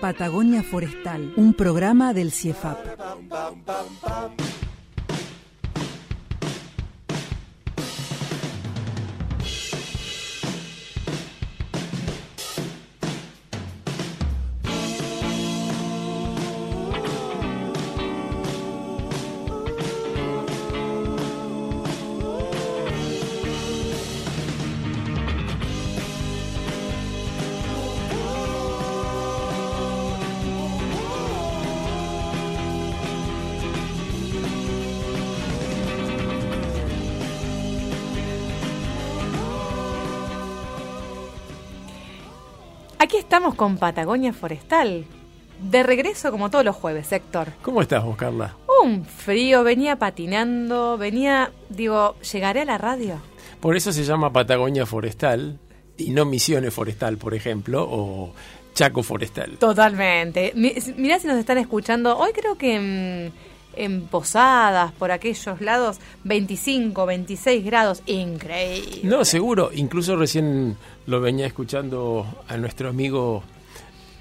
Patagonia 0.00 0.62
Forestal, 0.62 1.32
un 1.36 1.54
programa 1.54 2.12
del 2.14 2.30
CIEFAP. 2.30 2.78
Aquí 43.18 43.24
estamos 43.24 43.56
con 43.56 43.78
Patagonia 43.78 44.32
Forestal. 44.32 45.04
De 45.60 45.82
regreso 45.82 46.30
como 46.30 46.50
todos 46.52 46.64
los 46.64 46.76
jueves, 46.76 47.10
Héctor. 47.10 47.48
¿Cómo 47.62 47.82
estás 47.82 48.04
vos, 48.04 48.16
Carla? 48.16 48.54
Un 48.84 49.04
frío, 49.04 49.64
venía 49.64 49.96
patinando, 49.96 50.96
venía, 50.96 51.50
digo, 51.68 52.14
¿llegaré 52.32 52.60
a 52.60 52.64
la 52.64 52.78
radio? 52.78 53.20
Por 53.58 53.76
eso 53.76 53.92
se 53.92 54.04
llama 54.04 54.32
Patagonia 54.32 54.86
Forestal 54.86 55.58
y 55.96 56.10
no 56.10 56.26
Misiones 56.26 56.72
Forestal, 56.72 57.18
por 57.18 57.34
ejemplo, 57.34 57.84
o 57.90 58.32
Chaco 58.72 59.02
Forestal. 59.02 59.56
Totalmente. 59.58 60.52
Mi- 60.54 60.74
Mirá 60.96 61.18
si 61.18 61.26
nos 61.26 61.38
están 61.38 61.58
escuchando. 61.58 62.16
Hoy 62.16 62.30
creo 62.32 62.56
que 62.56 62.76
en, 62.76 63.32
en 63.78 64.02
Posadas, 64.06 64.92
por 64.92 65.10
aquellos 65.12 65.60
lados, 65.60 65.98
25, 66.24 67.06
26 67.06 67.64
grados. 67.64 68.02
Increíble. 68.06 69.00
No, 69.04 69.24
seguro. 69.24 69.70
Incluso 69.74 70.16
recién 70.16 70.76
lo 71.06 71.20
venía 71.20 71.46
escuchando 71.46 72.26
a 72.48 72.56
nuestro 72.56 72.88
amigo 72.90 73.42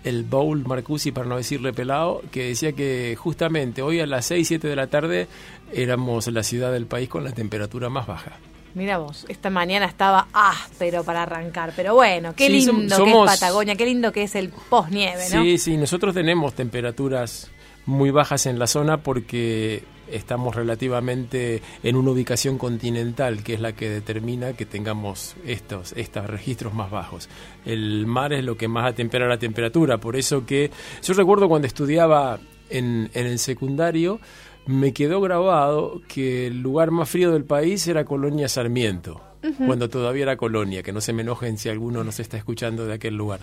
el 0.04 0.24
Bowl 0.24 0.64
Marcusi, 0.66 1.12
para 1.12 1.28
no 1.28 1.36
decirle 1.38 1.74
pelado, 1.74 2.22
que 2.32 2.50
decía 2.50 2.72
que 2.72 3.16
justamente 3.18 3.82
hoy 3.82 4.00
a 4.00 4.06
las 4.06 4.26
6, 4.28 4.48
7 4.48 4.68
de 4.68 4.76
la 4.76 4.88
tarde 4.88 5.28
éramos 5.74 6.28
la 6.28 6.44
ciudad 6.44 6.72
del 6.72 6.86
país 6.86 7.10
con 7.10 7.26
la 7.26 7.32
temperatura 7.34 7.90
más 7.90 8.08
baja. 8.08 8.34
Mira 8.74 9.00
vos, 9.00 9.26
esta 9.28 9.50
mañana 9.50 9.86
estaba 9.88 10.28
áspero 10.34 11.04
para 11.04 11.24
arrancar, 11.24 11.74
pero 11.76 11.96
bueno, 11.96 12.34
qué 12.36 12.46
Sí, 12.48 12.54
lindo 12.68 12.96
somos- 12.96 13.28
que 13.28 13.34
es 13.34 13.40
Patagonia, 13.40 13.76
qué 13.76 13.86
lindo 13.86 14.12
que 14.12 14.24
es 14.24 14.36
el 14.36 14.50
posnieve, 14.50 15.24
¿no? 15.34 15.42
Sí, 15.42 15.58
sí, 15.58 15.78
nosotros 15.78 16.14
tenemos 16.14 16.54
temperaturas 16.54 17.50
muy 17.88 18.12
bajas 18.12 18.46
en 18.46 18.60
la 18.60 18.68
zona 18.68 18.98
porque 19.02 19.84
estamos 20.12 20.56
relativamente 20.56 21.62
en 21.84 21.96
una 21.96 22.12
ubicación 22.12 22.58
continental, 22.58 23.44
que 23.44 23.56
es 23.56 23.60
la 23.60 23.74
que 23.74 23.90
determina 23.90 24.54
que 24.54 24.66
tengamos 24.66 25.36
estos, 25.46 25.94
estos 25.94 26.28
registros 26.28 26.74
más 26.74 26.92
bajos. 26.92 27.30
El 27.66 28.06
mar 28.06 28.34
es 28.34 28.44
lo 28.44 28.56
que 28.56 28.68
más 28.68 28.86
atempera 28.86 29.28
la 29.28 29.40
temperatura, 29.40 29.98
por 29.98 30.16
eso 30.16 30.46
que 30.46 30.70
yo 31.02 31.14
recuerdo 31.14 31.50
cuando 31.50 31.68
estudiaba 31.68 32.40
en, 32.70 33.10
en 33.14 33.26
el 33.26 33.40
secundario, 33.40 34.20
me 34.66 34.94
quedó 34.94 35.22
grabado 35.22 36.02
que 36.08 36.48
el 36.48 36.62
lugar 36.62 36.92
más 36.92 37.10
frío 37.10 37.32
del 37.32 37.46
país 37.46 37.88
era 37.88 38.06
Colonia 38.06 38.50
Sarmiento 38.50 39.22
cuando 39.66 39.90
todavía 39.90 40.24
era 40.24 40.38
colonia, 40.38 40.84
que 40.84 40.92
no 40.92 41.02
se 41.02 41.14
me 41.14 41.22
enojen 41.22 41.58
si 41.58 41.70
alguno 41.70 42.04
nos 42.04 42.20
está 42.20 42.38
escuchando 42.38 42.86
de 42.86 42.94
aquel 42.94 43.16
lugar. 43.16 43.40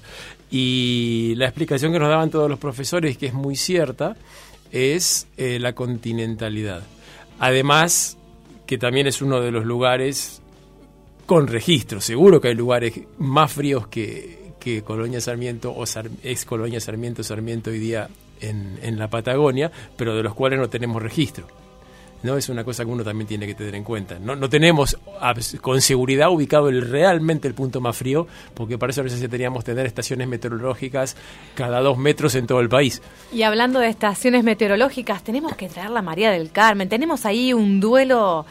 Y 0.50 1.34
la 1.36 1.46
explicación 1.46 1.92
que 1.92 1.98
nos 1.98 2.08
daban 2.08 2.30
todos 2.30 2.48
los 2.48 2.58
profesores, 2.58 3.16
que 3.18 3.26
es 3.26 3.34
muy 3.34 3.56
cierta, 3.56 4.16
es 4.72 5.26
eh, 5.36 5.58
la 5.60 5.74
continentalidad. 5.74 6.82
Además, 7.38 8.16
que 8.66 8.78
también 8.78 9.06
es 9.06 9.22
uno 9.22 9.40
de 9.40 9.50
los 9.50 9.64
lugares 9.64 10.40
con 11.26 11.46
registro. 11.46 12.00
Seguro 12.00 12.40
que 12.40 12.48
hay 12.48 12.54
lugares 12.54 13.00
más 13.18 13.52
fríos 13.52 13.86
que, 13.88 14.52
que 14.60 14.82
Colonia 14.82 15.20
Sarmiento 15.20 15.74
o 15.74 15.86
Sar- 15.86 16.10
ex 16.22 16.44
Colonia 16.44 16.80
Sarmiento, 16.80 17.22
Sarmiento 17.22 17.70
hoy 17.70 17.78
día 17.78 18.08
en, 18.40 18.78
en 18.82 18.98
la 18.98 19.08
Patagonia, 19.08 19.70
pero 19.96 20.14
de 20.14 20.22
los 20.22 20.34
cuales 20.34 20.58
no 20.58 20.68
tenemos 20.68 21.02
registro. 21.02 21.46
¿No? 22.24 22.36
Es 22.38 22.48
una 22.48 22.64
cosa 22.64 22.84
que 22.84 22.90
uno 22.90 23.04
también 23.04 23.28
tiene 23.28 23.46
que 23.46 23.54
tener 23.54 23.74
en 23.74 23.84
cuenta. 23.84 24.18
No, 24.18 24.34
no 24.34 24.48
tenemos 24.48 24.98
con 25.60 25.80
seguridad 25.80 26.30
ubicado 26.30 26.70
el, 26.70 26.90
realmente 26.90 27.46
el 27.46 27.54
punto 27.54 27.80
más 27.80 27.96
frío, 27.96 28.26
porque 28.54 28.78
para 28.78 28.90
eso 28.90 29.02
necesitaríamos 29.02 29.62
tener 29.62 29.86
estaciones 29.86 30.26
meteorológicas 30.26 31.16
cada 31.54 31.80
dos 31.80 31.98
metros 31.98 32.34
en 32.34 32.46
todo 32.46 32.60
el 32.60 32.68
país. 32.68 33.02
Y 33.30 33.42
hablando 33.42 33.78
de 33.78 33.88
estaciones 33.88 34.42
meteorológicas, 34.42 35.22
tenemos 35.22 35.54
que 35.54 35.68
traer 35.68 35.90
la 35.90 36.00
María 36.00 36.30
del 36.30 36.50
Carmen. 36.50 36.88
Tenemos 36.88 37.26
ahí 37.26 37.52
un 37.52 37.78
duelo 37.78 38.46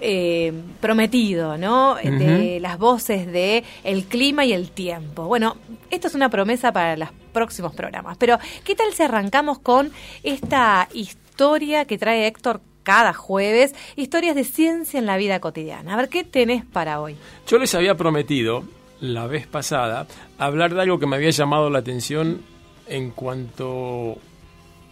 eh, 0.00 0.52
prometido, 0.80 1.56
¿no? 1.56 1.94
De 1.94 2.58
las 2.60 2.78
voces 2.78 3.26
de 3.26 3.64
el 3.84 4.04
clima 4.04 4.44
y 4.44 4.52
el 4.52 4.70
tiempo. 4.70 5.24
Bueno, 5.24 5.56
esto 5.90 6.08
es 6.08 6.14
una 6.14 6.28
promesa 6.28 6.72
para 6.72 6.94
los 6.98 7.08
próximos 7.32 7.74
programas. 7.74 8.18
Pero, 8.18 8.38
¿qué 8.64 8.74
tal 8.74 8.92
si 8.92 9.02
arrancamos 9.02 9.60
con 9.60 9.92
esta 10.22 10.88
historia 10.92 11.86
que 11.86 11.96
trae 11.96 12.26
Héctor 12.26 12.60
cada 12.84 13.12
jueves? 13.12 13.74
Historias 13.96 14.36
de 14.36 14.44
ciencia 14.44 15.00
en 15.00 15.06
la 15.06 15.16
vida 15.16 15.40
cotidiana. 15.40 15.94
A 15.94 15.96
ver, 15.96 16.08
¿qué 16.08 16.22
tenés 16.22 16.64
para 16.64 17.00
hoy? 17.00 17.16
Yo 17.48 17.58
les 17.58 17.74
había 17.74 17.96
prometido 17.96 18.62
la 19.00 19.26
vez 19.26 19.46
pasada 19.48 20.06
hablar 20.38 20.72
de 20.74 20.82
algo 20.82 20.98
que 20.98 21.06
me 21.06 21.16
había 21.16 21.30
llamado 21.30 21.68
la 21.68 21.80
atención 21.80 22.42
en 22.86 23.10
cuanto 23.10 24.16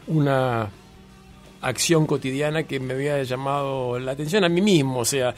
una 0.06 0.70
acción 1.60 2.06
cotidiana 2.06 2.64
que 2.64 2.80
me 2.80 2.94
había 2.94 3.22
llamado 3.22 3.98
la 3.98 4.12
atención 4.12 4.44
a 4.44 4.48
mí 4.48 4.60
mismo, 4.60 4.98
o 4.98 5.04
sea, 5.04 5.34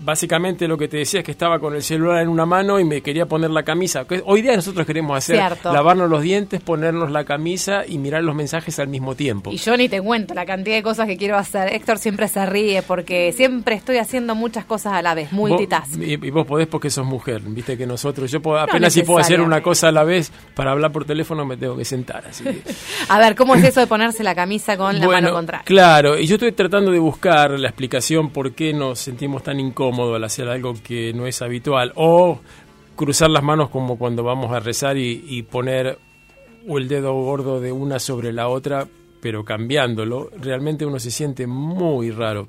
básicamente 0.00 0.66
lo 0.68 0.76
que 0.76 0.88
te 0.88 0.98
decía 0.98 1.20
es 1.20 1.26
que 1.26 1.32
estaba 1.32 1.58
con 1.58 1.74
el 1.74 1.82
celular 1.82 2.22
en 2.22 2.28
una 2.28 2.46
mano 2.46 2.78
y 2.80 2.84
me 2.84 3.00
quería 3.00 3.26
poner 3.26 3.50
la 3.50 3.62
camisa. 3.62 4.06
Hoy 4.24 4.42
día 4.42 4.54
nosotros 4.56 4.86
queremos 4.86 5.16
hacer 5.16 5.36
Cierto. 5.36 5.72
lavarnos 5.72 6.08
los 6.10 6.22
dientes, 6.22 6.60
ponernos 6.60 7.10
la 7.10 7.24
camisa 7.24 7.84
y 7.86 7.98
mirar 7.98 8.22
los 8.22 8.34
mensajes 8.34 8.78
al 8.78 8.88
mismo 8.88 9.14
tiempo. 9.14 9.50
Y 9.52 9.56
yo 9.58 9.76
ni 9.76 9.88
te 9.88 10.00
cuento 10.00 10.34
la 10.34 10.46
cantidad 10.46 10.76
de 10.76 10.82
cosas 10.82 11.06
que 11.06 11.16
quiero 11.16 11.36
hacer. 11.36 11.72
Héctor 11.74 11.98
siempre 11.98 12.28
se 12.28 12.44
ríe 12.46 12.82
porque 12.82 13.32
siempre 13.32 13.74
estoy 13.74 13.98
haciendo 13.98 14.34
muchas 14.34 14.64
cosas 14.64 14.94
a 14.94 15.02
la 15.02 15.14
vez, 15.14 15.32
multitask. 15.32 15.94
Y, 16.00 16.14
y 16.14 16.30
vos 16.30 16.46
podés 16.46 16.66
porque 16.66 16.90
sos 16.90 17.06
mujer, 17.06 17.40
viste 17.44 17.76
que 17.76 17.86
nosotros, 17.86 18.30
yo 18.30 18.40
puedo- 18.40 18.58
apenas 18.58 18.92
si 18.92 19.02
puedo 19.02 19.18
hacer 19.20 19.40
una 19.40 19.62
cosa 19.62 19.88
a 19.88 19.92
la 19.92 20.04
vez, 20.04 20.32
para 20.54 20.72
hablar 20.72 20.92
por 20.92 21.04
teléfono 21.04 21.44
me 21.44 21.56
tengo 21.56 21.76
que 21.76 21.84
sentar, 21.84 22.24
así 22.28 22.44
que... 22.44 22.62
A 23.08 23.18
ver, 23.18 23.34
¿cómo 23.34 23.54
es 23.54 23.64
eso 23.64 23.80
de 23.80 23.86
ponerse 23.86 24.22
la 24.22 24.34
camisa 24.34 24.76
con 24.76 24.98
la 24.98 25.06
mano 25.06 25.32
contraria? 25.32 25.64
Claro, 25.64 26.18
y 26.18 26.26
yo 26.26 26.34
estoy 26.34 26.52
tratando 26.52 26.90
de 26.90 26.98
buscar 26.98 27.50
la 27.52 27.68
explicación 27.68 28.30
por 28.30 28.52
qué 28.52 28.72
nos 28.72 28.98
sentimos 28.98 29.42
tan 29.42 29.58
incómodos 29.68 30.16
al 30.16 30.24
hacer 30.24 30.48
algo 30.48 30.74
que 30.82 31.12
no 31.12 31.26
es 31.26 31.40
habitual, 31.42 31.92
o 31.94 32.40
cruzar 32.96 33.30
las 33.30 33.42
manos 33.42 33.70
como 33.70 33.96
cuando 33.96 34.22
vamos 34.22 34.52
a 34.52 34.60
rezar 34.60 34.96
y, 34.96 35.24
y 35.28 35.42
poner 35.42 35.98
el 36.66 36.88
dedo 36.88 37.14
gordo 37.14 37.60
de 37.60 37.72
una 37.72 37.98
sobre 37.98 38.32
la 38.32 38.48
otra, 38.48 38.88
pero 39.20 39.44
cambiándolo, 39.44 40.30
realmente 40.40 40.84
uno 40.84 40.98
se 40.98 41.10
siente 41.10 41.46
muy 41.46 42.10
raro. 42.10 42.48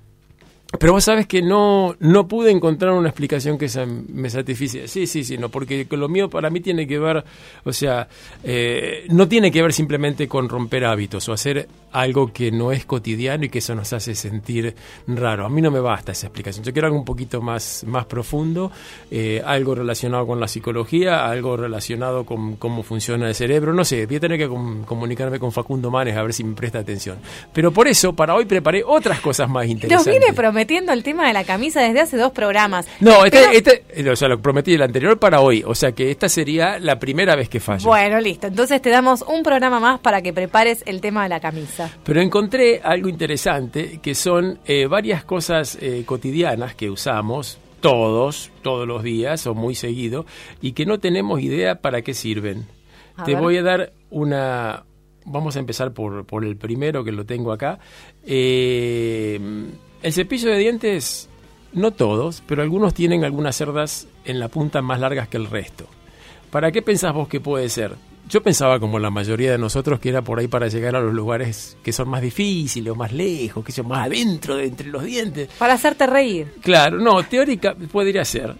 Pero 0.77 0.94
vos 0.94 1.04
sabes 1.04 1.25
que 1.25 1.42
no, 1.42 1.95
no 2.00 2.27
pude 2.27 2.51
encontrar 2.51 2.94
una 2.94 3.10
explicación 3.10 3.57
que 3.57 3.68
me 4.13 4.30
satisficie. 4.30 4.88
Sí, 4.88 5.07
sí, 5.07 5.24
sí, 5.24 5.38
no, 5.38 5.50
porque 5.50 5.88
lo 5.89 6.07
mío 6.07 6.30
para 6.30 6.51
mí 6.51 6.60
tiene 6.62 6.86
que 6.86 7.00
ver, 7.00 7.24
o 7.63 7.74
sea, 7.74 8.07
eh, 8.44 9.06
no 9.10 9.27
tiene 9.27 9.51
que 9.51 9.62
ver 9.63 9.74
simplemente 9.74 10.27
con 10.27 10.48
romper 10.48 10.86
hábitos 10.86 11.27
o 11.27 11.33
hacer 11.33 11.68
algo 11.92 12.31
que 12.31 12.51
no 12.51 12.71
es 12.71 12.86
cotidiano 12.86 13.45
y 13.45 13.50
que 13.50 13.57
eso 13.60 13.74
nos 13.74 13.92
hace 13.94 14.13
sentir 14.13 14.75
raro. 15.07 15.44
A 15.45 15.50
mí 15.50 15.60
no 15.60 15.71
me 15.71 15.80
basta 15.80 16.12
esa 16.12 16.27
explicación. 16.27 16.63
Yo 16.63 16.71
quiero 16.71 16.86
algo 16.86 17.00
un 17.00 17.06
poquito 17.06 17.42
más, 17.42 17.83
más 17.88 18.06
profundo, 18.06 18.71
eh, 19.10 19.42
algo 19.44 19.74
relacionado 19.74 20.27
con 20.27 20.39
la 20.39 20.48
psicología, 20.48 21.25
algo 21.25 21.57
relacionado 21.57 22.25
con 22.25 22.57
cómo 22.57 22.83
funciona 22.83 23.27
el 23.27 23.33
cerebro. 23.33 23.74
No 23.74 23.83
sé, 23.83 24.06
voy 24.06 24.18
a 24.18 24.19
tener 24.19 24.38
que 24.38 24.48
com- 24.48 24.83
comunicarme 24.86 25.39
con 25.39 25.51
Facundo 25.51 25.89
Manes 25.89 26.16
a 26.16 26.21
ver 26.21 26.31
si 26.31 26.44
me 26.44 26.54
presta 26.54 26.77
atención. 26.77 27.18
Pero 27.54 27.71
por 27.71 27.88
eso, 27.88 28.13
para 28.13 28.36
hoy 28.36 28.45
preparé 28.45 28.83
otras 28.86 29.19
cosas 29.19 29.50
más 29.50 29.63
Nos 29.66 29.71
interesantes. 29.71 30.06
viene 30.19 30.31
prometiendo 30.60 30.92
el 30.92 31.04
tema 31.04 31.26
de 31.26 31.32
la 31.34 31.46
camisa 31.46 31.80
desde 31.82 32.02
hace 32.02 32.18
dos 32.18 32.34
programas. 32.34 32.86
No, 33.00 33.24
este, 33.24 33.38
Pero- 33.40 33.52
este- 33.54 33.84
eh, 33.92 34.10
o 34.10 34.16
sea, 34.18 34.28
lo 34.28 34.42
prometí 34.42 34.74
el 34.74 34.82
anterior 34.82 35.18
para 35.18 35.40
hoy. 35.40 35.64
O 35.66 35.74
sea 35.74 35.94
que 35.94 36.12
esta 36.12 36.28
sería 36.28 36.80
la 36.80 37.00
primera 37.00 37.34
vez 37.38 37.48
que 37.48 37.62
fallo. 37.62 37.86
Bueno, 37.88 38.20
listo. 38.20 38.48
Entonces 38.48 38.82
te 38.82 38.90
damos 38.90 39.22
un 39.22 39.42
programa 39.42 39.80
más 39.80 40.00
para 40.02 40.22
que 40.22 40.34
prepares 40.34 40.84
el 40.86 41.00
tema 41.00 41.24
de 41.24 41.30
la 41.30 41.40
camisa. 41.40 41.90
Pero 42.04 42.20
encontré 42.22 42.82
algo 42.84 43.08
interesante 43.08 44.00
que 44.04 44.14
son 44.16 44.60
eh, 44.66 44.86
varias 44.88 45.24
cosas 45.24 45.78
eh, 45.80 46.04
cotidianas 46.06 46.76
que 46.76 46.90
usamos 46.90 47.58
todos, 47.80 48.52
todos 48.62 48.86
los 48.86 49.02
días 49.02 49.48
o 49.48 49.54
muy 49.56 49.76
seguido 49.76 50.26
y 50.62 50.74
que 50.74 50.86
no 50.86 51.00
tenemos 51.00 51.40
idea 51.40 51.76
para 51.76 52.02
qué 52.02 52.14
sirven. 52.14 52.66
A 53.16 53.24
Te 53.24 53.32
ver. 53.34 53.42
voy 53.42 53.56
a 53.58 53.64
dar 53.64 53.94
una... 54.10 54.84
Vamos 55.26 55.56
a 55.56 55.60
empezar 55.60 55.94
por, 55.94 56.26
por 56.26 56.44
el 56.44 56.58
primero 56.58 57.04
que 57.06 57.12
lo 57.14 57.26
tengo 57.26 57.52
acá. 57.54 57.80
Eh, 58.26 59.40
el 60.01 60.13
cepillo 60.13 60.50
de 60.50 60.57
dientes, 60.57 61.30
no 61.74 61.92
todos, 61.92 62.44
pero 62.48 62.62
algunos 62.62 62.94
tienen 62.94 63.24
algunas 63.24 63.56
cerdas 63.56 64.07
en 64.25 64.40
la 64.40 64.48
punta 64.48 64.81
más 64.81 65.00
largas 65.00 65.28
que 65.28 65.38
el 65.38 65.48
resto. 65.48 65.86
¿Para 66.51 66.72
qué 66.72 66.81
pensás 66.81 67.13
vos 67.13 67.28
que 67.28 67.40
puede 67.40 67.69
ser? 67.69 67.96
Yo 68.30 68.44
pensaba 68.44 68.80
como 68.80 69.00
la 69.00 69.10
mayoría 69.10 69.51
de 69.51 69.57
nosotros 69.57 70.00
que 70.00 70.10
era 70.10 70.22
por 70.22 70.40
ahí 70.40 70.48
para 70.48 70.68
llegar 70.68 70.96
a 70.96 71.01
los 71.01 71.13
lugares 71.13 71.78
que 71.84 71.92
son 71.92 72.10
más 72.10 72.22
difíciles 72.22 72.92
o 72.92 72.96
más 72.96 73.12
lejos, 73.12 73.66
que 73.66 73.72
son 73.72 73.88
más 73.88 74.06
adentro 74.06 74.56
de 74.56 74.66
entre 74.68 74.88
los 74.88 75.04
dientes. 75.04 75.50
Para 75.57 75.74
hacerte 75.74 76.06
reír. 76.06 76.54
Claro, 76.62 77.00
no, 77.00 77.24
teórica 77.24 77.75
podría 77.92 78.24
ser. 78.24 78.56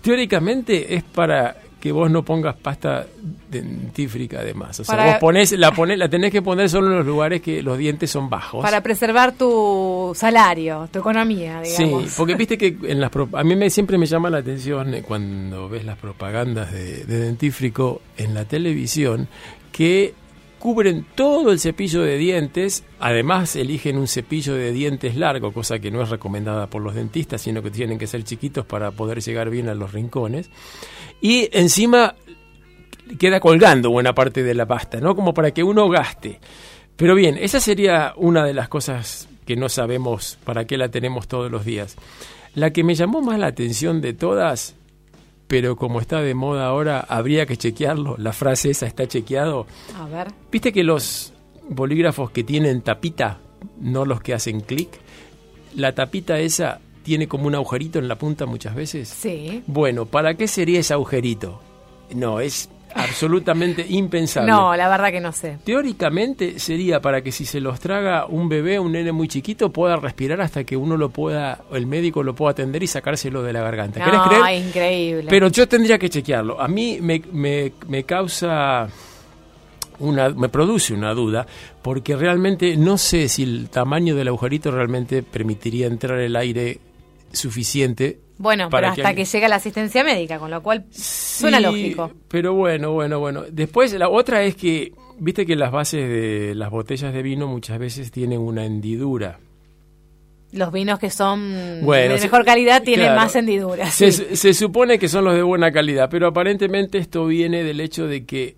Teóricamente 0.00 0.94
es 0.94 1.02
para 1.02 1.56
que 1.80 1.92
vos 1.92 2.10
no 2.10 2.22
pongas 2.24 2.54
pasta 2.56 3.06
dentífrica 3.50 4.40
además. 4.40 4.78
O 4.80 4.84
sea, 4.84 4.96
Para- 4.96 5.10
vos 5.12 5.20
ponés, 5.20 5.52
la, 5.52 5.72
ponés, 5.72 5.98
la 5.98 6.08
tenés 6.08 6.30
que 6.30 6.42
poner 6.42 6.68
solo 6.68 6.88
en 6.90 6.98
los 6.98 7.06
lugares 7.06 7.40
que 7.40 7.62
los 7.62 7.78
dientes 7.78 8.10
son 8.10 8.28
bajos. 8.30 8.62
Para 8.62 8.82
preservar 8.82 9.32
tu 9.32 10.12
salario, 10.14 10.88
tu 10.92 10.98
economía, 11.00 11.60
Sí, 11.64 11.84
digamos. 11.84 12.14
porque 12.16 12.34
viste 12.34 12.58
que 12.58 12.76
en 12.84 13.00
las 13.00 13.10
pro- 13.10 13.28
a 13.32 13.42
mí 13.44 13.56
me, 13.56 13.70
siempre 13.70 13.98
me 13.98 14.06
llama 14.06 14.30
la 14.30 14.38
atención 14.38 14.94
eh, 14.94 15.02
cuando 15.02 15.68
ves 15.68 15.84
las 15.84 15.96
propagandas 15.98 16.72
de, 16.72 17.04
de 17.04 17.18
dentífrico 17.18 18.02
en 18.16 18.34
la 18.34 18.44
televisión 18.44 19.28
que 19.72 20.14
cubren 20.58 21.06
todo 21.14 21.52
el 21.52 21.58
cepillo 21.58 22.02
de 22.02 22.18
dientes, 22.18 22.84
además 22.98 23.56
eligen 23.56 23.96
un 23.96 24.06
cepillo 24.06 24.52
de 24.54 24.72
dientes 24.72 25.16
largo, 25.16 25.52
cosa 25.54 25.78
que 25.78 25.90
no 25.90 26.02
es 26.02 26.10
recomendada 26.10 26.66
por 26.66 26.82
los 26.82 26.94
dentistas, 26.94 27.40
sino 27.40 27.62
que 27.62 27.70
tienen 27.70 27.98
que 27.98 28.06
ser 28.06 28.24
chiquitos 28.24 28.66
para 28.66 28.90
poder 28.90 29.22
llegar 29.22 29.48
bien 29.48 29.70
a 29.70 29.74
los 29.74 29.92
rincones. 29.94 30.50
Y 31.20 31.48
encima 31.52 32.14
queda 33.18 33.40
colgando 33.40 33.90
buena 33.90 34.14
parte 34.14 34.42
de 34.42 34.54
la 34.54 34.66
pasta, 34.66 35.00
¿no? 35.00 35.14
Como 35.14 35.34
para 35.34 35.50
que 35.52 35.62
uno 35.62 35.88
gaste. 35.88 36.40
Pero 36.96 37.14
bien, 37.14 37.36
esa 37.38 37.60
sería 37.60 38.12
una 38.16 38.44
de 38.44 38.54
las 38.54 38.68
cosas 38.68 39.28
que 39.46 39.56
no 39.56 39.68
sabemos 39.68 40.38
para 40.44 40.66
qué 40.66 40.76
la 40.76 40.90
tenemos 40.90 41.26
todos 41.28 41.50
los 41.50 41.64
días. 41.64 41.96
La 42.54 42.72
que 42.72 42.84
me 42.84 42.94
llamó 42.94 43.20
más 43.20 43.38
la 43.38 43.46
atención 43.46 44.00
de 44.00 44.12
todas, 44.12 44.74
pero 45.46 45.76
como 45.76 46.00
está 46.00 46.20
de 46.20 46.34
moda 46.34 46.66
ahora, 46.66 47.00
habría 47.00 47.46
que 47.46 47.56
chequearlo. 47.56 48.16
La 48.18 48.32
frase 48.32 48.70
esa 48.70 48.86
está 48.86 49.08
chequeado. 49.08 49.66
A 49.98 50.06
ver. 50.06 50.28
¿Viste 50.50 50.72
que 50.72 50.84
los 50.84 51.32
bolígrafos 51.68 52.30
que 52.30 52.44
tienen 52.44 52.82
tapita, 52.82 53.38
no 53.80 54.04
los 54.04 54.20
que 54.20 54.34
hacen 54.34 54.60
clic, 54.60 54.90
la 55.74 55.94
tapita 55.94 56.38
esa 56.38 56.80
tiene 57.10 57.26
como 57.26 57.48
un 57.48 57.56
agujerito 57.56 57.98
en 57.98 58.06
la 58.06 58.14
punta 58.14 58.46
muchas 58.46 58.72
veces? 58.72 59.08
Sí. 59.08 59.64
Bueno, 59.66 60.06
¿para 60.06 60.34
qué 60.34 60.46
sería 60.46 60.78
ese 60.78 60.92
agujerito? 60.94 61.60
No, 62.14 62.38
es 62.38 62.68
absolutamente 62.94 63.84
impensable. 63.88 64.48
No, 64.48 64.76
la 64.76 64.88
verdad 64.88 65.10
que 65.10 65.18
no 65.20 65.32
sé. 65.32 65.58
Teóricamente 65.64 66.60
sería 66.60 67.00
para 67.00 67.20
que 67.20 67.32
si 67.32 67.44
se 67.46 67.58
los 67.58 67.80
traga 67.80 68.26
un 68.26 68.48
bebé, 68.48 68.78
un 68.78 68.92
nene 68.92 69.10
muy 69.10 69.26
chiquito, 69.26 69.70
pueda 69.72 69.96
respirar 69.96 70.40
hasta 70.40 70.62
que 70.62 70.76
uno 70.76 70.96
lo 70.96 71.08
pueda, 71.10 71.62
el 71.72 71.88
médico 71.88 72.22
lo 72.22 72.36
pueda 72.36 72.52
atender 72.52 72.80
y 72.84 72.86
sacárselo 72.86 73.42
de 73.42 73.54
la 73.54 73.62
garganta. 73.62 74.04
¿Querés 74.04 74.20
No, 74.20 74.28
creer? 74.28 74.64
increíble. 74.64 75.26
Pero 75.28 75.48
yo 75.48 75.66
tendría 75.66 75.98
que 75.98 76.08
chequearlo. 76.08 76.60
A 76.60 76.68
mí 76.68 76.98
me, 77.02 77.20
me, 77.32 77.72
me 77.88 78.04
causa 78.04 78.88
una, 79.98 80.28
me 80.28 80.48
produce 80.48 80.94
una 80.94 81.12
duda, 81.12 81.44
porque 81.82 82.14
realmente 82.16 82.76
no 82.76 82.96
sé 82.98 83.28
si 83.28 83.42
el 83.42 83.68
tamaño 83.68 84.14
del 84.14 84.28
agujerito 84.28 84.70
realmente 84.70 85.24
permitiría 85.24 85.88
entrar 85.88 86.20
el 86.20 86.36
aire 86.36 86.78
suficiente. 87.32 88.20
bueno, 88.38 88.70
para 88.70 88.88
pero 88.88 88.90
hasta 88.92 89.02
que, 89.02 89.08
alguien- 89.08 89.26
llega 89.26 89.48
la 89.48 89.56
asistencia 89.56 90.02
médica, 90.04 90.38
con 90.38 90.50
lo 90.50 90.62
cual 90.62 90.84
suena 90.90 91.58
Sí, 91.58 91.62
lógico. 91.64 92.10
Pero 92.28 92.54
bueno, 92.54 92.92
bueno, 92.92 93.18
bueno. 93.20 93.44
Después 93.50 93.92
la 93.94 94.08
otra 94.08 94.42
es 94.42 94.54
que, 94.56 94.92
viste 95.18 95.44
que 95.46 95.56
las 95.56 95.70
bases 95.72 96.08
de 96.08 96.54
las 96.54 96.70
botellas 96.70 97.12
de 97.12 97.22
vino 97.22 97.46
muchas 97.46 97.78
veces 97.78 98.10
tienen 98.10 98.40
una 98.40 98.64
hendidura. 98.64 99.38
Los 100.52 100.72
vinos 100.72 100.98
que 100.98 101.10
son 101.10 101.80
Bueno, 101.82 102.14
de 102.14 102.18
se- 102.18 102.24
mejor 102.24 102.44
calidad 102.44 102.82
tienen 102.82 103.06
claro. 103.06 103.20
más 103.20 103.36
hendiduras. 103.36 103.94
Se, 103.94 104.10
sí. 104.10 104.24
se 104.36 104.52
supone 104.52 104.98
que 104.98 105.06
son 105.08 105.24
los 105.24 105.34
de 105.34 105.42
buena 105.42 105.70
calidad, 105.70 106.08
pero 106.10 106.26
aparentemente 106.26 106.98
esto 106.98 107.26
viene 107.26 107.62
del 107.62 107.80
hecho 107.80 108.06
de 108.08 108.24
que 108.26 108.56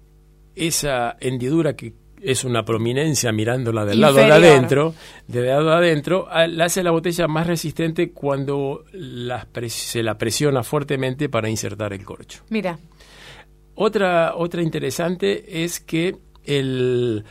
esa 0.55 1.17
hendidura 1.21 1.77
que 1.77 1.93
es 2.23 2.45
una 2.45 2.65
prominencia 2.65 3.33
mirándola 3.33 3.85
del 3.85 4.01
lado 4.01 4.17
de 4.17 4.33
adentro, 4.33 4.95
de 5.27 5.43
lado 5.43 5.71
de 5.71 5.75
adentro, 5.75 6.29
la 6.49 6.65
hace 6.65 6.83
la 6.83 6.91
botella 6.91 7.27
más 7.27 7.47
resistente 7.47 8.13
cuando 8.13 8.85
se 9.69 10.03
la 10.03 10.19
presiona 10.19 10.63
fuertemente 10.63 11.29
para 11.29 11.51
insertar 11.51 11.93
el 11.93 12.05
corcho. 12.05 12.43
Mira, 12.49 12.79
Otra, 13.75 14.35
otra 14.37 14.63
interesante 14.63 15.65
es 15.65 15.81
que 15.81 16.17
el, 16.45 17.25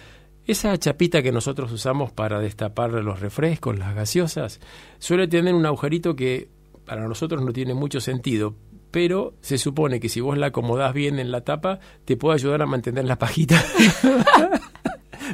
esa 0.45 0.77
chapita 0.77 1.21
que 1.21 1.31
nosotros 1.31 1.71
usamos 1.71 2.11
para 2.11 2.39
destapar 2.39 2.91
los 2.91 3.19
refrescos, 3.19 3.77
las 3.77 3.95
gaseosas, 3.95 4.59
suele 4.99 5.27
tener 5.27 5.53
un 5.53 5.65
agujerito 5.65 6.15
que 6.15 6.49
para 6.85 7.07
nosotros 7.07 7.43
no 7.43 7.53
tiene 7.53 7.73
mucho 7.73 8.01
sentido, 8.01 8.55
pero 8.91 9.35
se 9.41 9.57
supone 9.57 9.99
que 9.99 10.09
si 10.09 10.19
vos 10.19 10.37
la 10.37 10.47
acomodás 10.47 10.93
bien 10.93 11.19
en 11.19 11.31
la 11.31 11.41
tapa, 11.41 11.79
te 12.05 12.17
puede 12.17 12.35
ayudar 12.35 12.61
a 12.61 12.65
mantener 12.65 13.05
la 13.05 13.17
pajita. 13.17 13.63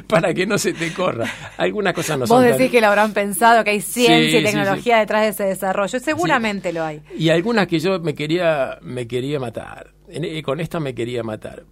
para 0.08 0.32
que 0.34 0.46
no 0.46 0.58
se 0.58 0.72
te 0.72 0.92
corra. 0.92 1.26
Algunas 1.56 1.92
cosas 1.94 2.16
no 2.18 2.22
vos 2.22 2.28
son 2.28 2.42
tan- 2.42 2.52
decís 2.58 2.70
que 2.70 2.80
lo 2.80 2.88
habrán 2.88 3.12
pensado, 3.12 3.62
que 3.62 3.70
hay 3.70 3.80
ciencia 3.80 4.18
Sí, 4.18 4.36
y 4.36 4.38
sí, 4.38 4.44
tecnología 4.44 4.98
detrás 4.98 5.22
de 5.22 5.28
ese 5.28 5.44
desarrollo. 5.44 6.00
Seguramente 6.00 6.72
lo 6.72 6.82
hay. 6.82 7.02
Y 7.16 7.28
algunas 7.28 7.66
que 7.68 7.78
yo 7.78 8.00
me 8.00 8.14
quería, 8.14 8.78
me 8.82 9.06
quería 9.06 9.38
matar. 9.38 9.92
Eh, 10.08 10.42
con 10.42 10.60
esta 10.60 10.80
me 10.80 10.94
quería 10.94 11.22
matar. 11.22 11.64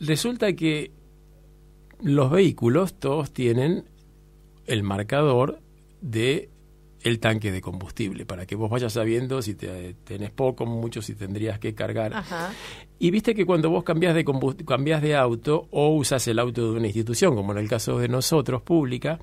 Resulta 0.00 0.52
que 0.54 0.92
los 2.02 2.30
vehículos 2.30 2.98
todos 2.98 3.32
tienen 3.32 3.84
el 4.66 4.82
marcador 4.82 5.60
de 6.00 6.50
el 7.06 7.20
tanque 7.20 7.52
de 7.52 7.60
combustible 7.60 8.26
para 8.26 8.46
que 8.46 8.56
vos 8.56 8.68
vayas 8.68 8.92
sabiendo 8.92 9.40
si 9.40 9.54
te, 9.54 9.94
tenés 10.04 10.30
poco, 10.30 10.66
mucho, 10.66 11.02
si 11.02 11.14
tendrías 11.14 11.58
que 11.58 11.74
cargar. 11.74 12.12
Ajá. 12.14 12.52
Y 12.98 13.10
viste 13.10 13.34
que 13.34 13.46
cuando 13.46 13.70
vos 13.70 13.84
cambiás 13.84 14.14
de, 14.14 14.24
cambiás 14.66 15.02
de 15.02 15.14
auto 15.14 15.68
o 15.70 15.94
usas 15.94 16.26
el 16.26 16.38
auto 16.38 16.72
de 16.72 16.78
una 16.78 16.86
institución, 16.86 17.36
como 17.36 17.52
en 17.52 17.58
el 17.58 17.68
caso 17.68 17.98
de 17.98 18.08
nosotros, 18.08 18.62
pública, 18.62 19.20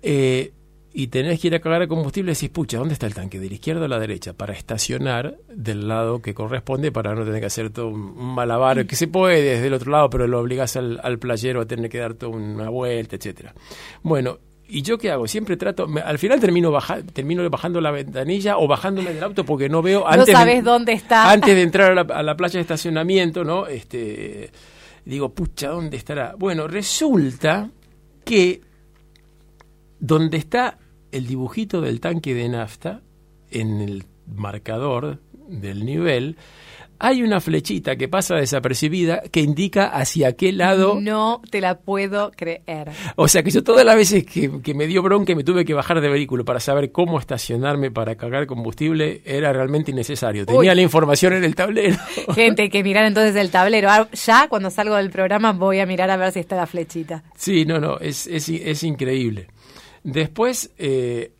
eh, 0.00 0.52
y 0.94 1.08
tenés 1.08 1.40
que 1.40 1.48
ir 1.48 1.54
a 1.54 1.60
cargar 1.60 1.86
combustible, 1.88 2.32
decís, 2.32 2.50
pucha, 2.50 2.78
¿dónde 2.78 2.94
está 2.94 3.06
el 3.06 3.14
tanque? 3.14 3.38
¿De 3.40 3.48
la 3.48 3.54
izquierda 3.54 3.84
o 3.84 3.88
la 3.88 3.98
derecha? 3.98 4.34
Para 4.34 4.54
estacionar 4.54 5.36
del 5.54 5.88
lado 5.88 6.20
que 6.20 6.34
corresponde 6.34 6.92
para 6.92 7.14
no 7.14 7.24
tener 7.24 7.40
que 7.40 7.46
hacer 7.46 7.70
todo 7.70 7.88
un 7.88 8.02
un 8.02 8.34
malabar, 8.34 8.86
que 8.86 8.96
se 8.96 9.08
puede 9.08 9.42
desde 9.42 9.66
el 9.66 9.74
otro 9.74 9.90
lado, 9.90 10.10
pero 10.10 10.26
lo 10.26 10.40
obligás 10.40 10.76
al, 10.76 11.00
al 11.02 11.18
playero 11.18 11.62
a 11.62 11.66
tener 11.66 11.90
que 11.90 11.98
dar 11.98 12.14
toda 12.14 12.36
una 12.36 12.68
vuelta, 12.68 13.16
etcétera. 13.16 13.54
Bueno, 14.02 14.38
¿y 14.72 14.82
yo 14.82 14.98
qué 14.98 15.10
hago? 15.10 15.26
Siempre 15.28 15.56
trato, 15.56 15.86
me- 15.86 16.00
al 16.00 16.18
final 16.18 16.40
termino, 16.40 16.70
baja, 16.70 17.02
termino 17.02 17.48
bajando 17.50 17.80
la 17.80 17.90
ventanilla 17.90 18.56
o 18.58 18.66
bajándome 18.66 19.12
del 19.14 19.22
auto 19.22 19.44
porque 19.44 19.68
no 19.68 19.82
veo 19.82 20.00
No 20.00 20.06
antes 20.08 20.26
de- 20.26 20.32
sabés 20.32 20.64
dónde 20.64 20.92
está. 20.92 21.30
antes 21.32 21.54
de 21.54 21.62
entrar 21.62 21.90
a 21.92 21.94
la, 21.94 22.14
a 22.14 22.22
la 22.22 22.36
playa 22.36 22.54
de 22.54 22.60
estacionamiento, 22.62 23.44
¿no? 23.44 23.66
Este, 23.66 24.50
digo, 25.04 25.34
pucha, 25.34 25.68
¿dónde 25.68 25.96
estará? 25.96 26.34
Bueno, 26.38 26.66
resulta 26.68 27.70
que 28.24 28.60
donde 29.98 30.36
está 30.36 30.78
el 31.10 31.26
dibujito 31.26 31.80
del 31.80 32.00
tanque 32.00 32.34
de 32.34 32.48
nafta, 32.48 33.02
en 33.50 33.80
el 33.80 34.04
marcador 34.26 35.20
del 35.48 35.84
nivel, 35.84 36.36
hay 37.02 37.22
una 37.22 37.40
flechita 37.40 37.96
que 37.96 38.08
pasa 38.08 38.36
desapercibida 38.36 39.22
que 39.30 39.40
indica 39.40 39.86
hacia 39.88 40.32
qué 40.36 40.52
lado 40.52 40.98
No 41.00 41.42
te 41.50 41.60
la 41.60 41.78
puedo 41.80 42.30
creer. 42.30 42.90
o 43.16 43.28
sea 43.28 43.42
que 43.42 43.50
yo 43.50 43.62
todas 43.62 43.84
las 43.84 43.96
veces 43.96 44.24
que, 44.24 44.62
que 44.62 44.72
me 44.74 44.86
dio 44.86 45.02
bronca 45.02 45.32
y 45.32 45.34
me 45.34 45.44
tuve 45.44 45.64
que 45.64 45.74
bajar 45.74 46.00
de 46.00 46.08
vehículo 46.08 46.44
para 46.44 46.60
saber 46.60 46.92
cómo 46.92 47.18
estacionarme 47.18 47.90
para 47.90 48.14
cargar 48.14 48.46
combustible 48.46 49.20
era 49.24 49.52
realmente 49.52 49.90
innecesario. 49.90 50.46
Tenía 50.46 50.70
Uy. 50.70 50.76
la 50.76 50.82
información 50.82 51.32
en 51.34 51.44
el 51.44 51.54
tablero. 51.54 51.96
Gente, 52.34 52.62
hay 52.62 52.68
que 52.70 52.82
mirar 52.82 53.04
entonces 53.04 53.34
el 53.36 53.50
tablero. 53.50 53.88
Ah, 53.90 54.08
Ya 54.12 54.48
cuando 54.48 54.70
salgo 54.70 54.94
del 54.94 55.10
programa 55.10 55.52
voy 55.52 55.80
a 55.80 55.86
mirar 55.86 56.08
a 56.10 56.16
ver 56.16 56.32
si 56.32 56.38
está 56.38 56.56
la 56.56 56.66
flechita. 56.66 57.24
Sí, 57.36 57.64
no, 57.64 57.78
no, 57.80 57.98
es, 57.98 58.26
es, 58.28 58.48
es 58.48 58.82
increíble. 58.84 59.48
Después, 60.04 60.70
eh, 60.78 61.32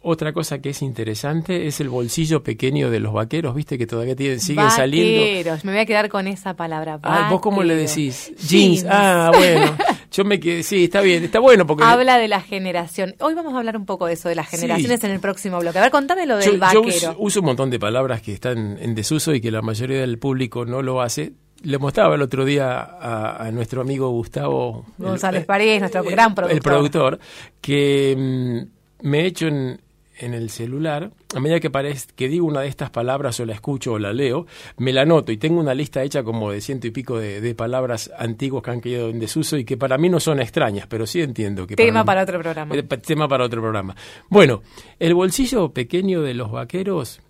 otra 0.00 0.32
cosa 0.32 0.60
que 0.60 0.70
es 0.70 0.82
interesante 0.82 1.66
es 1.66 1.80
el 1.80 1.88
bolsillo 1.88 2.42
pequeño 2.42 2.90
de 2.90 3.00
los 3.00 3.12
vaqueros, 3.12 3.54
viste 3.54 3.76
que 3.76 3.86
todavía 3.86 4.14
tienen, 4.14 4.40
siguen 4.40 4.70
saliendo. 4.70 5.20
Vaqueros. 5.20 5.64
Me 5.64 5.72
voy 5.72 5.80
a 5.80 5.86
quedar 5.86 6.08
con 6.08 6.28
esa 6.28 6.54
palabra. 6.54 7.00
Ah, 7.02 7.28
¿Vos 7.30 7.40
cómo 7.40 7.64
le 7.64 7.74
decís? 7.74 8.32
Jeans. 8.36 8.48
Jeans. 8.48 8.86
Ah, 8.88 9.32
bueno. 9.34 9.76
Yo 10.12 10.24
me 10.24 10.40
quedé, 10.40 10.62
sí, 10.62 10.84
está 10.84 11.00
bien, 11.00 11.24
está 11.24 11.38
bueno 11.38 11.66
porque... 11.66 11.84
Habla 11.84 12.16
de 12.18 12.28
la 12.28 12.40
generación. 12.40 13.14
Hoy 13.20 13.34
vamos 13.34 13.54
a 13.54 13.58
hablar 13.58 13.76
un 13.76 13.86
poco 13.86 14.06
de 14.06 14.14
eso, 14.14 14.28
de 14.28 14.34
las 14.34 14.48
generaciones 14.48 15.02
en 15.04 15.10
el 15.10 15.20
próximo 15.20 15.58
bloque. 15.58 15.78
A 15.78 15.82
ver, 15.82 15.90
contame 15.90 16.26
lo 16.26 16.36
del 16.36 16.58
vaquero. 16.58 16.88
Yo 16.88 17.14
uso, 17.18 17.40
un 17.40 17.46
montón 17.46 17.68
de 17.70 17.78
palabras 17.78 18.22
que 18.22 18.32
están 18.32 18.78
en 18.80 18.94
desuso 18.94 19.34
y 19.34 19.40
que 19.40 19.50
la 19.50 19.62
mayoría 19.62 20.00
del 20.00 20.18
público 20.18 20.64
no 20.64 20.80
lo 20.80 21.02
hace. 21.02 21.32
Le 21.62 21.76
mostraba 21.78 22.14
el 22.14 22.22
otro 22.22 22.44
día 22.44 22.80
a, 22.80 23.50
nuestro 23.50 23.80
amigo 23.80 24.08
Gustavo 24.10 24.86
González 24.96 25.44
París, 25.44 25.80
nuestro 25.80 26.04
gran 26.04 26.34
productor. 26.34 26.56
El 26.56 26.62
productor, 26.62 27.18
que 27.60 28.14
mm, 28.16 29.06
me 29.08 29.20
he 29.20 29.26
hecho 29.26 29.48
en, 29.48 29.80
en 30.18 30.34
el 30.34 30.50
celular, 30.50 31.10
a 31.34 31.40
medida 31.40 31.60
que, 31.60 31.70
que 32.16 32.28
digo 32.28 32.46
una 32.46 32.60
de 32.60 32.68
estas 32.68 32.90
palabras 32.90 33.38
o 33.40 33.46
la 33.46 33.54
escucho 33.54 33.92
o 33.92 33.98
la 33.98 34.12
leo, 34.12 34.46
me 34.76 34.92
la 34.92 35.02
anoto 35.02 35.32
y 35.32 35.36
tengo 35.36 35.60
una 35.60 35.74
lista 35.74 36.02
hecha 36.02 36.22
como 36.22 36.50
de 36.50 36.60
ciento 36.60 36.86
y 36.86 36.90
pico 36.90 37.18
de, 37.18 37.54
palabras 37.54 38.10
antiguas 38.16 38.62
que 38.62 38.70
han 38.70 38.80
quedado 38.80 39.08
en 39.08 39.18
desuso 39.18 39.56
y 39.56 39.64
que 39.64 39.76
para 39.76 39.98
mí 39.98 40.08
no 40.08 40.20
son 40.20 40.40
extrañas, 40.40 40.86
pero 40.86 41.06
sí 41.06 41.20
entiendo 41.20 41.66
que... 41.66 41.76
Tema 41.76 42.04
para, 42.04 42.22
otro 42.22 42.38
programa. 42.38 42.74
Eh, 42.74 42.82
tema 42.82 43.26
para 43.26 43.44
otro 43.44 43.60
programa. 43.60 43.96
Bueno, 44.28 44.62
el 44.98 45.14
bolsillo 45.14 45.70
pequeño 45.70 46.22
de 46.22 46.34
los 46.34 46.50
vaqueros 46.50 47.20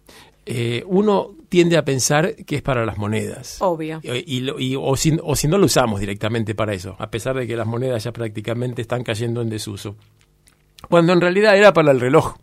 eh, 0.45 0.83
uno 0.87 1.35
tiende 1.49 1.77
a 1.77 1.85
pensar 1.85 2.35
que 2.35 2.57
es 2.57 2.63
para 2.63 2.87
las 2.87 2.99
monedas. 2.99 3.59
Obvio. 3.61 4.01
Y, 4.03 4.77
o, 4.77 4.97
si, 4.97 5.17
o, 5.23 5.37
si, 5.37 5.47
no 5.49 5.59
lo 5.59 5.67
usamos 5.67 6.01
directamente 6.01 6.55
para 6.55 6.73
eso, 6.73 6.97
a 6.99 7.11
pesar 7.11 7.37
de 7.37 7.47
que 7.47 7.57
las 7.57 7.67
monedas 7.67 8.05
ya 8.05 8.13
prácticamente 8.13 8.83
están 8.83 9.03
cayendo 9.03 9.43
en 9.43 9.51
desuso 9.51 9.97
cuando 10.89 11.13
en 11.13 11.21
realidad 11.21 11.57
era 11.57 11.73
para 11.73 11.91
el 11.91 12.01
reloj, 12.01 12.37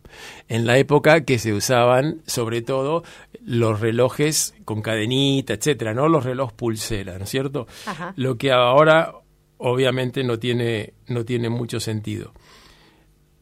en 0.47 0.65
la 0.65 0.77
época 0.77 1.23
que 1.23 1.39
se 1.39 1.53
usaban 1.53 2.21
sobre 2.25 2.61
todo 2.61 3.03
los 3.45 3.79
relojes 3.79 4.53
con 4.65 4.81
cadenita, 4.81 5.53
etcétera, 5.53 5.93
no 5.93 6.09
los 6.09 6.25
relojes 6.25 6.55
pulsera, 6.55 7.17
¿no 7.17 7.23
es 7.23 7.29
cierto? 7.29 7.67
Lo 8.15 8.37
que 8.37 8.51
ahora 8.51 9.13
obviamente 9.57 10.23
no 10.23 10.37
tiene 10.37 10.93
no 11.07 11.23
tiene 11.23 11.49
mucho 11.49 11.79
sentido. 11.79 12.33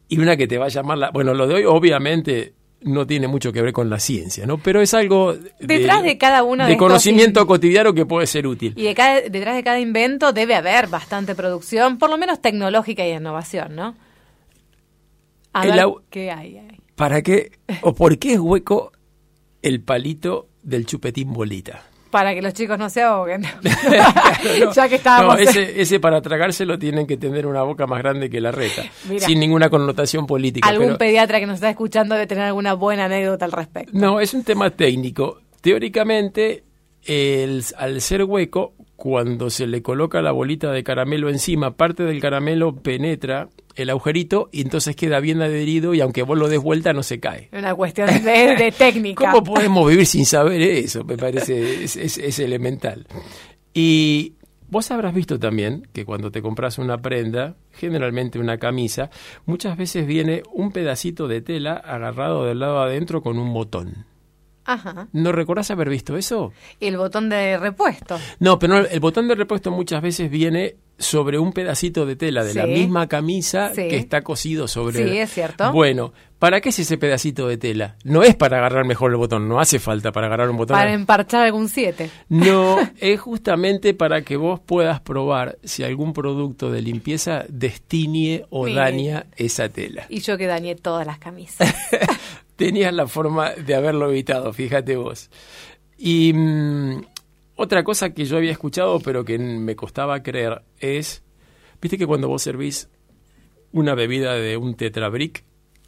Y 0.08 0.20
una 0.20 0.38
que 0.38 0.48
te 0.48 0.58
va 0.58 0.66
a 0.66 0.70
llamar 0.70 0.98
la, 0.98 1.12
bueno, 1.12 1.34
lo 1.34 1.48
de 1.48 1.56
hoy 1.56 1.66
obviamente 1.66 2.54
no 2.82 3.08
tiene 3.08 3.28
mucho 3.28 3.52
que 3.54 3.62
ver 3.62 3.72
con 3.72 3.90
la 3.90 4.00
ciencia, 4.00 4.46
¿no? 4.46 4.58
Pero 4.58 4.82
es 4.82 4.94
algo 4.94 5.34
detrás 5.60 6.04
de, 6.04 6.18
cada 6.18 6.44
uno 6.44 6.68
de, 6.68 6.78
conocimiento 6.78 7.48
cotidiano 7.48 7.94
que 7.94 8.06
puede 8.06 8.28
ser 8.28 8.46
útil. 8.46 8.74
Y 8.76 8.84
de 8.84 8.94
cada, 8.94 9.22
detrás 9.22 9.56
de 9.56 9.64
cada 9.64 9.80
invento 9.80 10.34
debe 10.34 10.56
haber 10.56 10.88
bastante 10.88 11.34
producción, 11.34 11.98
por 11.98 12.10
lo 12.10 12.18
menos 12.18 12.42
tecnológica 12.42 13.08
y 13.08 13.14
innovación, 13.14 13.76
¿no? 13.76 13.96
A 15.54 15.66
ver, 15.66 15.86
¿qué 16.10 16.32
hay 16.32 16.58
ahí? 16.58 16.78
¿Para 16.96 17.22
qué 17.22 17.52
o 17.82 17.94
por 17.94 18.18
qué 18.18 18.34
es 18.34 18.40
hueco 18.40 18.92
el 19.62 19.82
palito 19.82 20.50
del 20.62 20.86
chupetín 20.86 21.34
bolita? 21.34 21.84
Para 22.10 22.36
que 22.36 22.44
los 22.44 22.54
chicos 22.54 22.78
no 22.78 22.92
se 22.92 23.02
ahoguen. 23.02 23.42
ya 24.76 24.88
que 24.88 24.96
estábamos... 24.96 25.40
ese, 25.40 25.82
ese, 25.82 26.00
para 26.00 26.22
tragárselo 26.22 26.78
tienen 26.78 27.08
que 27.08 27.18
tener 27.18 27.48
una 27.48 27.64
boca 27.64 27.88
más 27.88 28.04
grande 28.04 28.30
que 28.30 28.40
la 28.40 28.52
reta, 28.52 28.84
sin 29.18 29.40
ninguna 29.40 29.68
connotación 29.70 30.28
política. 30.28 30.70
Algún 30.70 30.98
pediatra 30.98 31.40
que 31.40 31.48
nos 31.48 31.56
está 31.56 31.72
escuchando 31.72 32.14
debe 32.14 32.28
tener 32.28 32.44
alguna 32.44 32.74
buena 32.74 33.06
anécdota 33.06 33.46
al 33.46 33.52
respecto. 33.52 33.98
No, 33.98 34.20
es 34.20 34.36
un 34.36 34.44
tema 34.44 34.70
técnico. 34.70 35.42
Teóricamente, 35.62 36.64
el, 37.04 37.64
al 37.78 38.00
ser 38.00 38.26
hueco, 38.26 38.76
cuando 39.04 39.50
se 39.50 39.68
le 39.68 39.82
coloca 39.82 40.22
la 40.22 40.32
bolita 40.32 40.72
de 40.72 40.82
caramelo 40.82 41.30
encima, 41.30 41.76
parte 41.76 42.04
del 42.04 42.22
caramelo 42.22 42.78
penetra 42.78 43.50
el 43.76 43.90
agujerito 43.90 44.48
y 44.54 44.62
entonces 44.62 44.96
queda 44.96 45.20
bien 45.20 45.42
adherido 45.42 45.94
y 45.94 46.00
aunque 46.00 46.24
vos 46.24 46.38
lo 46.38 46.48
des 46.48 46.62
vuelta 46.62 46.94
no 46.94 47.04
se 47.04 47.20
cae. 47.20 47.50
Una 47.52 47.76
cuestión 47.76 48.08
de, 48.24 48.74
técnica. 48.78 49.30
¿Cómo 49.30 49.44
podemos 49.44 49.90
vivir 49.90 50.06
sin 50.06 50.26
saber 50.26 50.62
eso? 50.62 51.04
Me 51.04 51.18
parece, 51.18 51.84
es, 51.84 51.98
es, 51.98 52.40
elemental. 52.40 53.06
Y 53.74 54.36
vos 54.70 54.90
habrás 54.90 55.14
visto 55.14 55.38
también 55.38 55.86
que 55.92 56.06
cuando 56.06 56.32
te 56.32 56.42
compras 56.42 56.78
una 56.78 57.00
prenda, 57.00 57.58
generalmente 57.74 58.40
una 58.40 58.58
camisa, 58.58 59.10
muchas 59.46 59.76
veces 59.76 60.08
viene 60.08 60.44
un 60.54 60.72
pedacito 60.72 61.28
de 61.28 61.42
tela 61.42 61.74
agarrado 61.74 62.46
del 62.46 62.60
lado 62.60 62.80
adentro 62.80 63.22
con 63.22 63.38
un 63.38 63.54
botón. 63.54 64.06
Ajá. 64.66 65.08
¿No 65.12 65.32
recordás 65.32 65.72
haber 65.72 65.90
visto 65.90 66.18
eso? 66.18 66.54
El 66.80 66.98
botón 66.98 67.30
de 67.30 67.58
repuesto. 67.58 68.18
No, 68.40 68.60
pero 68.60 68.78
el 68.78 69.00
botón 69.00 69.28
de 69.28 69.36
repuesto 69.36 69.72
muchas 69.72 70.02
veces 70.02 70.30
viene 70.30 70.76
sobre 70.98 71.40
un 71.40 71.54
pedacito 71.54 72.06
de 72.06 72.16
tela 72.16 72.44
de 72.44 72.54
la 72.54 72.66
misma 72.66 73.08
camisa 73.08 73.72
que 73.74 73.98
está 73.98 74.22
cosido 74.22 74.68
sobre. 74.68 75.04
Sí, 75.04 75.18
es 75.18 75.32
cierto. 75.32 75.72
Bueno, 75.72 76.14
¿para 76.40 76.62
qué 76.62 76.70
es 76.70 76.80
ese 76.80 76.98
pedacito 76.98 77.48
de 77.48 77.58
tela? 77.58 77.98
No 78.04 78.24
es 78.24 78.36
para 78.36 78.58
agarrar 78.58 78.86
mejor 78.86 79.12
el 79.12 79.18
botón, 79.18 79.50
no 79.50 79.60
hace 79.60 79.80
falta 79.80 80.12
para 80.12 80.28
agarrar 80.28 80.50
un 80.50 80.58
botón. 80.58 80.78
Para 80.78 80.94
emparchar 80.94 81.46
algún 81.46 81.68
7. 81.68 82.10
No, 82.30 82.78
es 83.00 83.20
justamente 83.20 83.94
para 83.94 84.22
que 84.22 84.38
vos 84.38 84.60
puedas 84.60 85.02
probar 85.02 85.58
si 85.64 85.84
algún 85.84 86.14
producto 86.14 86.72
de 86.72 86.82
limpieza 86.82 87.44
destinie 87.50 88.46
o 88.50 88.70
daña 88.70 89.26
esa 89.36 89.70
tela. 89.70 90.06
Y 90.10 90.20
yo 90.20 90.38
que 90.38 90.48
dañé 90.48 90.76
todas 90.76 91.06
las 91.06 91.18
camisas. 91.18 91.74
Tenías 92.56 92.94
la 92.94 93.08
forma 93.08 93.52
de 93.52 93.76
haberlo 93.76 94.10
evitado, 94.10 94.54
fíjate 94.54 94.96
vos. 94.96 95.30
Y. 95.98 96.34
Mm, 96.34 97.02
otra 97.56 97.84
cosa 97.84 98.14
que 98.14 98.26
yo 98.26 98.38
había 98.38 98.52
escuchado, 98.52 99.00
pero 99.00 99.24
que 99.24 99.38
me 99.38 99.76
costaba 99.76 100.24
creer, 100.24 100.64
es, 100.80 101.24
viste 101.82 101.98
que 101.98 102.08
cuando 102.08 102.28
vos 102.28 102.42
servís 102.42 102.90
una 103.72 103.94
bebida 103.94 104.34
de 104.34 104.58
un 104.58 104.76
tetrabric, 104.76 105.44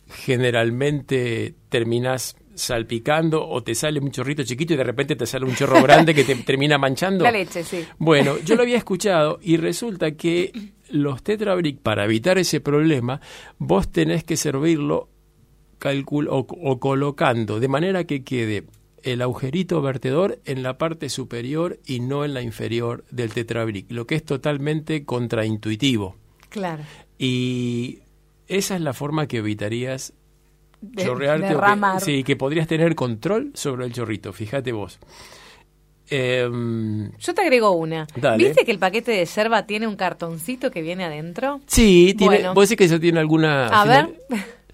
generalmente 0.08 1.56
terminás 1.70 2.36
salpicando 2.54 3.46
o 3.48 3.64
te 3.64 3.76
sale 3.76 4.00
un 4.00 4.12
chorrito 4.12 4.44
chiquito 4.44 4.74
y 4.74 4.78
de 4.78 4.84
repente 4.84 5.16
te 5.16 5.26
sale 5.26 5.46
un 5.46 5.56
chorro 5.56 5.82
grande 5.82 6.14
que 6.14 6.24
te 6.24 6.36
termina 6.46 6.78
manchando. 6.78 7.24
La 7.24 7.32
leche, 7.32 7.64
sí. 7.64 7.84
Bueno, 7.98 8.38
yo 8.46 8.56
lo 8.56 8.62
había 8.62 8.78
escuchado 8.78 9.40
y 9.42 9.58
resulta 9.58 10.12
que 10.12 10.52
los 10.90 11.24
tetrabric, 11.24 11.80
para 11.80 12.06
evitar 12.06 12.38
ese 12.38 12.62
problema, 12.62 13.20
vos 13.58 13.92
tenés 13.92 14.24
que 14.24 14.38
servirlo 14.38 15.10
o 16.30 16.80
colocando 16.80 17.60
de 17.60 17.68
manera 17.68 18.04
que 18.06 18.24
quede 18.24 18.66
el 19.06 19.22
agujerito 19.22 19.82
vertedor 19.82 20.40
en 20.46 20.64
la 20.64 20.78
parte 20.78 21.10
superior 21.10 21.80
y 21.86 22.00
no 22.00 22.26
en 22.26 22.34
la 22.34 22.42
inferior 22.42 23.06
del 23.12 23.32
tetrabric, 23.32 23.92
lo 23.92 24.08
que 24.08 24.16
es 24.16 24.26
totalmente 24.26 25.06
contraintuitivo. 25.06 26.16
Claro. 26.50 26.84
Y 27.20 28.00
esa 28.48 28.76
es 28.76 28.82
la 28.82 28.94
forma 28.94 29.28
que 29.28 29.38
evitarías 29.38 30.14
de, 30.82 31.06
chorrearte. 31.06 31.56
Que, 31.56 32.00
sí, 32.00 32.24
que 32.24 32.36
podrías 32.36 32.68
tener 32.68 32.96
control 32.96 33.52
sobre 33.54 33.86
el 33.86 33.94
chorrito, 33.94 34.34
fíjate 34.34 34.72
vos. 34.72 35.00
Em, 36.10 37.12
Yo 37.18 37.34
te 37.34 37.42
agrego 37.42 37.72
una. 37.72 38.08
¿Viste 38.38 38.66
que 38.66 38.72
el 38.72 38.80
paquete 38.80 39.12
de 39.12 39.26
yerba 39.26 39.66
tiene 39.66 39.88
un 39.88 39.96
cartoncito 39.96 40.72
que 40.72 40.82
viene 40.82 41.04
adentro? 41.04 41.62
Sí, 41.68 42.16
tiene. 42.18 42.50
¿Vos 42.54 42.70
decís 42.70 42.78
que 42.78 42.84
eso 42.86 43.00
tiene 43.00 43.20
alguna. 43.20 43.68
A 43.68 43.86
ver. 43.86 44.26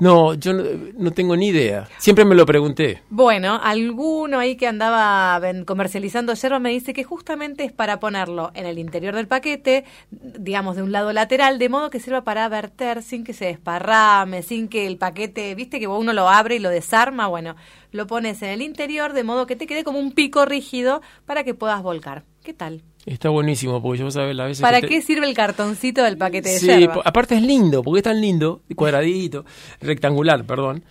No, 0.00 0.34
yo 0.34 0.52
no, 0.52 1.10
tengo 1.10 1.36
ni 1.36 1.48
idea. 1.48 1.88
Siempre 1.98 2.24
me 2.24 2.36
lo 2.36 2.46
pregunté. 2.46 3.02
Bueno, 3.10 3.58
alguno 3.60 4.38
ahí 4.38 4.56
que 4.56 4.68
andaba 4.68 5.40
comercializando 5.66 6.34
yerba 6.34 6.60
me 6.60 6.70
dice 6.70 6.92
que 6.92 7.02
justamente 7.02 7.64
es 7.64 7.72
para 7.72 7.98
ponerlo 7.98 8.52
en 8.54 8.66
el 8.66 8.78
interior 8.78 9.16
del 9.16 9.26
paquete, 9.26 9.84
digamos 10.10 10.76
de 10.76 10.82
un 10.82 10.92
lado 10.92 11.12
lateral, 11.12 11.58
de 11.58 11.68
modo 11.68 11.90
que 11.90 11.98
sirva 11.98 12.22
para 12.22 12.48
verter 12.48 13.02
sin 13.02 13.24
que 13.24 13.32
se 13.32 13.46
desparrame, 13.46 14.42
sin 14.42 14.68
que 14.68 14.86
el 14.86 14.98
paquete, 14.98 15.54
viste 15.56 15.80
que 15.80 15.88
uno 15.88 16.12
lo 16.12 16.28
abre 16.28 16.56
y 16.56 16.60
lo 16.60 16.70
desarma, 16.70 17.26
bueno, 17.26 17.56
lo 17.90 18.06
pones 18.06 18.40
en 18.42 18.50
el 18.50 18.62
interior 18.62 19.12
de 19.14 19.24
modo 19.24 19.46
que 19.46 19.56
te 19.56 19.66
quede 19.66 19.82
como 19.82 19.98
un 19.98 20.12
pico 20.12 20.44
rígido 20.44 21.02
para 21.26 21.42
que 21.42 21.54
puedas 21.54 21.82
volcar. 21.82 22.24
¿Qué 22.44 22.54
tal? 22.54 22.82
Está 23.08 23.30
buenísimo, 23.30 23.80
porque 23.80 24.00
yo 24.00 24.10
sabes 24.10 24.36
la 24.36 24.44
veces. 24.44 24.60
¿Para 24.60 24.82
qué 24.82 25.00
sirve 25.00 25.26
el 25.26 25.34
cartoncito 25.34 26.02
del 26.02 26.18
paquete 26.18 26.50
de 26.50 26.58
Sí, 26.58 26.88
aparte 27.04 27.36
es 27.36 27.42
lindo, 27.42 27.82
porque 27.82 28.00
es 28.00 28.04
tan 28.04 28.20
lindo, 28.20 28.60
cuadradito, 28.76 29.46
rectangular, 29.80 30.44
perdón. 30.44 30.84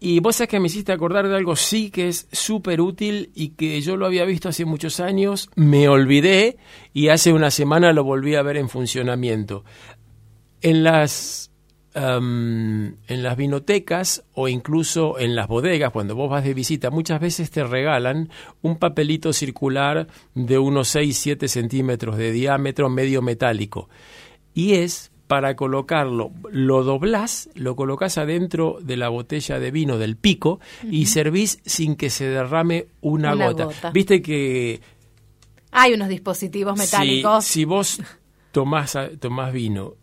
Y 0.00 0.20
vos 0.20 0.36
sabés 0.36 0.48
que 0.48 0.60
me 0.60 0.68
hiciste 0.68 0.92
acordar 0.92 1.28
de 1.28 1.36
algo 1.36 1.56
sí 1.56 1.90
que 1.90 2.08
es 2.08 2.26
súper 2.32 2.80
útil 2.80 3.32
y 3.34 3.50
que 3.50 3.80
yo 3.82 3.96
lo 3.96 4.06
había 4.06 4.24
visto 4.24 4.48
hace 4.48 4.64
muchos 4.64 5.00
años, 5.00 5.50
me 5.56 5.88
olvidé 5.88 6.56
y 6.94 7.08
hace 7.08 7.32
una 7.32 7.50
semana 7.50 7.92
lo 7.92 8.04
volví 8.04 8.34
a 8.34 8.42
ver 8.42 8.56
en 8.56 8.70
funcionamiento. 8.70 9.64
En 10.62 10.84
las 10.84 11.47
en 11.98 13.22
las 13.22 13.36
vinotecas 13.36 14.24
o 14.34 14.48
incluso 14.48 15.18
en 15.18 15.34
las 15.34 15.48
bodegas, 15.48 15.92
cuando 15.92 16.14
vos 16.14 16.30
vas 16.30 16.44
de 16.44 16.54
visita, 16.54 16.90
muchas 16.90 17.20
veces 17.20 17.50
te 17.50 17.64
regalan 17.64 18.30
un 18.62 18.78
papelito 18.78 19.32
circular 19.32 20.06
de 20.34 20.58
unos 20.58 20.94
6-7 20.94 21.48
centímetros 21.48 22.16
de 22.16 22.32
diámetro, 22.32 22.88
medio 22.88 23.22
metálico. 23.22 23.88
Y 24.54 24.74
es 24.74 25.10
para 25.26 25.56
colocarlo, 25.56 26.32
lo 26.50 26.82
doblás, 26.84 27.50
lo 27.54 27.76
colocas 27.76 28.16
adentro 28.16 28.78
de 28.80 28.96
la 28.96 29.10
botella 29.10 29.58
de 29.58 29.70
vino 29.70 29.98
del 29.98 30.16
pico 30.16 30.58
y 30.90 31.06
servís 31.06 31.60
sin 31.66 31.96
que 31.96 32.08
se 32.08 32.26
derrame 32.26 32.86
una, 33.02 33.34
gota. 33.34 33.90
Viste 33.92 34.22
que... 34.22 34.80
Hay 35.70 35.92
unos 35.92 36.08
dispositivos 36.08 36.78
metálicos. 36.78 37.44
Si, 37.44 37.52
si 37.52 37.64
vos 37.66 38.00
tomás, 38.52 38.96
tomás 39.20 39.52
vino 39.52 39.94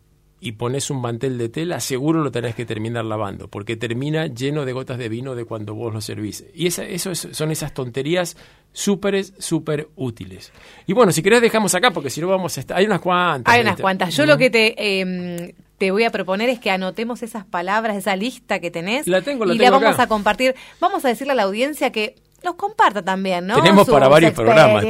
y 0.46 0.52
pones 0.52 0.92
un 0.92 1.02
mantel 1.02 1.40
de 1.40 1.50
tela, 1.50 1.80
seguro 1.80 2.22
lo 2.24 2.30
tenés 2.32 2.54
que 2.54 2.66
terminar 2.66 3.04
lavando, 3.04 3.48
porque 3.48 3.75
termina 3.75 4.28
lleno 4.28 4.64
de 4.64 4.74
gotas 4.74 5.00
de 5.00 5.10
vino 5.10 5.34
de 5.34 5.44
cuando 5.46 5.74
vos 5.74 5.92
lo 5.92 6.02
servís. 6.02 6.46
Y 6.54 6.68
esa, 6.68 6.84
eso 6.86 7.10
es- 7.10 7.30
son 7.32 7.50
esas 7.50 7.74
tonterías 7.74 8.38
súper, 8.72 9.24
súper 9.25 9.88
útiles. 9.96 10.52
Y 10.86 10.94
bueno, 10.94 11.12
si 11.12 11.24
querés 11.24 11.42
dejamos 11.42 11.74
acá, 11.74 11.90
porque 11.90 12.12
si 12.12 12.22
no 12.22 12.28
vamos 12.28 12.58
a 12.58 12.60
estar... 12.60 12.78
Hay 12.78 12.86
unas 12.86 13.02
cuantas. 13.02 13.52
Hay 13.54 13.62
unas 13.62 13.80
cuantas. 13.80 14.16
Yo 14.16 14.28
lo 14.28 14.38
que 14.38 14.52
te, 14.52 14.75
eh, 14.78 15.56
te 15.80 15.90
voy 15.90 16.04
a 16.04 16.12
proponer 16.12 16.50
es 16.50 16.60
que 16.60 16.70
anotemos 16.70 17.24
esas 17.24 17.44
palabras, 17.46 17.98
esa 17.98 18.16
lista 18.16 18.60
que 18.60 18.70
tenés. 18.70 19.08
La 19.08 19.24
tengo, 19.24 19.46
la 19.46 19.56
y 19.56 19.58
tengo 19.58 19.72
la 19.72 19.78
vamos 19.80 19.94
acá. 19.96 20.04
a 20.04 20.08
compartir. 20.08 20.54
Vamos 20.80 21.04
a 21.06 21.08
decirle 21.08 21.32
a 21.34 21.36
la 21.36 21.44
audiencia 21.44 21.92
que 21.92 22.16
los 22.46 22.56
comparta 22.56 23.02
también, 23.02 23.48
¿no? 23.48 23.56
Tenemos 23.56 23.90
para 23.90 24.08
varios 24.08 24.34
programas, 24.34 24.86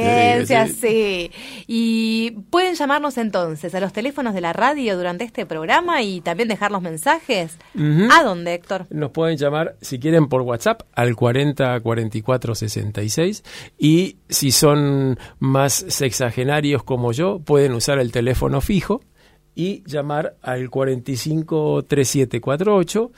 sí. 0.78 1.30
Y 1.66 2.30
pueden 2.50 2.74
llamarnos 2.74 3.18
entonces 3.18 3.74
a 3.74 3.80
los 3.80 3.92
teléfonos 3.92 4.34
de 4.34 4.40
la 4.40 4.52
radio 4.52 4.96
durante 4.96 5.24
este 5.24 5.46
programa 5.46 6.02
y 6.02 6.20
también 6.20 6.48
dejar 6.48 6.70
los 6.70 6.82
mensajes. 6.82 7.58
¿A 8.10 8.22
dónde, 8.22 8.54
Héctor? 8.54 8.86
Nos 8.90 9.10
pueden 9.10 9.36
llamar, 9.36 9.76
si 9.80 9.98
quieren, 9.98 10.28
por 10.28 10.42
WhatsApp 10.42 10.82
al 10.94 11.16
40 11.16 11.80
44 11.80 12.54
66 12.54 13.42
y 13.78 14.18
si 14.28 14.52
son 14.52 15.18
más 15.38 15.72
sexagenarios 15.88 16.82
como 16.84 17.12
yo, 17.12 17.40
pueden 17.40 17.72
usar 17.72 17.98
el 17.98 18.12
teléfono 18.12 18.60
fijo 18.60 19.00
y 19.54 19.82
llamar 19.86 20.36
al 20.42 20.68
45 20.70 21.84
3748 21.88 23.10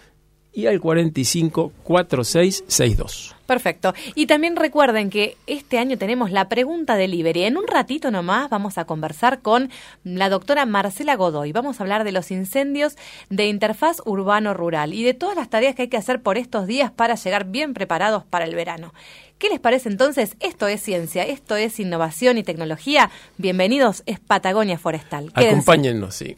y 0.58 0.66
al 0.66 0.80
45 0.80 1.72
4662. 1.84 3.36
Perfecto. 3.46 3.94
Y 4.16 4.26
también 4.26 4.56
recuerden 4.56 5.08
que 5.08 5.36
este 5.46 5.78
año 5.78 5.96
tenemos 5.96 6.32
la 6.32 6.48
pregunta 6.48 6.96
delivery. 6.96 7.44
En 7.44 7.56
un 7.56 7.68
ratito 7.68 8.10
nomás 8.10 8.50
vamos 8.50 8.76
a 8.76 8.84
conversar 8.84 9.38
con 9.40 9.70
la 10.02 10.28
doctora 10.28 10.66
Marcela 10.66 11.14
Godoy. 11.14 11.52
Vamos 11.52 11.78
a 11.78 11.84
hablar 11.84 12.02
de 12.02 12.10
los 12.10 12.32
incendios 12.32 12.96
de 13.30 13.46
interfaz 13.46 14.02
urbano-rural 14.04 14.94
y 14.94 15.04
de 15.04 15.14
todas 15.14 15.36
las 15.36 15.48
tareas 15.48 15.76
que 15.76 15.82
hay 15.82 15.88
que 15.88 15.96
hacer 15.96 16.22
por 16.22 16.38
estos 16.38 16.66
días 16.66 16.90
para 16.90 17.14
llegar 17.14 17.44
bien 17.44 17.72
preparados 17.72 18.24
para 18.24 18.44
el 18.44 18.56
verano. 18.56 18.92
¿Qué 19.38 19.50
les 19.50 19.60
parece 19.60 19.88
entonces? 19.88 20.34
Esto 20.40 20.66
es 20.66 20.82
ciencia, 20.82 21.22
esto 21.22 21.54
es 21.54 21.78
innovación 21.78 22.36
y 22.36 22.42
tecnología. 22.42 23.10
Bienvenidos, 23.36 24.02
es 24.06 24.18
Patagonia 24.18 24.76
Forestal. 24.76 25.32
Quédense. 25.32 25.50
Acompáñennos, 25.50 26.16
sí. 26.16 26.36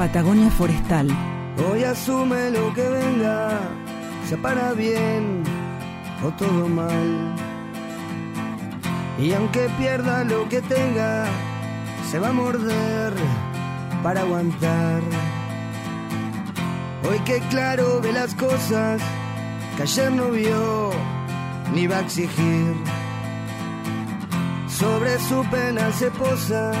Patagonia 0.00 0.50
Forestal. 0.52 1.08
Hoy 1.70 1.84
asume 1.84 2.50
lo 2.52 2.72
que 2.72 2.88
venga, 2.88 3.60
sea 4.26 4.38
para 4.40 4.72
bien 4.72 5.42
o 6.24 6.30
todo 6.38 6.68
mal. 6.68 7.34
Y 9.18 9.34
aunque 9.34 9.68
pierda 9.76 10.24
lo 10.24 10.48
que 10.48 10.62
tenga, 10.62 11.26
se 12.10 12.18
va 12.18 12.30
a 12.30 12.32
morder 12.32 13.12
para 14.02 14.22
aguantar. 14.22 15.02
Hoy 17.06 17.18
que 17.26 17.40
claro 17.50 18.00
ve 18.00 18.14
las 18.14 18.34
cosas 18.34 19.02
que 19.76 19.82
ayer 19.82 20.12
no 20.12 20.30
vio 20.30 20.92
ni 21.74 21.86
va 21.86 21.98
a 21.98 22.00
exigir. 22.00 22.74
Sobre 24.66 25.18
su 25.18 25.44
pena 25.50 25.92
se 25.92 26.10
posa, 26.10 26.72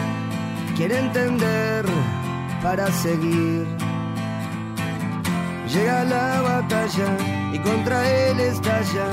quiere 0.74 1.00
entender 1.00 1.84
para 2.62 2.90
seguir. 2.92 3.66
Llega 5.68 6.04
la 6.04 6.40
batalla 6.42 7.16
y 7.52 7.58
contra 7.60 8.08
él 8.08 8.40
estalla. 8.40 9.06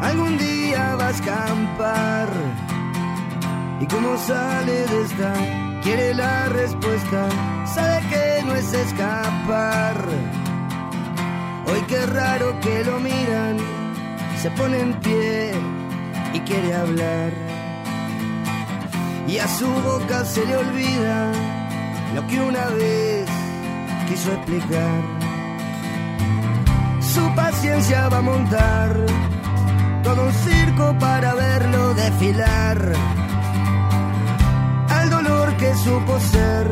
Algún 0.00 0.38
día 0.38 0.96
va 0.96 1.08
a 1.08 1.10
escampar. 1.10 2.28
Y 3.80 3.86
como 3.86 4.16
sale 4.18 4.86
de 4.86 5.02
esta, 5.02 5.32
quiere 5.82 6.14
la 6.14 6.48
respuesta. 6.50 7.28
Sabe 7.66 8.00
que 8.08 8.42
no 8.46 8.54
es 8.54 8.72
escapar. 8.72 9.96
Hoy 11.66 11.80
qué 11.88 12.06
raro 12.06 12.58
que 12.60 12.84
lo 12.84 13.00
miran. 13.00 13.58
Se 14.40 14.50
pone 14.52 14.80
en 14.80 14.92
pie 15.00 15.52
y 16.32 16.40
quiere 16.40 16.74
hablar. 16.74 17.32
Y 19.26 19.38
a 19.38 19.48
su 19.48 19.66
boca 19.66 20.24
se 20.24 20.44
le 20.46 20.56
olvida 20.56 21.53
lo 22.14 22.26
que 22.28 22.40
una 22.40 22.66
vez 22.66 23.28
quiso 24.08 24.32
explicar. 24.32 25.00
Su 27.00 27.34
paciencia 27.34 28.08
va 28.08 28.18
a 28.18 28.22
montar 28.22 29.06
todo 30.02 30.26
un 30.26 30.32
circo 30.32 30.96
para 30.98 31.34
verlo 31.34 31.94
desfilar. 31.94 32.92
Al 34.88 35.10
dolor 35.10 35.56
que 35.56 35.74
supo 35.74 36.20
ser 36.20 36.66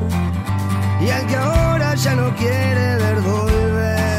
y 1.00 1.10
al 1.10 1.26
que 1.26 1.36
ahora 1.36 1.94
ya 1.94 2.14
no 2.14 2.34
quiere 2.36 2.96
ver 2.96 3.20
volver. 3.20 4.11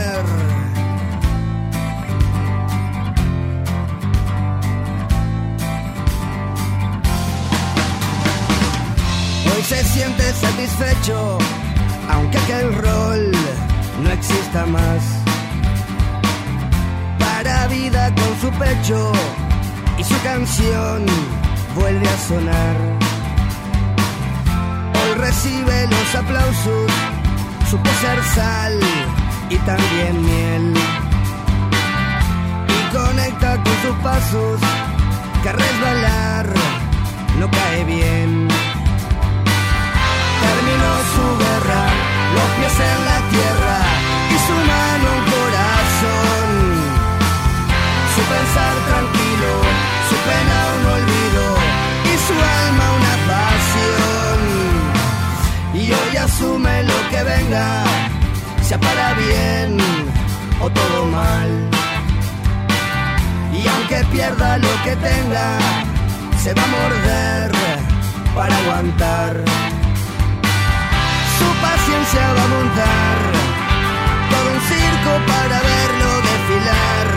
Se 9.73 9.83
siente 9.86 10.33
satisfecho, 10.33 11.38
aunque 12.09 12.38
aquel 12.38 12.73
rol 12.75 13.31
no 14.03 14.09
exista 14.12 14.65
más. 14.67 15.01
Para 17.17 17.67
vida 17.67 18.13
con 18.13 18.31
su 18.41 18.49
pecho 18.59 19.12
y 19.97 20.03
su 20.03 20.21
canción 20.21 21.05
vuelve 21.75 22.07
a 22.07 22.17
sonar. 22.17 22.75
Hoy 24.99 25.13
recibe 25.17 25.88
los 25.88 26.15
aplausos, 26.15 26.91
supo 27.69 27.89
ser 28.01 28.23
sal 28.36 28.79
y 29.49 29.57
también 29.57 30.21
miel. 30.23 30.73
Y 32.67 32.95
conecta 32.95 33.55
con 33.55 33.75
sus 33.81 33.95
pasos, 34.03 34.59
que 35.41 35.51
resbalar 35.51 36.53
no 37.39 37.49
cae 37.49 37.83
bien 37.86 38.42
su 41.13 41.25
guerra, 41.43 41.83
los 42.36 42.47
pies 42.57 42.77
en 42.79 42.99
la 43.09 43.19
tierra 43.33 43.77
y 44.33 44.38
su 44.45 44.55
mano 44.71 45.07
en 45.15 45.21
corazón. 45.33 46.49
Su 48.13 48.21
pensar 48.33 48.75
tranquilo, 48.89 49.51
su 50.09 50.17
pena 50.27 50.57
un 50.75 50.83
olvido 50.97 51.45
y 52.12 52.13
su 52.25 52.36
alma 52.62 52.86
una 52.99 53.15
pasión. 53.31 54.39
Y 55.75 55.83
hoy 55.91 56.13
asume 56.17 56.75
lo 56.83 56.99
que 57.09 57.23
venga, 57.23 57.67
sea 58.62 58.79
para 58.79 59.13
bien 59.13 59.77
o 60.59 60.69
todo 60.69 61.05
mal. 61.07 61.49
Y 63.53 63.67
aunque 63.67 64.03
pierda 64.12 64.57
lo 64.57 64.73
que 64.83 64.95
tenga, 64.95 65.57
se 66.43 66.53
va 66.53 66.63
a 66.63 66.67
morder 66.67 67.51
para 68.36 68.57
aguantar 68.57 69.43
paciencia 71.93 72.34
va 72.34 72.43
a 72.43 72.47
montar 72.47 73.17
todo 74.32 74.47
un 74.56 74.62
circo 74.71 75.12
para 75.32 75.58
verlo 75.71 76.10
desfilar. 76.29 77.08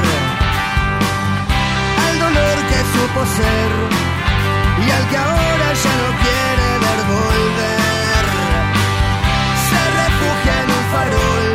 Al 2.06 2.18
dolor 2.18 2.56
que 2.70 2.80
supo 2.92 3.20
ser 3.38 3.70
y 4.84 4.90
al 4.90 5.04
que 5.10 5.16
ahora 5.16 5.68
ya 5.84 5.94
no 6.02 6.08
quiere 6.24 6.68
ver 6.84 7.00
volver. 7.14 8.24
Se 9.68 9.80
refugia 10.02 10.54
en 10.62 10.68
un 10.78 10.84
farol 10.92 11.46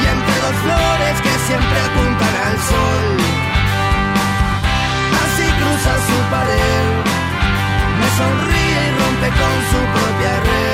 y 0.00 0.04
entre 0.14 0.36
dos 0.44 0.56
flores 0.64 1.14
que 1.24 1.34
siempre 1.46 1.78
apuntan 1.88 2.34
al 2.46 2.56
sol. 2.70 3.06
Así 5.22 5.46
cruza 5.58 5.92
su 6.08 6.18
pared, 6.34 6.86
me 7.98 8.08
sonríe 8.18 8.80
y 8.88 8.92
rompe 9.00 9.28
con 9.40 9.56
su 9.70 9.80
propia 9.94 10.34
red. 10.40 10.71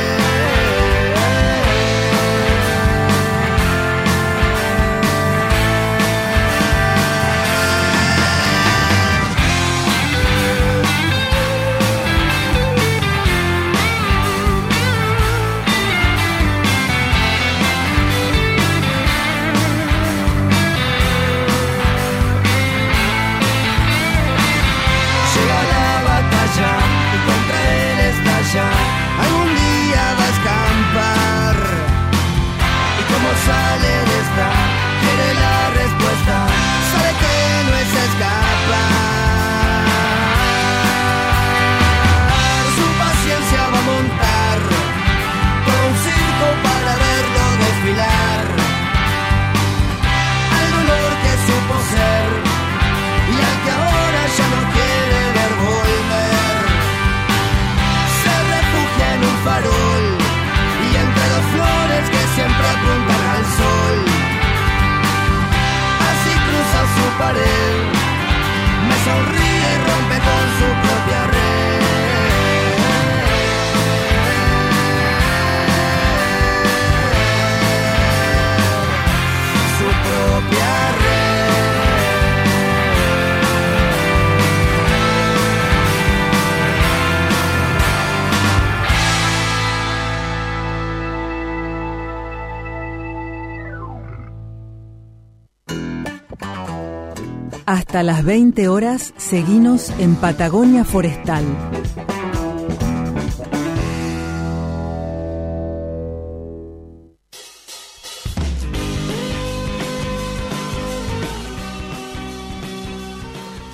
Hasta 97.88 98.02
las 98.02 98.22
20 98.22 98.68
horas, 98.68 99.14
seguinos 99.16 99.88
en 99.98 100.14
Patagonia 100.16 100.84
Forestal. 100.84 101.42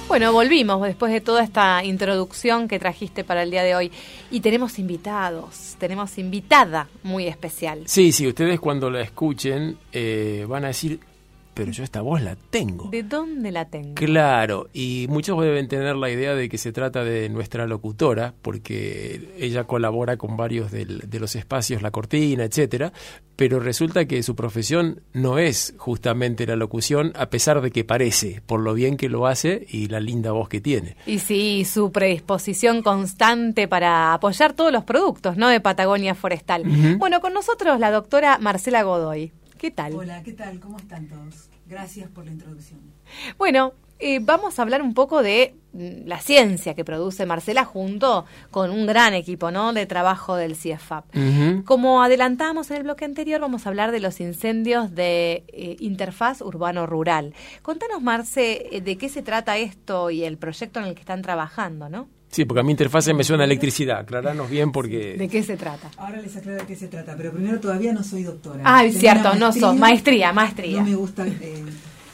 Bueno, 0.06 0.32
volvimos 0.32 0.80
después 0.80 1.12
de 1.12 1.20
toda 1.20 1.42
esta 1.42 1.82
introducción 1.82 2.68
que 2.68 2.78
trajiste 2.78 3.24
para 3.24 3.42
el 3.42 3.50
día 3.50 3.64
de 3.64 3.74
hoy. 3.74 3.90
Y 4.30 4.38
tenemos 4.38 4.78
invitados, 4.78 5.74
tenemos 5.80 6.18
invitada 6.18 6.86
muy 7.02 7.26
especial. 7.26 7.82
Sí, 7.86 8.12
sí, 8.12 8.28
ustedes 8.28 8.60
cuando 8.60 8.90
la 8.90 9.00
escuchen 9.00 9.76
eh, 9.92 10.46
van 10.48 10.62
a 10.62 10.68
decir, 10.68 11.00
pero 11.54 11.72
yo 11.72 11.84
esta 11.84 12.02
voz 12.02 12.20
la 12.20 12.36
tengo. 12.50 12.90
¿De 12.90 13.02
dónde 13.02 13.52
la 13.52 13.66
tengo? 13.66 13.94
Claro, 13.94 14.68
y 14.72 15.06
muchos 15.08 15.40
deben 15.40 15.68
tener 15.68 15.96
la 15.96 16.10
idea 16.10 16.34
de 16.34 16.48
que 16.48 16.58
se 16.58 16.72
trata 16.72 17.04
de 17.04 17.28
nuestra 17.28 17.66
locutora, 17.66 18.34
porque 18.42 19.34
ella 19.38 19.64
colabora 19.64 20.16
con 20.16 20.36
varios 20.36 20.70
del, 20.70 20.98
de 20.98 21.20
los 21.20 21.36
espacios, 21.36 21.82
la 21.82 21.90
cortina, 21.90 22.44
etcétera, 22.44 22.92
pero 23.36 23.60
resulta 23.60 24.06
que 24.06 24.22
su 24.22 24.36
profesión 24.36 25.02
no 25.12 25.38
es 25.38 25.74
justamente 25.76 26.46
la 26.46 26.56
locución, 26.56 27.12
a 27.16 27.30
pesar 27.30 27.60
de 27.60 27.70
que 27.70 27.84
parece, 27.84 28.42
por 28.46 28.60
lo 28.60 28.74
bien 28.74 28.96
que 28.96 29.08
lo 29.08 29.26
hace 29.26 29.66
y 29.68 29.88
la 29.88 30.00
linda 30.00 30.32
voz 30.32 30.48
que 30.48 30.60
tiene. 30.60 30.96
Y 31.06 31.18
sí, 31.18 31.64
su 31.64 31.90
predisposición 31.90 32.82
constante 32.82 33.68
para 33.68 34.14
apoyar 34.14 34.52
todos 34.52 34.72
los 34.72 34.84
productos, 34.84 35.36
¿no? 35.36 35.48
De 35.48 35.60
Patagonia 35.60 36.14
Forestal. 36.14 36.64
Bueno, 36.98 37.20
con 37.20 37.32
nosotros 37.32 37.80
la 37.80 37.90
doctora 37.90 38.38
Marcela 38.38 38.82
Godoy. 38.82 39.32
¿Qué 39.64 39.70
tal? 39.70 39.94
Hola, 39.94 40.22
¿qué 40.22 40.34
tal? 40.34 40.60
¿Cómo 40.60 40.76
están 40.76 41.08
todos? 41.08 41.48
Gracias 41.66 42.10
por 42.10 42.26
la 42.26 42.32
introducción. 42.32 42.80
Bueno, 43.38 43.72
eh, 43.98 44.18
vamos 44.20 44.58
a 44.58 44.62
hablar 44.62 44.82
un 44.82 44.92
poco 44.92 45.22
de 45.22 45.54
mm, 45.72 46.06
la 46.06 46.20
ciencia 46.20 46.74
que 46.74 46.84
produce 46.84 47.24
Marcela 47.24 47.64
junto 47.64 48.26
con 48.50 48.70
un 48.70 48.86
gran 48.86 49.14
equipo 49.14 49.50
¿no? 49.50 49.72
de 49.72 49.86
trabajo 49.86 50.36
del 50.36 50.54
CIEFAP. 50.54 51.06
Como 51.64 52.02
adelantamos 52.02 52.70
en 52.70 52.76
el 52.76 52.82
bloque 52.82 53.06
anterior, 53.06 53.40
vamos 53.40 53.64
a 53.64 53.70
hablar 53.70 53.90
de 53.90 54.00
los 54.00 54.20
incendios 54.20 54.94
de 54.94 55.44
eh, 55.48 55.76
interfaz 55.80 56.42
urbano-rural. 56.42 57.32
Contanos, 57.62 58.02
Marce, 58.02 58.68
eh, 58.70 58.82
de 58.82 58.98
qué 58.98 59.08
se 59.08 59.22
trata 59.22 59.56
esto 59.56 60.10
y 60.10 60.24
el 60.24 60.36
proyecto 60.36 60.78
en 60.78 60.84
el 60.84 60.94
que 60.94 61.00
están 61.00 61.22
trabajando, 61.22 61.88
¿no? 61.88 62.06
Sí, 62.34 62.44
porque 62.44 62.60
a 62.60 62.62
mi 62.64 62.72
interfaz 62.72 63.06
me 63.14 63.22
suena 63.22 63.44
electricidad. 63.44 64.00
Aclaranos 64.00 64.50
bien 64.50 64.72
porque... 64.72 65.14
¿De 65.16 65.28
qué 65.28 65.44
se 65.44 65.56
trata? 65.56 65.88
Ahora 65.96 66.20
les 66.20 66.36
aclaro 66.36 66.58
de 66.58 66.66
qué 66.66 66.74
se 66.74 66.88
trata, 66.88 67.14
pero 67.16 67.30
primero 67.30 67.60
todavía 67.60 67.92
no 67.92 68.02
soy 68.02 68.24
doctora. 68.24 68.60
Ah, 68.64 68.84
es 68.84 68.98
cierto, 68.98 69.36
no 69.36 69.52
sos. 69.52 69.76
Maestría, 69.76 70.32
maestría. 70.32 70.80
No 70.82 70.88
me 70.88 70.96
gusta... 70.96 71.24
Eh, 71.28 71.62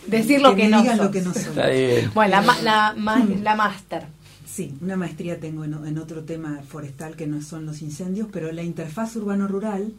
Decir 0.06 0.42
lo 0.42 0.54
que, 0.54 0.68
no 0.68 0.82
digan 0.82 0.98
sos. 0.98 1.06
lo 1.06 1.10
que 1.12 1.22
no 1.22 1.32
soy. 1.32 1.42
Está 1.44 1.68
bien. 1.68 2.10
Bueno, 2.14 2.30
la, 2.32 2.42
ma- 2.42 2.60
la, 2.62 2.94
ma- 2.98 3.24
la 3.42 3.54
máster. 3.54 4.04
Sí, 4.46 4.74
una 4.82 4.96
maestría 4.96 5.40
tengo 5.40 5.64
en, 5.64 5.72
en 5.86 5.96
otro 5.98 6.22
tema 6.24 6.60
forestal 6.68 7.16
que 7.16 7.26
no 7.26 7.40
son 7.40 7.64
los 7.64 7.80
incendios, 7.80 8.28
pero 8.30 8.52
la 8.52 8.62
interfaz 8.62 9.16
urbano-rural 9.16 9.92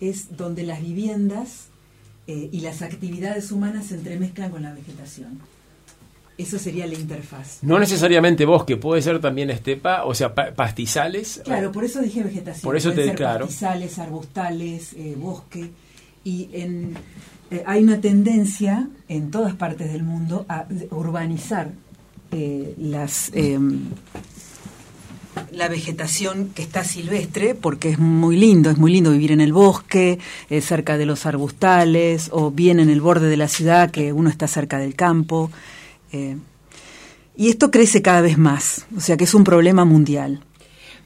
es 0.00 0.36
donde 0.36 0.62
las 0.62 0.80
viviendas 0.82 1.66
eh, 2.28 2.48
y 2.52 2.60
las 2.60 2.82
actividades 2.82 3.50
humanas 3.50 3.86
se 3.86 3.94
entremezclan 3.96 4.50
con 4.52 4.62
la 4.62 4.72
vegetación. 4.72 5.40
Eso 6.38 6.56
sería 6.58 6.86
la 6.86 6.94
interfaz. 6.94 7.58
No 7.62 7.78
necesariamente 7.80 8.44
bosque, 8.46 8.76
puede 8.76 9.02
ser 9.02 9.20
también 9.20 9.50
estepa, 9.50 10.04
o 10.04 10.14
sea, 10.14 10.34
pa- 10.34 10.52
pastizales. 10.52 11.40
Claro, 11.44 11.72
por 11.72 11.84
eso 11.84 12.00
dije 12.00 12.22
vegetación. 12.22 12.62
Por 12.62 12.76
eso 12.76 12.92
te- 12.92 13.06
ser 13.06 13.16
claro. 13.16 13.46
Pastizales, 13.46 13.98
arbustales, 13.98 14.92
eh, 14.94 15.16
bosque. 15.18 15.70
Y 16.22 16.48
en, 16.52 16.94
eh, 17.50 17.64
hay 17.66 17.82
una 17.82 18.00
tendencia 18.00 18.88
en 19.08 19.30
todas 19.32 19.54
partes 19.54 19.92
del 19.92 20.04
mundo 20.04 20.46
a 20.48 20.66
urbanizar 20.90 21.72
eh, 22.30 22.74
las 22.78 23.30
em, 23.34 23.86
la 25.52 25.68
vegetación 25.68 26.50
que 26.54 26.62
está 26.62 26.84
silvestre, 26.84 27.54
porque 27.54 27.90
es 27.90 27.98
muy 27.98 28.36
lindo, 28.36 28.70
es 28.70 28.76
muy 28.78 28.92
lindo 28.92 29.10
vivir 29.12 29.32
en 29.32 29.40
el 29.40 29.52
bosque, 29.52 30.18
eh, 30.50 30.60
cerca 30.60 30.98
de 30.98 31.06
los 31.06 31.26
arbustales, 31.26 32.28
o 32.32 32.50
bien 32.50 32.80
en 32.80 32.90
el 32.90 33.00
borde 33.00 33.28
de 33.28 33.36
la 33.36 33.48
ciudad, 33.48 33.90
que 33.90 34.12
uno 34.12 34.30
está 34.30 34.46
cerca 34.48 34.78
del 34.78 34.94
campo. 34.94 35.50
Eh, 36.12 36.36
y 37.36 37.50
esto 37.50 37.70
crece 37.70 38.02
cada 38.02 38.20
vez 38.20 38.38
más, 38.38 38.86
o 38.96 39.00
sea 39.00 39.16
que 39.16 39.24
es 39.24 39.34
un 39.34 39.44
problema 39.44 39.84
mundial. 39.84 40.42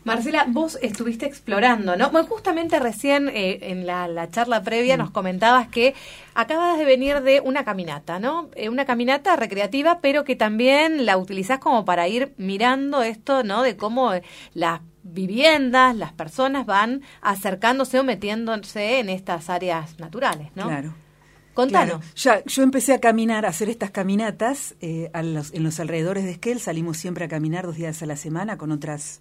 Marcela, 0.04 0.46
vos 0.48 0.78
estuviste 0.82 1.26
explorando, 1.26 1.96
¿no? 1.96 2.10
Bueno, 2.10 2.26
justamente 2.26 2.80
recién 2.80 3.28
eh, 3.28 3.58
en 3.62 3.86
la, 3.86 4.08
la 4.08 4.30
charla 4.30 4.62
previa 4.62 4.96
nos 4.96 5.12
comentabas 5.12 5.68
que 5.68 5.94
acabas 6.34 6.76
de 6.76 6.84
venir 6.84 7.20
de 7.22 7.40
una 7.40 7.64
caminata, 7.64 8.18
¿no? 8.18 8.48
Eh, 8.56 8.68
una 8.68 8.84
caminata 8.84 9.36
recreativa, 9.36 10.00
pero 10.00 10.24
que 10.24 10.34
también 10.34 11.06
la 11.06 11.16
utilizás 11.16 11.60
como 11.60 11.84
para 11.84 12.08
ir 12.08 12.34
mirando 12.36 13.02
esto, 13.02 13.44
¿no? 13.44 13.62
De 13.62 13.76
cómo 13.76 14.10
las 14.54 14.80
viviendas, 15.04 15.94
las 15.94 16.12
personas 16.12 16.66
van 16.66 17.02
acercándose 17.20 18.00
o 18.00 18.04
metiéndose 18.04 18.98
en 18.98 19.08
estas 19.08 19.50
áreas 19.50 20.00
naturales, 20.00 20.48
¿no? 20.56 20.66
Claro. 20.66 20.94
Contanos. 21.54 22.02
Ya, 22.14 22.42
yo 22.44 22.62
empecé 22.62 22.94
a 22.94 23.00
caminar, 23.00 23.44
a 23.44 23.50
hacer 23.50 23.68
estas 23.68 23.90
caminatas 23.90 24.74
eh, 24.80 25.10
a 25.12 25.22
los- 25.22 25.52
en 25.52 25.62
los 25.64 25.78
alrededores 25.80 26.24
de 26.24 26.32
Esquel. 26.32 26.60
Salimos 26.60 26.96
siempre 26.96 27.24
a 27.26 27.28
caminar 27.28 27.66
dos 27.66 27.76
días 27.76 28.02
a 28.02 28.06
la 28.06 28.16
semana 28.16 28.56
con 28.56 28.72
otras 28.72 29.20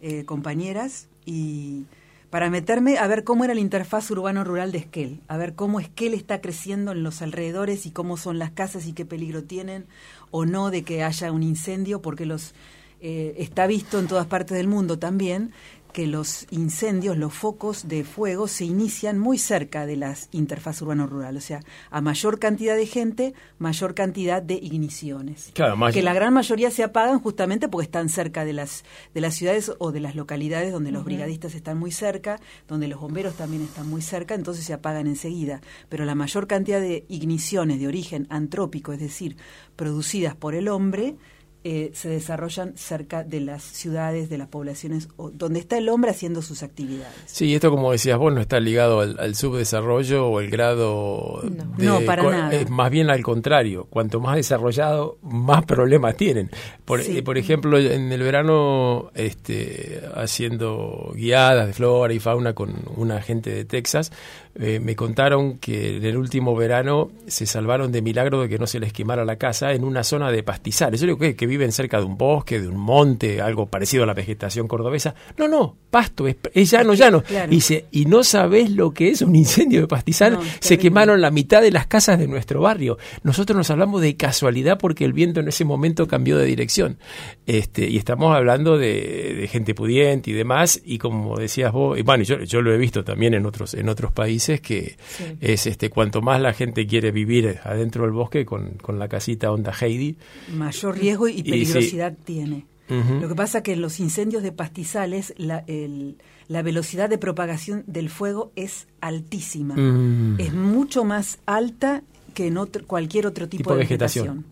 eh, 0.00 0.24
compañeras 0.24 1.08
y 1.24 1.84
para 2.30 2.50
meterme 2.50 2.98
a 2.98 3.06
ver 3.06 3.24
cómo 3.24 3.44
era 3.44 3.54
la 3.54 3.60
interfaz 3.60 4.10
urbano-rural 4.10 4.72
de 4.72 4.78
Esquel, 4.78 5.20
a 5.28 5.36
ver 5.36 5.54
cómo 5.54 5.80
Esquel 5.80 6.14
está 6.14 6.40
creciendo 6.40 6.92
en 6.92 7.02
los 7.02 7.20
alrededores 7.22 7.84
y 7.86 7.90
cómo 7.90 8.16
son 8.16 8.38
las 8.38 8.50
casas 8.52 8.86
y 8.86 8.94
qué 8.94 9.04
peligro 9.04 9.44
tienen 9.44 9.86
o 10.30 10.44
no 10.46 10.70
de 10.70 10.82
que 10.82 11.02
haya 11.04 11.30
un 11.30 11.42
incendio, 11.42 12.00
porque 12.00 12.26
los 12.26 12.54
eh, 13.00 13.34
está 13.38 13.66
visto 13.66 13.98
en 13.98 14.06
todas 14.06 14.26
partes 14.26 14.56
del 14.56 14.66
mundo 14.68 14.98
también 14.98 15.52
que 15.92 16.06
los 16.06 16.46
incendios, 16.50 17.16
los 17.16 17.32
focos 17.34 17.86
de 17.88 18.04
fuego 18.04 18.48
se 18.48 18.64
inician 18.64 19.18
muy 19.18 19.38
cerca 19.38 19.84
de 19.86 19.96
las 19.96 20.28
interfaz 20.32 20.80
urbano-rural, 20.82 21.36
o 21.36 21.40
sea, 21.40 21.60
a 21.90 22.00
mayor 22.00 22.38
cantidad 22.38 22.76
de 22.76 22.86
gente, 22.86 23.34
mayor 23.58 23.94
cantidad 23.94 24.42
de 24.42 24.54
igniciones. 24.54 25.50
Claro, 25.54 25.76
más- 25.76 25.92
que 25.94 26.02
la 26.02 26.14
gran 26.14 26.32
mayoría 26.32 26.70
se 26.70 26.82
apagan 26.82 27.20
justamente 27.20 27.68
porque 27.68 27.84
están 27.84 28.08
cerca 28.08 28.44
de 28.44 28.52
las 28.52 28.84
de 29.14 29.20
las 29.20 29.34
ciudades 29.34 29.72
o 29.78 29.92
de 29.92 30.00
las 30.00 30.14
localidades 30.16 30.72
donde 30.72 30.92
los 30.92 31.04
brigadistas 31.04 31.54
están 31.54 31.78
muy 31.78 31.92
cerca, 31.92 32.40
donde 32.68 32.88
los 32.88 33.00
bomberos 33.00 33.34
también 33.34 33.62
están 33.62 33.88
muy 33.88 34.02
cerca, 34.02 34.34
entonces 34.34 34.64
se 34.64 34.72
apagan 34.72 35.06
enseguida. 35.06 35.60
Pero 35.88 36.04
la 36.04 36.14
mayor 36.14 36.46
cantidad 36.46 36.80
de 36.80 37.04
igniciones 37.08 37.78
de 37.80 37.86
origen 37.88 38.26
antrópico, 38.30 38.92
es 38.92 39.00
decir, 39.00 39.36
producidas 39.76 40.34
por 40.34 40.54
el 40.54 40.68
hombre, 40.68 41.16
eh, 41.64 41.90
se 41.94 42.08
desarrollan 42.08 42.72
cerca 42.76 43.22
de 43.24 43.40
las 43.40 43.62
ciudades, 43.62 44.28
de 44.28 44.38
las 44.38 44.48
poblaciones, 44.48 45.08
o, 45.16 45.30
donde 45.30 45.60
está 45.60 45.78
el 45.78 45.88
hombre 45.88 46.10
haciendo 46.10 46.42
sus 46.42 46.62
actividades. 46.62 47.14
Sí, 47.26 47.54
esto 47.54 47.70
como 47.70 47.92
decías 47.92 48.18
vos 48.18 48.32
no 48.32 48.40
está 48.40 48.58
ligado 48.60 49.00
al, 49.00 49.16
al 49.20 49.34
subdesarrollo 49.36 50.26
o 50.28 50.40
el 50.40 50.50
grado 50.50 51.40
No. 51.44 51.64
de 51.76 51.84
No, 51.86 52.00
para 52.06 52.22
nada. 52.24 52.54
eh, 52.54 52.66
más 52.68 52.90
bien 52.90 53.10
al 53.10 53.22
contrario, 53.22 53.86
cuanto 53.90 54.18
más 54.20 54.36
desarrollado, 54.36 55.18
más 55.22 55.64
problemas 55.64 56.16
tienen. 56.16 56.50
Por, 56.84 57.02
Sí. 57.02 57.18
eh, 57.18 57.22
por 57.22 57.38
ejemplo, 57.38 57.78
en 57.78 58.10
el 58.12 58.22
verano, 58.22 59.10
este, 59.14 60.02
haciendo 60.14 61.12
guiadas 61.14 61.66
de 61.68 61.72
flora 61.72 62.12
y 62.12 62.18
fauna 62.18 62.54
con 62.54 62.74
una 62.96 63.20
gente 63.22 63.50
de 63.50 63.64
Texas, 63.64 64.12
eh, 64.54 64.80
me 64.80 64.94
contaron 64.94 65.56
que 65.56 65.96
en 65.96 66.04
el 66.04 66.18
último 66.18 66.54
verano 66.54 67.10
se 67.26 67.46
salvaron 67.46 67.90
de 67.90 68.02
milagro 68.02 68.42
de 68.42 68.50
que 68.50 68.58
no 68.58 68.66
se 68.66 68.80
les 68.80 68.92
quemara 68.92 69.24
la 69.24 69.36
casa 69.36 69.72
en 69.72 69.82
una 69.82 70.04
zona 70.04 70.30
de 70.30 70.42
pastizales. 70.42 71.00
Yo 71.00 71.06
digo 71.06 71.18
que, 71.18 71.34
que 71.34 71.46
viven 71.46 71.72
cerca 71.72 71.98
de 71.98 72.04
un 72.04 72.18
bosque, 72.18 72.60
de 72.60 72.68
un 72.68 72.76
monte, 72.76 73.40
algo 73.40 73.66
parecido 73.66 74.02
a 74.02 74.06
la 74.06 74.12
vegetación 74.12 74.68
cordobesa. 74.68 75.14
No, 75.38 75.48
no, 75.48 75.74
pasto, 75.90 76.28
es, 76.28 76.36
es 76.52 76.70
llano, 76.70 76.92
llano. 76.92 77.22
Claro. 77.22 77.50
Y 77.50 77.56
dice, 77.56 77.86
y 77.92 78.04
no 78.04 78.22
sabés 78.22 78.70
lo 78.70 78.92
que 78.92 79.08
es 79.08 79.22
un 79.22 79.34
incendio 79.36 79.80
de 79.80 79.86
pastizal. 79.86 80.34
No, 80.34 80.42
se 80.60 80.76
quemaron 80.76 81.22
la 81.22 81.30
mitad 81.30 81.62
de 81.62 81.70
las 81.70 81.86
casas 81.86 82.18
de 82.18 82.28
nuestro 82.28 82.60
barrio. 82.60 82.98
Nosotros 83.22 83.56
nos 83.56 83.70
hablamos 83.70 84.02
de 84.02 84.16
casualidad 84.16 84.78
porque 84.78 85.06
el 85.06 85.14
viento 85.14 85.40
en 85.40 85.48
ese 85.48 85.64
momento 85.64 86.06
cambió 86.06 86.36
de 86.36 86.44
dirección. 86.44 86.98
Este, 87.46 87.88
y 87.88 87.96
estamos 87.96 88.36
hablando 88.36 88.76
de, 88.76 89.34
de 89.40 89.48
gente 89.48 89.74
pudiente 89.74 90.30
y 90.30 90.34
demás. 90.34 90.78
Y 90.84 90.98
como 90.98 91.38
decías 91.38 91.72
vos, 91.72 91.98
y 91.98 92.02
bueno, 92.02 92.22
yo, 92.22 92.40
yo 92.40 92.60
lo 92.60 92.74
he 92.74 92.76
visto 92.76 93.02
también 93.02 93.32
en 93.32 93.46
otros, 93.46 93.72
en 93.72 93.88
otros 93.88 94.12
países 94.12 94.41
dices, 94.42 94.60
que 94.60 94.96
es 95.40 95.66
este 95.66 95.90
cuanto 95.90 96.22
más 96.22 96.40
la 96.40 96.52
gente 96.52 96.86
quiere 96.86 97.10
vivir 97.10 97.58
adentro 97.64 98.04
del 98.04 98.12
bosque 98.12 98.44
con, 98.44 98.74
con 98.74 98.98
la 98.98 99.08
casita 99.08 99.52
onda 99.52 99.72
Heidi. 99.72 100.16
Mayor 100.54 100.98
riesgo 100.98 101.28
y 101.28 101.42
peligrosidad 101.42 102.14
tiene. 102.24 102.66
Lo 102.88 103.26
que 103.26 103.34
pasa 103.34 103.62
que 103.62 103.72
en 103.72 103.80
los 103.80 104.00
incendios 104.00 104.42
de 104.42 104.52
pastizales 104.52 105.32
la, 105.38 105.64
la 106.48 106.62
velocidad 106.62 107.08
de 107.08 107.16
propagación 107.16 107.84
del 107.86 108.10
fuego 108.10 108.52
es 108.54 108.86
altísima. 109.00 109.74
Mm. 109.74 110.38
Es 110.38 110.52
mucho 110.52 111.02
más 111.04 111.38
alta 111.46 112.02
que 112.34 112.48
en 112.48 112.58
otro, 112.58 112.86
cualquier 112.86 113.26
otro 113.26 113.48
tipo, 113.48 113.72
de 113.72 113.78
vegetación. 113.78 114.44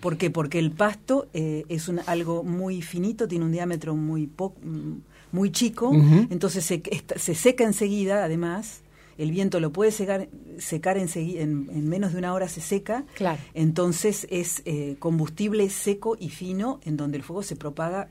¿Por 0.00 0.16
qué? 0.16 0.30
Porque 0.30 0.58
el 0.58 0.70
pasto 0.70 1.26
eh, 1.34 1.64
es 1.68 1.88
un, 1.88 2.00
algo 2.06 2.44
muy 2.44 2.80
finito, 2.80 3.26
tiene 3.26 3.44
un 3.44 3.52
diámetro 3.52 3.96
muy, 3.96 4.30
muy 5.32 5.50
chico, 5.50 5.92
entonces 6.30 6.64
se, 6.64 6.80
se, 7.16 7.34
seca 7.34 7.64
enseguida, 7.64 8.24
además, 8.24 8.82
el 9.18 9.30
viento 9.32 9.60
lo 9.60 9.72
puede 9.72 9.90
secar, 9.90 10.28
secar 10.58 10.96
enseguida, 10.96 11.42
en, 11.42 11.88
menos 11.88 12.12
de 12.12 12.18
una 12.18 12.32
hora 12.32 12.48
se 12.48 12.60
seca, 12.60 13.04
claro. 13.14 13.38
entonces 13.52 14.26
es 14.30 14.62
eh, 14.64 14.96
combustible 14.98 15.68
seco 15.70 16.16
y 16.18 16.30
fino 16.30 16.80
en 16.84 16.96
donde 16.96 17.18
el 17.18 17.22
fuego 17.22 17.42
se 17.42 17.56
propaga 17.56 18.08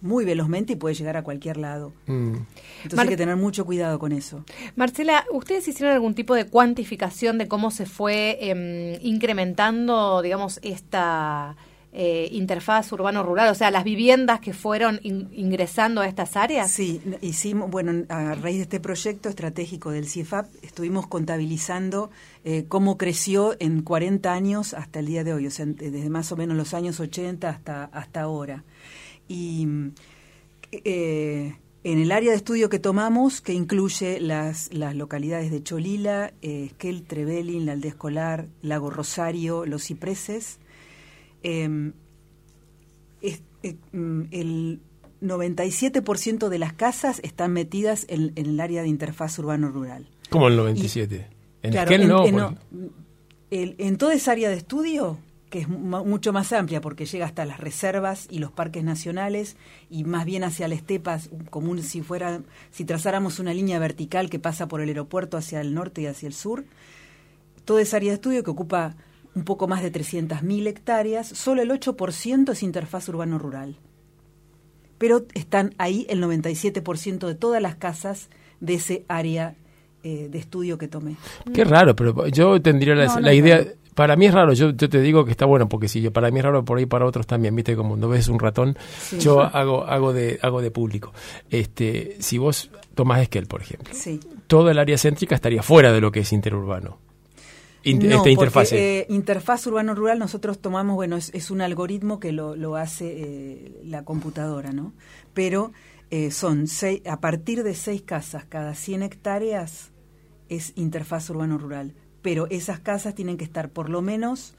muy 0.00 0.24
velozmente 0.24 0.74
y 0.74 0.76
puede 0.76 0.94
llegar 0.94 1.16
a 1.16 1.22
cualquier 1.22 1.56
lado. 1.56 1.92
Mm. 2.06 2.36
Entonces 2.82 2.98
hay 2.98 3.08
que 3.08 3.16
tener 3.16 3.36
mucho 3.36 3.64
cuidado 3.64 3.98
con 3.98 4.12
eso. 4.12 4.44
Marcela, 4.76 5.24
¿ustedes 5.32 5.66
hicieron 5.66 5.94
algún 5.94 6.14
tipo 6.14 6.34
de 6.34 6.46
cuantificación 6.46 7.38
de 7.38 7.48
cómo 7.48 7.70
se 7.70 7.86
fue 7.86 8.38
em, 8.40 8.98
incrementando, 9.02 10.22
digamos, 10.22 10.60
esta 10.62 11.56
eh, 11.92 12.28
interfaz 12.32 12.92
urbano-rural? 12.92 13.50
O 13.50 13.54
sea, 13.54 13.70
las 13.70 13.84
viviendas 13.84 14.40
que 14.40 14.52
fueron 14.52 15.00
ingresando 15.02 16.00
a 16.00 16.08
estas 16.08 16.36
áreas. 16.36 16.70
Sí, 16.70 17.00
hicimos, 17.20 17.70
bueno, 17.70 18.04
a 18.08 18.34
raíz 18.34 18.56
de 18.56 18.62
este 18.62 18.80
proyecto 18.80 19.28
estratégico 19.28 19.90
del 19.90 20.08
CIEFAP, 20.08 20.46
estuvimos 20.62 21.06
contabilizando 21.06 22.10
eh, 22.44 22.64
cómo 22.68 22.98
creció 22.98 23.56
en 23.58 23.82
40 23.82 24.32
años 24.32 24.74
hasta 24.74 25.00
el 25.00 25.06
día 25.06 25.24
de 25.24 25.34
hoy, 25.34 25.46
o 25.46 25.50
sea, 25.50 25.66
desde 25.66 26.10
más 26.10 26.30
o 26.32 26.36
menos 26.36 26.56
los 26.56 26.74
años 26.74 27.00
80 27.00 27.48
hasta, 27.48 27.84
hasta 27.84 28.20
ahora. 28.22 28.64
Y 29.28 29.66
eh, 30.72 31.56
en 31.84 31.98
el 31.98 32.12
área 32.12 32.32
de 32.32 32.36
estudio 32.36 32.68
que 32.68 32.78
tomamos, 32.78 33.40
que 33.40 33.52
incluye 33.52 34.20
las, 34.20 34.72
las 34.74 34.94
localidades 34.94 35.50
de 35.50 35.62
Cholila, 35.62 36.32
eh, 36.42 36.64
Esquel, 36.66 37.04
Trevelin, 37.04 37.66
la 37.66 37.72
Aldea 37.72 37.92
Escolar, 37.92 38.46
Lago 38.62 38.90
Rosario, 38.90 39.64
Los 39.64 39.84
Cipreses, 39.84 40.58
em, 41.42 41.92
eh, 43.22 43.76
mm, 43.92 44.22
el 44.30 44.80
97% 45.20 46.48
de 46.48 46.58
las 46.58 46.72
casas 46.72 47.20
están 47.24 47.52
metidas 47.52 48.06
en, 48.08 48.32
el 48.36 48.58
área 48.60 48.82
de 48.82 48.88
interfaz 48.88 49.38
urbano-rural. 49.38 50.06
¿Cómo 50.30 50.48
el 50.48 50.56
97? 50.56 51.26
en 51.62 51.76
Esquel 51.76 52.08
no. 52.08 52.24
En, 53.50 53.74
en 53.78 53.96
toda 53.96 54.14
esa 54.14 54.32
área 54.32 54.50
de 54.50 54.56
estudio, 54.56 55.18
que 55.50 55.60
es 55.60 55.68
mucho 55.68 56.32
más 56.32 56.52
amplia 56.52 56.80
porque 56.80 57.06
llega 57.06 57.24
hasta 57.24 57.46
las 57.46 57.58
reservas 57.58 58.26
y 58.30 58.38
los 58.38 58.52
parques 58.52 58.84
nacionales 58.84 59.56
y 59.90 60.04
más 60.04 60.26
bien 60.26 60.44
hacia 60.44 60.68
la 60.68 60.74
estepa, 60.74 61.18
como 61.50 61.76
si 61.78 62.02
fuera 62.02 62.42
si 62.70 62.84
trazáramos 62.84 63.38
una 63.38 63.54
línea 63.54 63.78
vertical 63.78 64.28
que 64.28 64.38
pasa 64.38 64.68
por 64.68 64.82
el 64.82 64.88
aeropuerto 64.88 65.36
hacia 65.36 65.60
el 65.60 65.74
norte 65.74 66.02
y 66.02 66.06
hacia 66.06 66.26
el 66.26 66.34
sur. 66.34 66.64
Toda 67.64 67.80
esa 67.80 67.96
área 67.96 68.10
de 68.10 68.16
estudio 68.16 68.44
que 68.44 68.50
ocupa 68.50 68.96
un 69.38 69.44
poco 69.44 69.68
más 69.68 69.82
de 69.82 69.92
300.000 69.92 70.66
hectáreas, 70.66 71.28
solo 71.28 71.62
el 71.62 71.70
8% 71.70 72.50
es 72.50 72.62
interfaz 72.64 73.08
urbano-rural. 73.08 73.76
Pero 74.98 75.26
están 75.34 75.74
ahí 75.78 76.06
el 76.10 76.20
97% 76.20 77.26
de 77.26 77.34
todas 77.36 77.62
las 77.62 77.76
casas 77.76 78.30
de 78.58 78.74
ese 78.74 79.04
área 79.06 79.54
eh, 80.02 80.28
de 80.28 80.38
estudio 80.38 80.76
que 80.76 80.88
tomé. 80.88 81.14
Qué 81.54 81.64
raro, 81.64 81.94
pero 81.94 82.26
yo 82.26 82.60
tendría 82.60 82.96
la, 82.96 83.32
idea, 83.32 83.64
para 83.94 84.16
mí 84.16 84.26
es 84.26 84.34
raro, 84.34 84.54
yo, 84.54 84.70
yo 84.70 84.88
te 84.88 85.00
digo 85.00 85.24
que 85.24 85.30
está 85.30 85.46
bueno, 85.46 85.68
porque 85.68 85.86
si 85.86 86.00
yo, 86.00 86.12
para 86.12 86.32
mí 86.32 86.40
es 86.40 86.44
raro 86.44 86.64
por 86.64 86.78
ahí 86.78 86.86
para 86.86 87.06
otros 87.06 87.28
también, 87.28 87.54
viste, 87.54 87.76
como 87.76 87.96
no 87.96 88.08
ves 88.08 88.26
un 88.26 88.40
ratón, 88.40 88.76
yo 89.20 89.40
hago, 89.54 89.84
hago 89.84 90.12
de, 90.12 90.40
hago 90.42 90.60
de 90.60 90.72
público. 90.72 91.12
Este, 91.48 92.16
si 92.18 92.38
vos 92.38 92.70
tomás 92.96 93.22
Esquel, 93.22 93.46
por 93.46 93.62
ejemplo, 93.62 93.94
toda 94.48 94.72
el 94.72 94.78
área 94.80 94.98
céntrica 94.98 95.36
estaría 95.36 95.62
fuera 95.62 95.92
de 95.92 96.00
lo 96.00 96.10
que 96.10 96.20
es 96.20 96.32
interurbano. 96.32 96.98
Esta 97.88 98.30
interfaz. 98.30 98.72
Eh, 98.72 99.06
interfaz 99.08 99.66
urbano-rural 99.66 100.18
nosotros 100.18 100.58
tomamos, 100.60 100.96
bueno, 100.96 101.16
es, 101.16 101.50
un 101.50 101.60
algoritmo 101.60 102.20
que 102.20 102.32
lo, 102.32 102.56
lo 102.56 102.76
hace 102.76 103.06
eh, 103.06 103.80
la 103.84 104.04
computadora, 104.04 104.72
¿no? 104.72 104.92
Pero 105.34 105.72
eh, 106.10 106.30
son 106.30 106.66
seis, 106.66 107.02
a 107.06 107.20
partir 107.20 107.62
de 107.62 107.74
seis 107.74 108.02
casas 108.02 108.44
cada 108.44 108.74
100 108.74 109.02
hectáreas 109.02 109.90
es 110.48 110.72
interfaz 110.76 111.28
urbano-rural 111.30 111.94
pero 112.22 112.46
esas 112.50 112.80
casas 112.80 113.14
tienen 113.14 113.36
que 113.36 113.44
estar 113.44 113.70
por 113.70 113.88
lo 113.88 114.02
menos 114.02 114.54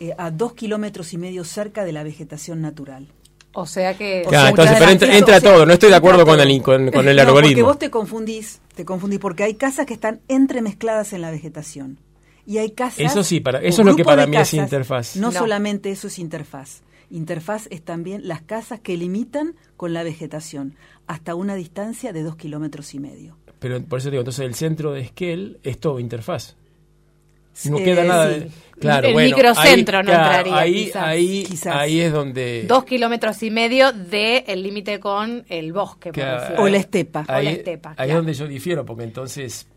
eh, 0.00 0.14
a 0.18 0.30
dos 0.30 0.54
kilómetros 0.54 1.12
y 1.12 1.18
medio 1.18 1.44
cerca 1.44 1.84
de 1.84 1.92
la 1.92 2.02
vegetación 2.02 2.60
natural. 2.60 3.08
O 3.52 3.66
sea 3.66 3.94
que... 3.96 4.22
entonces, 4.22 5.08
entra, 5.10 5.40
todo, 5.40 5.64
no 5.64 5.74
estoy 5.74 5.90
de 5.90 5.96
acuerdo 5.96 6.26
con 6.26 6.40
el, 6.40 6.62
con, 6.62 6.88
el 6.88 7.18
algoritmo. 7.20 7.52
Porque 7.52 7.62
vos 7.62 7.78
te 7.78 7.90
confundís, 7.90 8.60
te 8.74 8.84
confundís, 8.84 9.20
porque 9.20 9.44
hay 9.44 9.54
casas 9.54 9.86
que 9.86 9.94
están 9.94 10.22
entremezcladas 10.26 11.12
en 11.12 11.20
la 11.20 11.30
vegetación. 11.30 12.00
Y 12.46 12.58
hay 12.58 12.70
casas... 12.70 13.00
Eso 13.00 13.24
sí, 13.24 13.40
para, 13.40 13.60
eso 13.60 13.82
es 13.82 13.86
lo 13.86 13.96
que 13.96 14.04
para 14.04 14.26
mí 14.26 14.36
es 14.36 14.54
interfaz. 14.54 15.16
No, 15.16 15.32
solamente 15.32 15.90
eso 15.90 16.08
es 16.08 16.18
interfaz. 16.18 16.82
Interfaz 17.10 17.68
es 17.70 17.82
también 17.82 18.26
las 18.26 18.42
casas 18.42 18.80
que 18.80 18.96
limitan 18.96 19.54
con 19.76 19.92
la 19.92 20.02
vegetación, 20.02 20.76
hasta 21.06 21.34
una 21.34 21.54
distancia 21.54 22.12
de 22.12 22.22
dos 22.22 22.36
kilómetros 22.36 22.94
y 22.94 22.98
medio. 22.98 23.36
Pero 23.58 23.82
por 23.84 23.98
eso 23.98 24.10
digo, 24.10 24.20
entonces 24.20 24.44
el 24.44 24.54
centro 24.54 24.92
de 24.92 25.02
Esquel 25.02 25.58
es 25.62 25.78
todo 25.78 26.00
interfaz. 26.00 26.56
No 27.70 27.76
queda 27.78 28.04
nada 28.04 28.28
de... 28.28 28.50
Claro, 28.80 29.08
el 29.08 29.14
microcentro 29.14 30.02
no 30.02 30.10
entraría. 30.10 30.58
Ahí, 30.58 30.90
ahí, 30.94 31.46
ahí 31.70 32.00
es 32.00 32.12
donde... 32.12 32.64
Dos 32.66 32.84
kilómetros 32.84 33.42
y 33.44 33.50
medio 33.50 33.92
del 33.92 34.42
el 34.46 34.62
límite 34.62 34.98
con 34.98 35.44
el 35.48 35.72
bosque, 35.72 36.12
por 36.12 36.24
O 36.58 36.68
la 36.68 36.78
estepa. 36.78 37.24
Ahí, 37.28 37.46
o 37.46 37.50
la 37.50 37.56
estepa, 37.56 37.94
ahí 37.96 38.10
es 38.10 38.16
donde 38.16 38.34
yo 38.34 38.48
difiero, 38.48 38.84
porque 38.84 39.04
entonces 39.04 39.68
eh, 39.70 39.73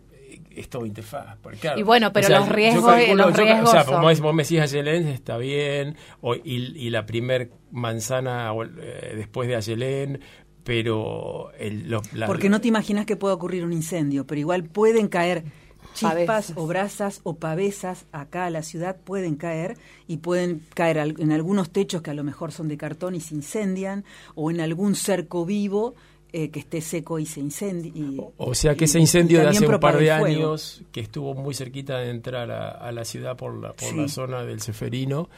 es 0.59 0.69
todo 0.69 0.85
interfaz. 0.85 1.37
y 1.75 1.83
bueno, 1.83 2.11
pero 2.11 2.29
los 2.29 2.49
riesgos, 2.49 2.95
los 3.15 3.35
riesgos 3.35 3.69
O 3.69 3.71
sea, 3.71 3.85
como 3.85 4.01
vos 4.03 4.33
me 4.33 4.43
decís 4.43 4.59
Ayelén, 4.59 5.07
está 5.07 5.37
bien, 5.37 5.95
o, 6.21 6.35
y, 6.35 6.89
la 6.89 7.05
primer 7.05 7.51
manzana 7.71 8.51
eh, 8.79 9.13
después 9.15 9.47
de 9.47 9.55
Ayelén, 9.55 10.21
pero... 10.63 11.51
El, 11.57 11.95
porque 12.25 12.49
no 12.49 12.61
te 12.61 12.67
imaginas 12.67 13.05
que 13.05 13.15
pueda 13.15 13.33
ocurrir 13.33 13.63
un 13.63 13.73
incendio, 13.73 14.25
pero 14.25 14.39
igual 14.39 14.63
pueden 14.63 15.07
caer 15.07 15.45
chispas 15.93 16.53
o 16.55 16.67
brasas 16.67 17.21
o 17.23 17.37
pavesas 17.37 18.05
acá 18.11 18.45
a 18.45 18.49
la 18.49 18.61
ciudad 18.61 18.97
pueden 18.97 19.35
caer 19.35 19.77
y 20.07 20.17
pueden 20.17 20.61
caer 20.73 21.15
en 21.17 21.31
algunos 21.31 21.71
techos 21.71 22.01
que 22.01 22.11
a 22.11 22.13
lo 22.13 22.23
mejor 22.23 22.51
son 22.51 22.67
de 22.67 22.77
cartón 22.77 23.15
y 23.15 23.21
se 23.21 23.35
incendian 23.35 24.05
o 24.35 24.51
en 24.51 24.61
algún 24.61 24.95
cerco 24.95 25.45
vivo 25.45 25.95
eh, 26.37 26.51
que 26.51 26.59
esté 26.59 26.81
seco 26.81 27.17
y 27.17 27.25
se 27.25 27.39
incendie. 27.39 27.91
o 28.37 28.53
sea 28.53 28.75
que 28.75 28.85
ese 28.85 28.99
incendio 28.99 29.39
de 29.39 29.47
hace 29.47 29.65
un 29.65 29.79
par 29.79 29.97
de 29.97 30.11
años 30.11 30.83
que 30.91 30.99
estuvo 30.99 31.33
muy 31.33 31.55
cerquita 31.55 31.97
de 31.97 32.11
entrar 32.11 32.51
a, 32.51 32.91
la 32.91 33.05
ciudad 33.05 33.35
por 33.35 33.55
la, 33.59 33.73
por 33.73 33.95
la 33.95 34.07
zona 34.07 34.43
del 34.43 34.61
Ceferino, 34.61 35.29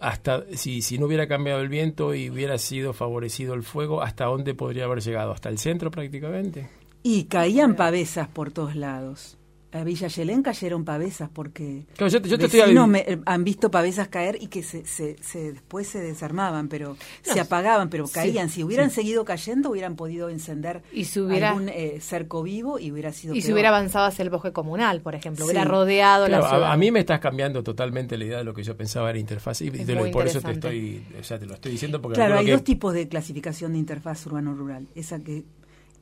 hasta 0.00 0.44
si, 0.54 0.82
si 0.82 0.98
no 0.98 1.06
hubiera 1.06 1.26
cambiado 1.26 1.60
el 1.60 1.68
viento 1.68 2.14
y 2.14 2.30
hubiera 2.30 2.58
sido 2.58 2.92
favorecido 2.92 3.54
el 3.54 3.64
fuego, 3.64 4.02
¿hasta 4.02 4.26
dónde 4.26 4.54
podría 4.54 4.84
haber 4.84 5.00
llegado? 5.00 5.32
¿Hasta 5.32 5.48
el 5.48 5.58
centro 5.58 5.90
prácticamente? 5.90 6.68
Y 7.02 7.24
caían 7.24 7.74
pavesas 7.74 8.28
por 8.28 8.52
todos 8.52 8.76
lados 8.76 9.36
a 9.72 9.84
Villa 9.84 10.08
Yelén 10.08 10.42
cayeron 10.42 10.84
pavesas 10.84 11.30
porque 11.32 11.86
yo, 11.96 12.86
me, 12.86 13.00
eh, 13.00 13.20
han 13.24 13.44
visto 13.44 13.70
pavesas 13.70 14.08
caer 14.08 14.36
y 14.40 14.48
que 14.48 14.62
se, 14.62 14.84
se, 14.84 15.16
después 15.52 15.86
se 15.86 16.00
desarmaban, 16.00 16.68
pero 16.68 16.96
se 17.22 17.38
apagaban, 17.38 17.88
pero 17.88 18.06
caían. 18.08 18.48
si 18.48 18.64
hubieran 18.64 18.90
seguido 18.90 19.24
cayendo, 19.24 19.70
hubieran 19.70 19.96
podido 19.96 20.28
encender 20.28 20.82
y 20.92 21.04
si 21.04 21.20
hubiera, 21.20 21.50
algún 21.50 21.68
eh, 21.68 21.98
cerco 22.00 22.42
vivo 22.42 22.78
y 22.78 22.90
hubiera 22.90 23.12
sido. 23.12 23.34
Y 23.34 23.42
si 23.42 23.52
hubiera 23.52 23.68
avanzado 23.68 24.06
hacia 24.06 24.22
el 24.22 24.30
bosque 24.30 24.52
comunal, 24.52 25.00
por 25.02 25.14
ejemplo, 25.14 25.44
hubiera 25.44 25.64
rodeado 25.64 26.26
la 26.28 26.40
ciudad. 26.42 26.72
A, 26.72 26.76
mí 26.76 26.90
me 26.90 27.00
estás 27.00 27.20
cambiando 27.20 27.62
totalmente 27.62 28.18
la 28.18 28.24
idea 28.24 28.38
de 28.38 28.44
lo 28.44 28.54
que 28.54 28.62
yo 28.62 28.76
pensaba 28.76 29.10
era 29.10 29.18
interfaz 29.18 29.60
y 29.60 29.70
por 30.12 30.26
eso 30.26 30.40
te 30.40 30.52
estoy, 30.52 31.04
o 31.18 31.22
sea, 31.22 31.38
te 31.38 31.46
lo 31.46 31.54
estoy 31.54 31.72
diciendo 31.72 32.00
porque 32.00 32.16
claro, 32.16 32.38
hay 32.38 32.50
dos 32.50 32.64
tipos 32.64 32.92
de 32.94 33.08
clasificación 33.08 33.72
de 33.72 33.78
interfaz 33.78 34.26
urbano-rural, 34.26 34.88
esa 34.94 35.20
que 35.20 35.44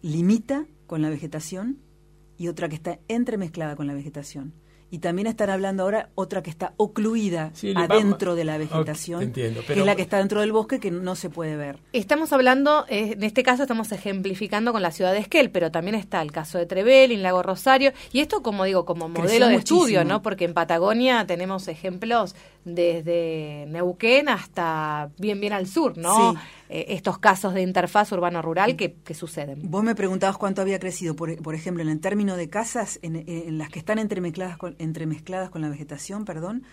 limita 0.02 0.64
con 0.86 1.02
la 1.02 1.10
vegetación 1.10 1.78
y 2.38 2.48
otra 2.48 2.68
que 2.68 2.76
está 2.76 2.98
entremezclada 3.08 3.76
con 3.76 3.86
la 3.86 3.94
vegetación. 3.94 4.52
y 4.90 5.00
también 5.00 5.26
están 5.26 5.50
hablando 5.50 5.82
ahora 5.82 6.08
otra 6.14 6.42
que 6.42 6.48
está 6.48 6.72
ocluida 6.78 7.50
Sí, 7.52 7.74
adentro 7.76 8.34
de 8.34 8.44
la 8.46 8.56
vegetación, 8.56 9.22
entiendo, 9.22 9.60
que 9.66 9.74
es 9.74 9.84
la 9.84 9.94
que 9.96 10.00
está 10.00 10.16
dentro 10.16 10.40
del 10.40 10.50
bosque 10.50 10.80
que 10.80 10.90
no 10.90 11.14
se 11.14 11.28
puede 11.28 11.56
ver. 11.56 11.78
Estamos 11.92 12.32
hablando, 12.32 12.86
eh, 12.88 13.12
en 13.12 13.22
este 13.22 13.42
caso 13.42 13.64
estamos 13.64 13.92
ejemplificando 13.92 14.72
con 14.72 14.80
la 14.80 14.90
ciudad 14.90 15.12
de 15.12 15.18
Esquel, 15.18 15.50
pero 15.50 15.70
también 15.70 15.94
está 15.94 16.22
el 16.22 16.32
caso 16.32 16.56
de 16.56 16.64
Trevelin, 16.64 17.22
Lago 17.22 17.42
Rosario, 17.42 17.92
y 18.12 18.20
esto 18.20 18.42
como 18.42 18.64
digo, 18.64 18.86
como 18.86 19.08
Creció 19.08 19.24
modelo 19.24 19.46
de 19.48 19.52
muchísimo. 19.58 19.80
estudio, 19.80 20.04
¿no? 20.06 20.22
Porque 20.22 20.46
en 20.46 20.54
Patagonia 20.54 21.26
tenemos 21.26 21.68
ejemplos 21.68 22.34
desde 22.64 23.66
Neuquén 23.68 24.30
hasta 24.30 25.10
bien 25.18 25.38
bien 25.40 25.52
al 25.52 25.66
sur, 25.66 25.98
¿no? 25.98 26.32
Sí. 26.32 26.38
Eh, 26.70 26.86
estos 26.94 27.18
casos 27.18 27.54
de 27.54 27.62
interfaz 27.62 28.12
urbano-rural 28.12 28.76
que, 28.76 28.92
que 28.94 29.14
suceden. 29.14 29.70
Vos 29.70 29.82
me 29.82 29.94
preguntabas 29.94 30.36
cuánto 30.36 30.60
había 30.60 30.78
crecido, 30.78 31.16
por, 31.16 31.34
por 31.42 31.54
ejemplo, 31.54 31.82
en 31.82 31.88
el 31.88 31.98
término 32.00 32.36
de 32.36 32.48
casas, 32.50 32.98
en, 33.02 33.16
en 33.26 33.56
las 33.56 33.70
que 33.70 33.78
están 33.78 33.98
entremezcladas 33.98 34.58
con, 34.58 34.76
entremezcladas 34.78 35.48
con 35.48 35.62
la 35.62 35.70
vegetación, 35.70 36.24
perdón, 36.26 36.64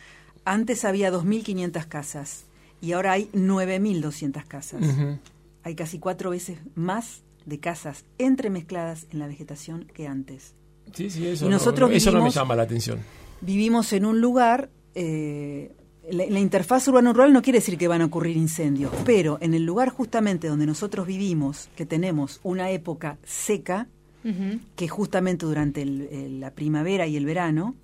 antes 0.44 0.84
había 0.86 1.12
2.500 1.12 1.86
casas 1.88 2.46
y 2.82 2.92
ahora 2.92 3.14
hay 3.14 3.30
9.200 3.34 4.44
casas. 4.46 4.82
Ujú. 4.84 5.18
Hay 5.64 5.76
casi 5.76 5.98
cuatro 6.00 6.30
veces 6.30 6.60
más 6.76 7.24
de 7.46 7.60
casas 7.60 8.04
entremezcladas 8.18 9.08
en 9.12 9.20
la 9.20 9.28
vegetación 9.28 9.86
que 9.94 10.08
antes. 10.08 10.56
Sí, 10.94 11.10
sí, 11.10 11.26
eso, 11.28 11.46
Y 11.46 11.50
no- 11.50 11.56
nosotros 11.56 11.90
no, 11.90 11.96
eso 11.96 12.12
no 12.12 12.24
me 12.24 12.30
llama 12.32 12.56
la 12.56 12.64
atención. 12.64 13.00
Vivimos 13.42 13.92
en 13.94 14.06
un 14.06 14.20
lugar, 14.22 14.70
eh, 14.94 15.72
la, 16.12 16.26
la 16.28 16.40
interfaz 16.40 16.88
urbano-rural 16.88 17.34
no 17.34 17.42
quiere 17.42 17.60
decir 17.60 17.78
que 17.78 17.88
van 17.88 18.02
a 18.02 18.06
ocurrir 18.06 18.38
incendios, 18.38 18.92
pero 19.06 19.38
en 19.42 19.54
el 19.54 19.64
lugar 19.66 19.90
justamente 19.90 20.48
donde 20.48 20.66
nosotros 20.66 21.08
vivimos, 21.08 21.70
que 21.76 21.86
tenemos 21.86 22.40
una 22.44 22.70
época 22.72 23.18
seca, 23.24 23.88
que 24.76 24.88
justamente 24.88 25.46
durante 25.46 25.84
el- 25.84 26.08
el- 26.12 26.40
la 26.40 26.50
primavera 26.52 27.06
y 27.06 27.16
el 27.16 27.26
verano, 27.26 27.76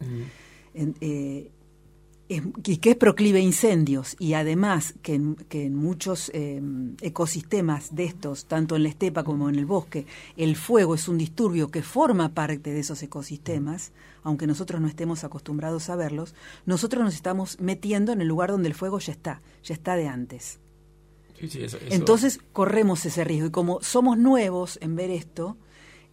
en- 0.73 0.95
eh, 1.01 1.51
es- 2.29 2.41
y 2.65 2.77
que 2.77 2.91
es 2.91 2.95
proclive 2.95 3.37
a 3.39 3.41
incendios 3.43 4.15
y 4.17 4.33
además 4.33 4.95
que 5.03 5.15
en, 5.15 5.35
que 5.35 5.65
en 5.65 5.75
muchos 5.75 6.31
eh, 6.33 6.61
ecosistemas 7.01 7.93
de 7.93 8.05
estos, 8.05 8.45
tanto 8.45 8.75
en 8.75 8.83
la 8.83 8.89
estepa 8.89 9.23
como 9.23 9.49
en 9.49 9.55
el 9.55 9.65
bosque, 9.65 10.05
el 10.37 10.55
fuego 10.55 10.95
es 10.95 11.07
un 11.07 11.17
disturbio 11.17 11.69
que 11.69 11.83
forma 11.83 12.29
parte 12.29 12.71
de 12.73 12.79
esos 12.79 13.03
ecosistemas, 13.03 13.91
aunque 14.23 14.47
nosotros 14.47 14.79
no 14.81 14.87
estemos 14.87 15.23
acostumbrados 15.23 15.89
a 15.89 15.95
verlos, 15.95 16.35
nosotros 16.65 17.03
nos 17.03 17.13
estamos 17.15 17.59
metiendo 17.59 18.11
en 18.11 18.21
el 18.21 18.27
lugar 18.27 18.51
donde 18.51 18.67
el 18.69 18.73
fuego 18.75 18.99
ya 18.99 19.11
está, 19.13 19.41
ya 19.63 19.73
está 19.73 19.95
de 19.95 20.07
antes. 20.07 20.59
Sí, 21.39 21.47
sí, 21.49 21.63
eso- 21.63 21.77
eso- 21.77 21.85
Entonces 21.95 22.39
corremos 22.53 23.05
ese 23.05 23.23
riesgo 23.23 23.47
y 23.47 23.51
como 23.51 23.81
somos 23.81 24.17
nuevos 24.17 24.77
en 24.81 24.95
ver 24.95 25.09
esto 25.09 25.57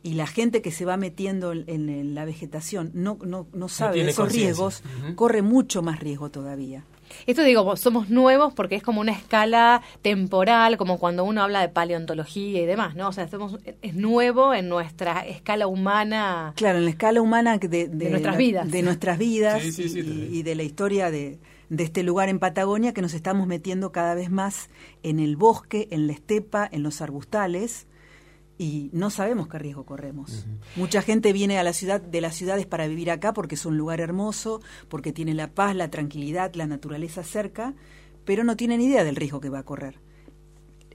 y 0.03 0.15
la 0.15 0.27
gente 0.27 0.63
que 0.63 0.71
se 0.71 0.85
va 0.85 0.97
metiendo 0.97 1.53
en, 1.53 1.69
en 1.91 2.15
la 2.15 2.25
vegetación 2.25 2.93
no, 2.95 3.19
no, 3.27 3.47
no 3.53 3.69
sabe 3.69 3.97
esos 4.11 4.29
riesgos, 4.45 4.83
corre 5.17 5.43
mucho 5.43 5.83
más 5.83 6.01
riesgo 6.01 6.31
todavía. 6.31 6.85
Esto 7.27 7.43
digo, 7.43 7.65
vos- 7.65 7.81
somos 7.81 8.09
nuevos 8.11 8.53
porque 8.55 8.75
es 8.77 8.83
como 8.83 9.01
una 9.01 9.13
escala 9.13 9.83
temporal, 10.03 10.77
como 10.77 10.99
cuando 10.99 11.25
uno 11.25 11.43
habla 11.43 11.61
de 11.61 11.69
paleontología 11.69 12.63
y 12.63 12.67
demás, 12.67 12.95
¿no? 12.95 13.09
O 13.09 13.13
sea, 13.13 13.29
somos, 13.29 13.59
es 13.83 13.95
nuevo 13.95 14.55
en 14.55 14.69
nuestra 14.69 15.27
escala 15.27 15.67
humana. 15.67 16.53
Claro, 16.57 16.79
en 16.79 16.85
la 16.85 16.91
escala 16.91 17.21
humana 17.21 17.59
de, 17.59 17.69
de, 17.69 17.89
De 17.89 18.11
nuestras 18.11 18.37
vidas. 18.37 18.71
de 18.71 18.83
nuestras 18.83 19.19
vidas 19.19 19.63
Sí, 19.63 19.73
sí, 19.73 19.89
sí, 19.89 20.01
y, 20.33 20.39
y 20.39 20.43
de 20.43 20.55
la 20.55 20.63
historia 20.63 21.11
de, 21.11 21.39
de 21.69 21.85
este 21.85 22.03
lugar 22.03 22.29
en 22.29 22.39
Patagonia 22.39 22.93
que 22.95 23.03
nos 23.03 23.13
estamos 23.15 23.47
metiendo 23.47 23.93
cada 23.93 24.15
vez 24.15 24.31
más 24.31 24.71
en 25.03 25.19
el 25.19 25.37
bosque, 25.37 25.89
en 25.91 26.07
la 26.07 26.13
estepa, 26.15 26.69
en 26.71 26.83
los 26.83 27.01
arbustales 27.03 27.87
y 28.59 28.91
no 28.93 29.09
sabemos 29.11 29.47
qué 29.49 29.59
riesgo 29.59 29.87
corremos. 29.87 30.47
Mucha 30.77 31.01
gente 31.01 31.33
viene 31.33 31.59
a 31.59 31.63
la 31.63 31.73
ciudad 31.73 32.01
de 32.01 32.21
las 32.21 32.35
ciudades 32.35 32.67
para 32.67 32.89
vivir 32.89 33.11
acá 33.11 33.33
porque 33.33 33.55
es 33.55 33.65
un 33.65 33.79
lugar 33.79 34.01
hermoso, 34.01 34.61
porque 34.89 35.13
tiene 35.13 35.33
la 35.35 35.49
paz, 35.55 35.77
la 35.77 35.91
tranquilidad, 35.91 36.53
la 36.55 36.67
naturaleza 36.67 37.23
cerca, 37.23 37.75
pero 38.25 38.43
no 38.45 38.57
tienen 38.57 38.81
idea 38.81 39.05
del 39.05 39.17
riesgo 39.17 39.41
que 39.41 39.49
va 39.49 39.61
a 39.61 39.65
correr. 39.65 40.01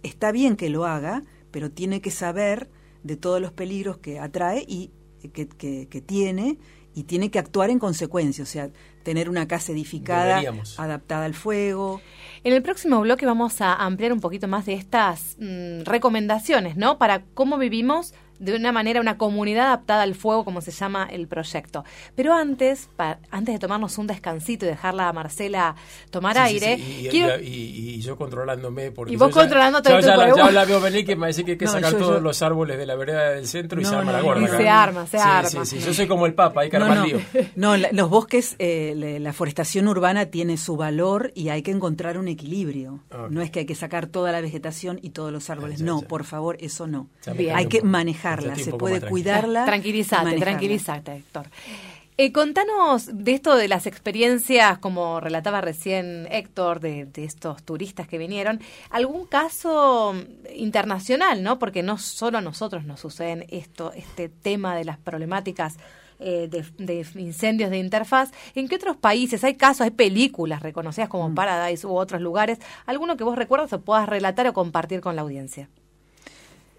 Está 0.03 0.31
bien 0.33 0.55
que 0.57 0.69
lo 0.69 0.85
haga, 0.85 1.23
pero 1.51 1.71
tiene 1.71 2.01
que 2.01 2.11
saber 2.11 2.69
de 3.03 3.15
todos 3.15 3.39
los 3.41 3.53
peligros 3.53 3.97
que 3.97 4.19
atrae 4.19 4.63
y 4.67 4.91
que, 5.33 5.47
que- 5.47 5.87
que 5.89 6.01
tiene 6.01 6.57
y 6.95 7.03
tiene 7.03 7.31
que 7.31 7.39
actuar 7.39 7.69
en 7.69 7.79
consecuencia, 7.79 8.43
o 8.43 8.47
sea, 8.47 8.69
tener 9.03 9.29
una 9.29 9.47
casa 9.47 9.71
edificada, 9.71 10.39
Deberíamos. 10.39 10.79
adaptada 10.79 11.25
al 11.25 11.33
fuego. 11.33 12.01
En 12.43 12.53
el 12.53 12.61
próximo 12.61 13.01
bloque 13.01 13.25
vamos 13.25 13.61
a 13.61 13.73
ampliar 13.73 14.13
un 14.13 14.19
poquito 14.19 14.47
más 14.47 14.65
de 14.65 14.73
estas 14.73 15.37
mm, 15.39 15.83
recomendaciones, 15.83 16.77
¿no? 16.77 16.97
Para 16.97 17.23
cómo 17.33 17.57
vivimos 17.57 18.13
de 18.43 18.55
una 18.55 18.71
manera, 18.71 18.99
una 19.01 19.17
comunidad 19.17 19.67
adaptada 19.67 20.03
al 20.03 20.15
fuego, 20.15 20.43
como 20.45 20.61
se 20.61 20.71
llama 20.71 21.07
el 21.09 21.27
proyecto. 21.27 21.83
Pero 22.15 22.33
antes, 22.33 22.89
pa- 22.95 23.19
antes 23.31 23.53
de 23.55 23.59
tomarnos 23.59 23.97
un 23.97 24.07
descansito 24.07 24.65
y 24.65 24.69
dejarla 24.69 25.09
a 25.09 25.13
Marcela 25.13 25.75
tomar 26.11 26.35
Sí, 26.35 26.41
sí, 26.59 26.65
aire, 26.65 26.75
sí, 26.83 27.05
Y, 27.05 27.09
quiero... 27.09 27.39
y- 27.41 27.45
y 27.95 28.01
yo 28.01 28.17
controlándome. 28.17 28.91
Porque 28.91 29.13
Y 29.13 29.15
vos 29.15 29.29
yo 29.29 29.35
ya- 29.35 29.41
controlándote 29.41 29.89
ya, 29.89 29.99
ya, 30.01 30.35
ya 30.35 30.51
la 30.51 30.65
veo 30.65 30.79
venir 30.81 31.05
que 31.05 31.15
me 31.15 31.27
dice 31.27 31.43
que 31.45 31.51
hay 31.51 31.57
que 31.57 31.65
No, 31.65 31.71
sacar 31.71 31.91
yo- 31.93 31.97
todos 31.97 32.13
yo- 32.15 32.21
los 32.21 32.41
árboles 32.41 32.77
de 32.77 32.85
la 32.85 32.95
vereda 32.95 33.29
del 33.31 33.47
centro 33.47 33.79
y 33.79 33.83
No, 33.83 33.89
se 33.89 33.95
arma 33.95 34.11
no, 34.11 34.17
la 34.17 34.23
gorda. 34.23 34.41
y 34.43 34.47
se 34.47 34.69
arma, 34.69 35.07
se 35.07 35.17
Sí, 35.17 35.23
arma. 35.25 35.49
Sí, 35.65 35.79
sí, 35.79 35.79
Yo 35.79 35.93
soy 35.93 36.07
como 36.07 36.25
el 36.25 36.33
Papa, 36.33 36.61
hay 36.61 36.69
que 36.69 36.77
No, 36.79 36.85
armar 36.85 36.97
no, 36.99 37.05
lío. 37.05 37.19
no, 37.55 37.77
la- 37.77 37.89
los 37.91 38.09
bosques, 38.09 38.55
eh, 38.59 39.17
la 39.21 39.33
forestación 39.33 39.87
urbana 39.87 40.25
tiene 40.27 40.57
su 40.57 40.75
valor 40.75 41.31
y 41.35 41.49
hay 41.49 41.61
que 41.61 41.71
encontrar 41.71 42.17
un 42.17 42.27
equilibrio. 42.27 42.99
Ok. 43.11 43.29
No 43.29 43.41
es 43.41 43.51
que 43.51 43.59
hay 43.59 43.65
que 43.65 43.75
sacar 43.75 44.07
toda 44.07 44.31
la 44.31 44.41
vegetación 44.41 44.99
y 45.01 45.11
todos 45.11 45.31
los 45.31 45.49
árboles. 45.49 45.79
ya, 45.79 45.85
no, 45.85 46.01
ya. 46.01 46.07
por 46.07 46.23
favor, 46.25 46.57
eso 46.59 46.87
no. 46.87 47.07
Hay 47.53 47.67
que 47.67 47.79
poco. 47.79 47.87
Manejarla, 48.41 48.63
se 48.63 48.71
puede 48.73 49.01
cuidarla. 49.01 49.65
Tranquilízate, 49.65 50.37
tranquilízate, 50.37 51.15
Héctor. 51.15 51.47
Eh, 52.15 52.31
contanos 52.31 53.09
de 53.11 53.33
esto 53.33 53.55
de 53.55 53.67
las 53.67 53.87
experiencias, 53.87 54.77
como 54.77 55.19
relataba 55.19 55.61
recién 55.61 56.27
Héctor, 56.29 56.79
de, 56.79 57.05
de 57.05 57.23
estos 57.23 57.63
turistas 57.63 58.07
que 58.07 58.19
vinieron. 58.19 58.59
¿Algún 58.91 59.25
caso 59.25 60.13
internacional, 60.55 61.41
no? 61.41 61.57
Porque 61.57 61.81
no 61.81 61.97
solo 61.97 62.37
a 62.37 62.41
nosotros 62.41 62.85
nos 62.85 62.99
suceden 62.99 63.47
esto, 63.49 63.91
este 63.93 64.29
tema 64.29 64.75
de 64.75 64.85
las 64.85 64.99
problemáticas 64.99 65.77
eh, 66.19 66.47
de, 66.51 66.63
de 66.77 67.05
incendios 67.19 67.71
de 67.71 67.79
interfaz. 67.79 68.29
¿En 68.53 68.67
qué 68.67 68.75
otros 68.75 68.95
países 68.95 69.43
hay 69.43 69.55
casos, 69.55 69.81
hay 69.81 69.91
películas 69.91 70.61
reconocidas 70.61 71.09
como 71.09 71.29
Mm. 71.29 71.35
Paradise 71.35 71.87
u 71.87 71.95
otros 71.95 72.21
lugares? 72.21 72.59
¿Alguno 72.85 73.17
que 73.17 73.23
vos 73.23 73.35
recuerdas 73.35 73.73
o 73.73 73.81
puedas 73.81 74.07
relatar 74.07 74.45
o 74.47 74.53
compartir 74.53 75.01
con 75.01 75.15
la 75.15 75.23
audiencia? 75.23 75.67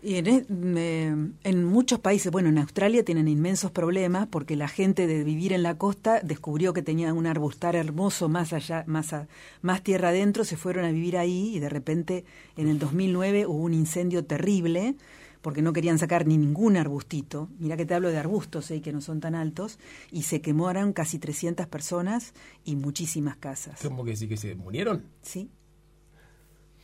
Y 0.06 0.16
en, 0.16 0.26
e- 0.26 0.44
me- 0.50 1.32
en 1.44 1.64
muchos 1.64 1.98
países, 1.98 2.30
bueno, 2.30 2.50
en 2.50 2.58
Australia 2.58 3.02
tienen 3.06 3.26
inmensos 3.26 3.70
problemas 3.70 4.26
porque 4.26 4.54
la 4.54 4.68
gente 4.68 5.06
de 5.06 5.24
vivir 5.24 5.54
en 5.54 5.62
la 5.62 5.78
costa 5.78 6.20
descubrió 6.22 6.74
que 6.74 6.82
tenía 6.82 7.14
un 7.14 7.26
arbustar 7.26 7.74
hermoso 7.74 8.28
más 8.28 8.52
allá, 8.52 8.84
más, 8.86 9.14
a- 9.14 9.28
más 9.62 9.82
tierra 9.82 10.10
adentro, 10.10 10.44
se 10.44 10.58
fueron 10.58 10.84
a 10.84 10.90
vivir 10.90 11.16
ahí 11.16 11.56
y 11.56 11.58
de 11.58 11.70
repente 11.70 12.26
en 12.58 12.68
el 12.68 12.78
2009 12.78 13.46
hubo 13.46 13.62
un 13.62 13.72
incendio 13.72 14.26
terrible 14.26 14.94
porque 15.40 15.62
no 15.62 15.72
querían 15.72 15.98
sacar 15.98 16.26
ni 16.26 16.36
ningún 16.36 16.76
arbustito. 16.76 17.48
Mira 17.58 17.76
que 17.78 17.86
te 17.86 17.94
hablo 17.94 18.10
de 18.10 18.18
arbustos, 18.18 18.70
eh, 18.70 18.82
que 18.82 18.92
no 18.92 19.00
son 19.00 19.20
tan 19.20 19.34
altos, 19.34 19.78
y 20.12 20.22
se 20.22 20.40
quemaron 20.42 20.92
casi 20.92 21.18
300 21.18 21.66
personas 21.66 22.34
y 22.64 22.76
muchísimas 22.76 23.36
casas. 23.36 23.78
¿Cómo 23.82 24.04
que 24.04 24.16
sí 24.16 24.26
que 24.28 24.36
se 24.36 24.54
murieron? 24.54 25.04
¿Sí? 25.22 25.50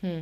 Hmm. 0.02 0.20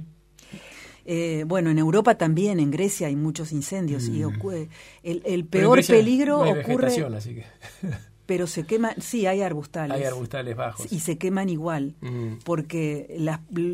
Eh, 1.10 1.44
bueno, 1.46 1.70
en 1.70 1.78
Europa 1.78 2.18
también, 2.18 2.60
en 2.60 2.70
Grecia 2.70 3.06
hay 3.06 3.16
muchos 3.16 3.50
incendios 3.52 4.08
y 4.08 4.20
ocurre- 4.24 4.68
el, 5.02 5.46
peor 5.46 5.80
peligro 5.86 6.38
no 6.38 6.42
hay 6.44 6.50
ocurre, 6.50 6.76
vegetación, 6.76 7.14
así 7.14 7.34
que 7.36 7.44
pero 8.26 8.46
se 8.46 8.64
queman, 8.66 8.92
sí, 9.00 9.24
hay 9.24 9.40
arbustales. 9.40 9.96
hay 9.96 10.04
arbustales 10.04 10.54
bajos. 10.54 10.92
Y 10.92 11.00
se 11.00 11.16
queman 11.16 11.48
igual, 11.48 11.94
Mm. 12.02 12.40
porque 12.44 13.16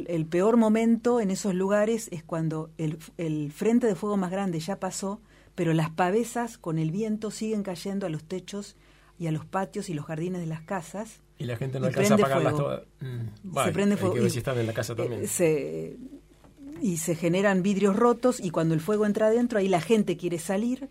el 0.09 0.27
peor 0.27 0.57
momento 0.57 1.21
en 1.21 1.33
esos 1.33 1.55
lugares 1.57 2.07
es 2.13 2.23
cuando 2.23 2.71
el, 2.79 2.99
el 3.19 3.51
frente 3.51 3.89
de 3.89 3.97
fuego 3.97 4.17
más 4.17 4.31
grande 4.31 4.61
ya 4.61 4.79
pasó, 4.79 5.21
pero 5.57 5.73
las 5.75 5.91
pavesas 5.91 6.57
con 6.57 6.79
el 6.79 6.93
viento 6.93 7.33
siguen 7.33 7.65
cayendo 7.65 8.07
a 8.07 8.11
los 8.11 8.23
techos 8.23 8.77
y 9.19 9.27
a 9.27 9.33
los 9.33 9.45
patios 9.45 9.89
y 9.91 9.95
los 9.95 10.07
jardines 10.07 10.41
de 10.41 10.47
las 10.47 10.61
casas. 10.63 11.21
Y 11.37 11.47
la 11.47 11.57
gente 11.57 11.81
no 11.81 11.87
alcanza 11.87 12.15
a 12.15 12.17
apagarlas 12.17 12.55
todas. 12.55 12.83
Mm. 13.01 13.59
se 13.65 13.73
prende 13.73 13.95
hay 13.97 14.01
fuego. 14.01 14.15
que 14.15 14.21
ver 14.21 14.31
si 14.31 14.39
están 14.39 14.57
en 14.59 14.67
la 14.69 14.73
casa 14.73 14.95
también. 14.95 15.25
eh, 15.25 15.27
se- 15.27 15.97
y 16.81 16.99
se 16.99 17.15
generan 17.15 17.63
vidrios 17.63 17.97
rotos 17.97 18.41
y 18.41 18.51
cuando 18.51 18.75
el 18.75 18.81
fuego 18.81 19.07
entra 19.07 19.27
adentro, 19.29 19.59
ahí 19.59 19.69
la 19.69 19.81
gente 19.81 20.17
quiere 20.17 20.39
salir 20.39 20.89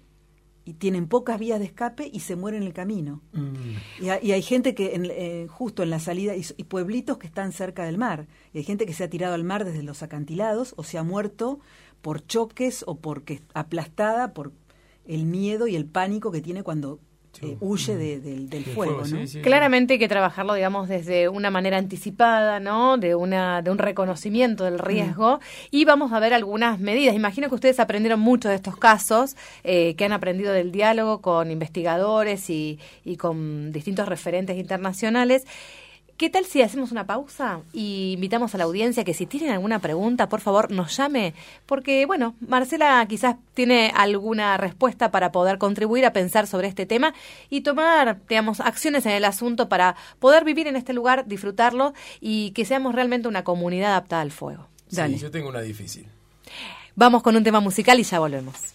y 0.66 0.74
tienen 0.76 1.08
pocas 1.08 1.38
vías 1.40 1.60
de 1.60 1.66
escape 1.66 2.10
y 2.12 2.22
se 2.22 2.36
muere 2.38 2.56
en 2.58 2.64
el 2.64 2.74
camino. 2.74 3.22
Mm. 3.34 4.04
Y, 4.06 4.10
hay, 4.10 4.20
y 4.28 4.32
hay 4.32 4.42
gente 4.42 4.74
que 4.74 4.96
en- 4.96 5.08
eh, 5.12 5.48
justo 5.50 5.84
en 5.84 5.90
la 5.90 6.00
salida, 6.00 6.36
y, 6.38 6.46
y 6.56 6.64
pueblitos 6.64 7.18
que 7.18 7.28
están 7.28 7.52
cerca 7.52 7.84
del 7.86 7.98
mar, 7.98 8.28
y 8.54 8.60
hay 8.60 8.64
gente 8.64 8.86
que 8.86 8.94
se 8.94 9.04
ha 9.04 9.10
tirado 9.10 9.34
al 9.34 9.44
mar 9.44 9.66
desde 9.66 9.84
los 9.84 10.04
acantilados 10.04 10.74
o 10.78 10.84
se 10.84 10.98
ha 10.98 11.04
muerto 11.04 11.60
por 12.02 12.26
choques 12.26 12.84
o 12.88 12.96
porque 13.00 13.42
aplastada 13.54 14.34
por 14.34 14.54
el 15.06 15.26
miedo 15.26 15.68
y 15.68 15.76
el 15.76 15.86
pánico 15.86 16.32
que 16.32 16.42
tiene 16.42 16.64
cuando 16.64 17.00
eh, 17.42 17.58
huye 17.60 18.20
del 18.20 18.66
fuego, 18.66 19.04
¿no? 19.06 19.42
Claramente 19.42 19.94
hay 19.94 20.00
que 20.00 20.08
trabajarlo, 20.08 20.54
digamos, 20.54 20.88
desde 20.88 21.30
una 21.30 21.50
manera 21.50 21.78
anticipada, 21.78 22.60
¿no? 22.60 22.98
De 22.98 23.16
una 23.16 23.62
de 23.62 23.72
un 23.72 23.78
reconocimiento 23.78 24.64
del 24.64 24.80
riesgo 24.80 25.40
y 25.72 25.86
vamos 25.86 26.14
a 26.14 26.20
ver 26.20 26.34
algunas 26.34 26.80
medidas. 26.80 27.16
Imagino 27.16 27.50
que 27.50 27.56
ustedes 27.56 27.80
aprendieron 27.80 28.20
mucho 28.20 28.50
de 28.50 28.56
estos 28.56 28.78
casos, 28.78 29.36
eh, 29.64 29.96
que 29.96 30.06
han 30.06 30.12
aprendido 30.12 30.54
del 30.54 30.72
diálogo 30.72 31.22
con 31.22 31.50
investigadores 31.50 32.50
y, 32.50 32.80
y 33.04 33.18
con 33.18 33.72
distintos 33.72 34.08
referentes 34.08 34.58
internacionales. 34.58 35.46
¿Qué 36.18 36.30
tal 36.30 36.46
si 36.46 36.62
hacemos 36.62 36.92
una 36.92 37.08
pausa 37.08 37.62
y 37.74 38.14
invitamos 38.14 38.54
a 38.54 38.60
la 38.60 38.66
audiencia 38.66 39.04
que 39.04 39.16
si 39.16 39.26
tienen 39.26 39.50
alguna 39.52 39.80
pregunta, 39.80 40.30
por 40.30 40.42
favor, 40.42 40.72
nos 40.72 40.96
llame? 40.96 41.34
Porque, 41.66 42.06
bueno, 42.06 42.36
Marcela 42.40 43.04
quizás 43.10 43.36
tiene 43.56 43.92
alguna 43.96 44.58
respuesta 44.58 45.10
para 45.10 45.32
poder 45.32 45.58
contribuir 45.58 46.06
a 46.06 46.14
pensar 46.14 46.46
sobre 46.46 46.68
este 46.68 46.86
tema 46.86 47.16
y 47.50 47.62
tomar, 47.62 48.20
digamos, 48.30 48.60
acciones 48.60 49.08
en 49.08 49.14
el 49.14 49.26
asunto 49.26 49.70
para 49.70 49.96
poder 50.20 50.44
vivir 50.44 50.68
en 50.68 50.76
este 50.76 50.94
lugar, 50.94 51.26
disfrutarlo 51.26 51.94
y 52.22 52.52
que 52.52 52.64
seamos 52.64 52.94
realmente 52.94 53.28
una 53.28 53.44
comunidad 53.44 53.92
adaptada 53.92 54.22
al 54.22 54.32
fuego. 54.32 54.68
Sí, 54.90 55.18
yo 55.18 55.32
tengo 55.32 55.50
una 55.50 55.62
difícil. 55.62 56.08
Vamos 56.96 57.24
con 57.24 57.36
un 57.36 57.44
tema 57.44 57.60
musical 57.60 58.00
y 58.00 58.04
ya 58.04 58.20
volvemos. 58.20 58.73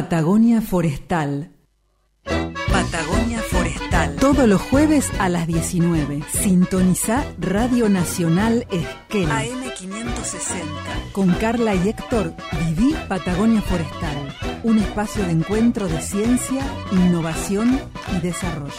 Patagonia 0.00 0.62
Forestal. 0.62 1.50
Patagonia 2.24 3.42
Forestal. 3.50 4.16
Todos 4.16 4.48
los 4.48 4.58
jueves 4.58 5.10
a 5.18 5.28
las 5.28 5.46
19. 5.46 6.22
Sintoniza 6.32 7.22
Radio 7.38 7.90
Nacional 7.90 8.66
Esquel. 8.70 9.28
AM560. 9.28 11.12
Con 11.12 11.34
Carla 11.34 11.74
y 11.74 11.90
Héctor, 11.90 12.32
viví 12.64 12.96
Patagonia 13.08 13.60
Forestal. 13.60 14.34
Un 14.62 14.78
espacio 14.78 15.22
de 15.22 15.32
encuentro 15.32 15.86
de 15.86 16.00
ciencia, 16.00 16.62
innovación 16.92 17.78
y 18.16 18.20
desarrollo. 18.20 18.72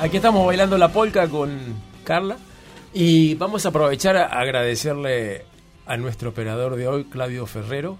Aquí 0.00 0.16
estamos 0.16 0.44
bailando 0.44 0.76
la 0.76 0.88
polca 0.88 1.28
con 1.28 1.56
Carla 2.02 2.36
y 2.92 3.34
vamos 3.34 3.64
a 3.66 3.70
aprovechar 3.70 4.16
a 4.16 4.26
agradecerle 4.26 5.44
a 5.86 5.96
nuestro 5.96 6.30
operador 6.30 6.76
de 6.76 6.88
hoy, 6.88 7.04
Claudio 7.04 7.46
Ferrero, 7.46 7.98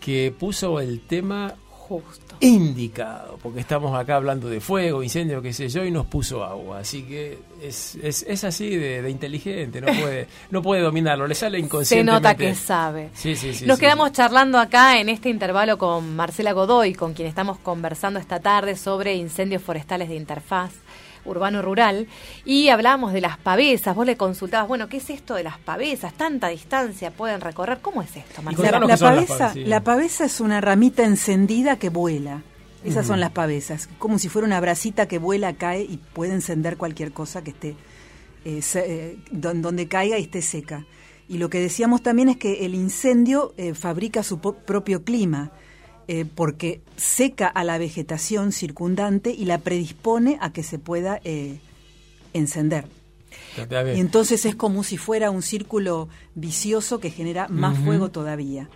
que 0.00 0.32
puso 0.36 0.80
el 0.80 1.00
tema 1.00 1.54
Justo. 1.70 2.36
indicado, 2.40 3.38
porque 3.42 3.60
estamos 3.60 3.98
acá 3.98 4.16
hablando 4.16 4.48
de 4.48 4.60
fuego, 4.60 5.02
incendio, 5.02 5.40
qué 5.40 5.52
sé 5.52 5.68
yo, 5.68 5.84
y 5.84 5.90
nos 5.90 6.06
puso 6.06 6.44
agua. 6.44 6.80
Así 6.80 7.02
que 7.02 7.38
es, 7.62 7.94
es, 7.96 8.24
es 8.28 8.44
así 8.44 8.76
de, 8.76 9.00
de 9.02 9.10
inteligente, 9.10 9.80
no 9.80 9.86
puede, 9.86 10.28
no 10.50 10.60
puede 10.62 10.82
dominarlo, 10.82 11.26
le 11.26 11.34
sale 11.34 11.58
Se 11.58 11.64
inconscientemente. 11.64 12.12
nota 12.28 12.34
que 12.36 12.54
sabe. 12.54 13.10
Sí, 13.14 13.34
sí, 13.36 13.54
sí, 13.54 13.64
Nos 13.66 13.78
quedamos 13.78 14.12
charlando 14.12 14.58
acá 14.58 15.00
en 15.00 15.08
este 15.08 15.30
intervalo 15.30 15.78
con 15.78 16.14
Marcela 16.14 16.52
Godoy, 16.52 16.94
con 16.94 17.14
quien 17.14 17.26
estamos 17.26 17.58
conversando 17.58 18.20
esta 18.20 18.40
tarde 18.40 18.76
sobre 18.76 19.14
incendios 19.14 19.62
forestales 19.62 20.08
de 20.08 20.16
interfaz 20.16 20.72
urbano-rural 21.28 22.06
y 22.44 22.68
hablábamos 22.70 23.12
de 23.12 23.20
las 23.20 23.38
pavesas. 23.38 23.94
Vos 23.94 24.06
le 24.06 24.16
consultabas, 24.16 24.68
bueno, 24.68 24.88
¿qué 24.88 24.96
es 24.98 25.10
esto 25.10 25.34
de 25.34 25.44
las 25.44 25.58
pavesas? 25.58 26.12
¿Tanta 26.14 26.48
distancia 26.48 27.10
pueden 27.10 27.40
recorrer? 27.40 27.78
¿Cómo 27.80 28.02
es 28.02 28.16
esto, 28.16 28.42
Marcela? 28.42 28.78
La, 28.80 28.96
pavesa, 28.96 29.06
pavesas, 29.08 29.52
sí. 29.52 29.64
la 29.64 29.84
pavesa 29.84 30.24
es 30.24 30.40
una 30.40 30.60
ramita 30.60 31.04
encendida 31.04 31.76
que 31.78 31.88
vuela. 31.90 32.42
Esas 32.84 33.06
son 33.08 33.18
las 33.20 33.32
pavesas, 33.32 33.88
como 33.98 34.18
si 34.20 34.28
fuera 34.28 34.46
una 34.46 34.60
bracita 34.60 35.08
que 35.08 35.18
vuela, 35.18 35.52
cae 35.54 35.82
y 35.82 35.96
puede 35.96 36.32
encender 36.32 36.76
cualquier 36.76 37.12
cosa 37.12 37.42
que 37.42 37.50
esté 37.50 37.74
eh, 38.44 38.62
se- 38.62 38.84
eh, 39.10 39.18
don- 39.32 39.60
donde 39.62 39.88
caiga 39.88 40.16
y 40.18 40.22
esté 40.22 40.42
seca. 40.42 40.86
Y 41.28 41.38
lo 41.38 41.50
que 41.50 41.58
decíamos 41.60 42.02
también 42.02 42.28
es 42.28 42.36
que 42.36 42.64
el 42.64 42.74
incendio 42.76 43.52
eh, 43.56 43.74
fabrica 43.74 44.22
su 44.22 44.40
propio 44.40 45.02
clima, 45.02 45.50
eh, 46.08 46.24
porque 46.34 46.80
seca 46.96 47.46
a 47.46 47.62
la 47.64 47.78
vegetación 47.78 48.50
circundante 48.52 49.30
y 49.30 49.44
la 49.44 49.58
predispone 49.58 50.38
a 50.40 50.52
que 50.52 50.62
se 50.62 50.78
pueda 50.78 51.20
eh, 51.24 51.58
encender. 52.32 52.86
Y 53.94 54.00
entonces 54.00 54.44
es 54.46 54.54
como 54.54 54.84
si 54.84 54.96
fuera 54.96 55.30
un 55.30 55.42
círculo 55.42 56.08
vicioso 56.34 56.98
que 57.00 57.10
genera 57.10 57.48
más 57.48 57.76
fuego 57.78 58.08
todavía. 58.10 58.68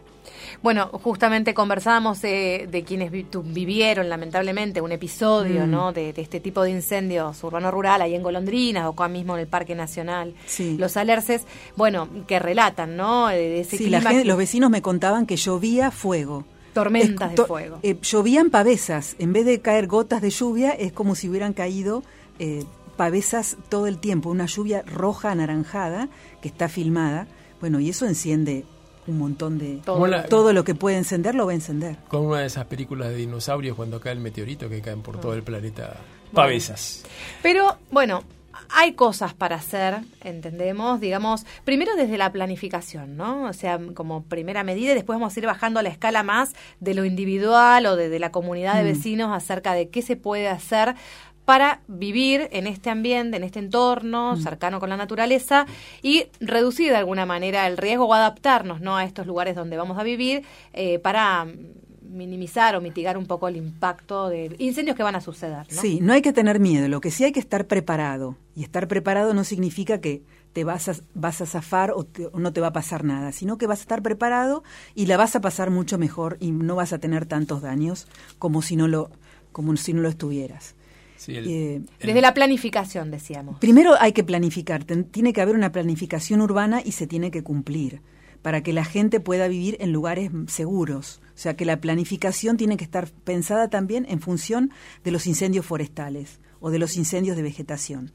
Bueno, 0.62 0.89
justamente 0.93 1.55
conversábamos 1.55 2.22
eh, 2.24 2.68
de 2.70 2.83
quienes 2.85 3.11
vi- 3.11 3.26
vivieron 3.45 4.09
lamentablemente 4.09 4.80
un 4.80 4.93
episodio, 4.93 5.66
Mm. 5.66 5.70
¿no? 5.70 5.93
De, 5.93 6.12
de 6.12 6.20
este 6.22 6.41
tipo 6.41 6.62
de 6.62 6.70
incendios 6.70 7.43
urbano-rural 7.43 8.03
ahí 8.03 8.14
en 8.14 8.22
Golondrinas 8.22 8.87
o 8.87 8.91
acá 8.91 9.09
mismo 9.09 9.35
en 9.35 9.41
el 9.41 9.47
Parque 9.47 9.74
Nacional, 9.74 10.35
Sí. 10.47 10.76
los 10.78 10.97
alerces, 10.97 11.43
bueno, 11.76 12.09
que 12.26 12.39
relatan, 12.39 12.97
¿no? 12.97 13.28
De, 13.28 13.37
de 13.37 13.61
ese 13.61 13.78
Sí, 13.78 13.89
la 13.89 13.99
clima 13.99 14.11
gente- 14.11 14.22
que- 14.24 14.28
los 14.28 14.37
vecinos 14.39 14.70
me 14.70 14.83
contaban 14.83 15.26
que 15.26 15.37
llovía 15.37 15.91
fuego. 15.91 16.45
Tormentas 16.73 17.31
Es- 17.31 17.37
de 17.37 17.45
fuego. 17.45 17.79
eh, 17.83 17.97
llovían 18.03 18.51
pavesas. 18.51 19.16
En 19.18 19.33
vez 19.33 19.45
de 19.47 19.61
caer 19.61 19.87
gotas 19.87 20.23
de 20.23 20.31
lluvia, 20.31 20.70
es 20.70 20.93
como 20.93 21.14
si 21.14 21.29
hubieran 21.29 21.53
caído 21.53 22.03
eh, 22.39 22.64
pavesas 22.97 23.57
todo 23.68 23.87
el 23.87 23.99
tiempo. 23.99 24.31
Una 24.31 24.47
lluvia 24.47 24.83
roja 24.87 25.31
anaranjada 25.31 26.09
que 26.41 26.49
está 26.49 26.68
filmada. 26.68 27.27
Bueno, 27.61 27.79
y 27.81 27.89
eso 27.91 28.07
enciende 28.07 28.64
un 29.07 29.18
montón 29.18 29.59
de... 29.59 29.81
Todo. 29.85 29.97
Como 29.97 30.07
la- 30.07 30.27
Todo 30.27 30.53
lo 30.53 30.64
que 30.64 30.75
puede 30.75 30.97
encender 30.97 31.35
lo 31.35 31.47
va 31.47 31.53
a 31.53 31.55
encender. 31.57 31.97
Con 32.09 32.27
una 32.27 32.41
de 32.41 32.47
esas 32.47 32.66
películas 32.66 33.09
de 33.09 33.16
dinosaurios 33.16 33.77
cuando 33.77 34.01
cae 34.01 34.12
el 34.12 34.20
meteorito 34.20 34.68
que 34.68 34.81
caen 34.81 35.03
por 35.03 35.20
todo 35.20 35.35
el 35.35 35.43
planeta. 35.43 35.97
Pavesas. 36.33 37.03
Pero 37.43 37.77
bueno, 37.91 38.23
hay 38.71 38.93
cosas 38.93 39.35
para 39.35 39.57
hacer, 39.57 39.99
entendemos, 40.23 41.01
digamos, 41.01 41.45
primero 41.65 41.95
desde 41.97 42.19
la 42.19 42.33
planificación, 42.33 43.17
¿no? 43.17 43.45
O 43.45 43.53
sea, 43.53 43.79
como 43.95 44.23
primera 44.25 44.65
medida 44.65 44.93
y 44.93 44.95
después 44.95 45.19
vamos 45.19 45.37
a 45.37 45.41
ir 45.41 45.47
bajando 45.47 45.81
a 45.81 45.83
la 45.83 45.89
escala 45.89 46.23
más 46.23 46.55
de 46.81 46.95
lo 46.95 47.05
individual 47.05 47.87
o 47.87 47.97
de, 47.97 48.09
de 48.09 48.19
la 48.19 48.31
comunidad 48.33 48.75
de 48.77 48.83
Mm. 48.83 48.95
vecinos 48.95 49.33
acerca 49.37 49.75
de 49.75 49.89
qué 49.89 50.03
se 50.03 50.17
puede 50.17 50.49
hacer 50.49 50.95
para 51.45 51.81
vivir 51.89 52.49
en 52.53 52.67
este 52.69 52.89
ambiente, 52.89 53.37
en 53.37 53.43
este 53.43 53.59
entorno 53.59 54.37
cercano 54.37 54.79
con 54.79 54.91
la 54.91 54.97
naturaleza 54.97 55.67
y 56.01 56.27
reducir 56.41 56.91
de 56.91 56.97
alguna 56.97 57.27
manera 57.27 57.67
el 57.67 57.77
riesgo 57.77 58.07
o 58.07 58.15
adaptarnos 58.15 58.81
¿no? 58.81 58.97
a 58.97 59.05
estos 59.05 59.27
lugares 59.27 59.57
donde 59.57 59.77
vamos 59.77 59.99
a 59.99 60.05
vivir 60.05 60.45
eh, 60.73 61.01
para 61.01 61.47
minimizar 62.13 62.77
o 62.77 62.81
mitigar 62.81 63.17
un 63.19 63.27
poco 63.27 63.49
el 63.49 63.57
impacto 63.57 64.29
de 64.29 64.55
incendios 64.59 64.97
que 64.97 65.03
van 65.03 65.15
a 65.17 65.21
suceder. 65.21 65.67
¿no? 65.73 65.81
Sí, 65.81 65.99
no 66.01 66.13
hay 66.13 66.23
que 66.23 66.33
tener 66.33 66.61
miedo, 66.61 66.89
lo 66.89 67.01
que 67.01 67.11
sí 67.11 67.25
hay 67.25 67.33
que 67.33 67.41
estar 67.41 67.67
preparado. 67.67 68.37
Y 68.55 68.63
estar 68.63 68.87
preparado 68.89 69.35
no 69.35 69.45
significa 69.45 70.01
que 70.01 70.23
te 70.53 70.65
vas 70.65 70.89
a, 70.89 70.95
vas 71.15 71.41
a 71.41 71.47
zafar 71.47 71.93
o, 71.93 72.05
te- 72.05 72.27
o 72.27 72.39
no 72.39 72.53
te 72.53 72.61
va 72.61 72.67
a 72.69 72.73
pasar 72.73 73.05
nada, 73.05 73.33
sino 73.33 73.57
que 73.57 73.67
vas 73.67 73.79
a 73.79 73.83
estar 73.83 74.03
preparado 74.03 74.63
y 74.95 75.07
la 75.07 75.17
vas 75.17 75.35
a 75.35 75.41
pasar 75.41 75.71
mucho 75.71 75.97
mejor 75.99 76.37
y 76.41 76.51
no 76.53 76.77
vas 76.77 76.93
a 76.93 76.99
tener 76.99 77.25
tantos 77.25 77.63
daños 77.63 78.07
como 78.39 78.61
si 78.61 78.77
no 78.77 78.87
lo, 78.89 79.11
como 79.53 79.75
si 79.77 79.95
no 79.95 80.03
lo 80.03 80.09
estuvieras. 80.11 80.75
Sí, 81.17 81.37
el- 81.37 81.49
Eh, 81.49 81.75
el- 81.77 81.87
Desde 82.09 82.21
la 82.21 82.35
planificación, 82.35 83.11
decíamos. 83.11 83.59
Primero 83.61 83.95
hay 83.99 84.13
que 84.13 84.25
planificar, 84.25 84.85
ten- 84.85 85.05
tiene 85.05 85.33
que 85.33 85.41
haber 85.41 85.55
una 85.55 85.73
planificación 85.73 86.43
urbana 86.43 86.83
y 86.85 86.93
se 86.93 87.07
tiene 87.07 87.31
que 87.31 87.43
cumplir 87.43 88.03
para 88.43 88.63
que 88.63 88.73
la 88.73 88.85
gente 88.85 89.21
pueda 89.21 89.47
vivir 89.49 89.77
en 89.81 89.93
lugares 89.93 90.31
seguros. 90.49 91.23
O 91.43 91.45
sea 91.45 91.57
que 91.57 91.64
la 91.64 91.80
planificación 91.80 92.57
tiene 92.57 92.76
que 92.76 92.84
estar 92.84 93.11
pensada 93.24 93.68
también 93.68 94.07
en 94.09 94.20
función 94.20 94.70
de 95.03 95.11
los 95.11 95.26
incendios 95.26 95.66
forestales 95.66 96.38
o 96.61 96.70
de 96.70 96.78
los 96.78 96.97
incendios 96.97 97.36
de 97.36 97.43
vegetación. 97.43 98.12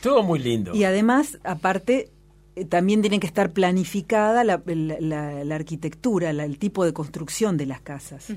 todo 0.00 0.22
muy 0.22 0.38
lindo. 0.38 0.72
Y 0.76 0.84
además, 0.84 1.38
aparte, 1.42 2.10
eh, 2.54 2.64
también 2.64 3.00
tiene 3.00 3.18
que 3.18 3.26
estar 3.26 3.50
planificada 3.52 4.44
la, 4.44 4.62
la- 4.64 5.00
la- 5.00 5.42
la 5.44 5.54
arquitectura, 5.56 6.32
la- 6.32 6.44
el 6.44 6.58
tipo 6.58 6.84
de 6.84 6.92
construcción 6.92 7.56
de 7.56 7.66
las 7.66 7.80
casas, 7.80 8.28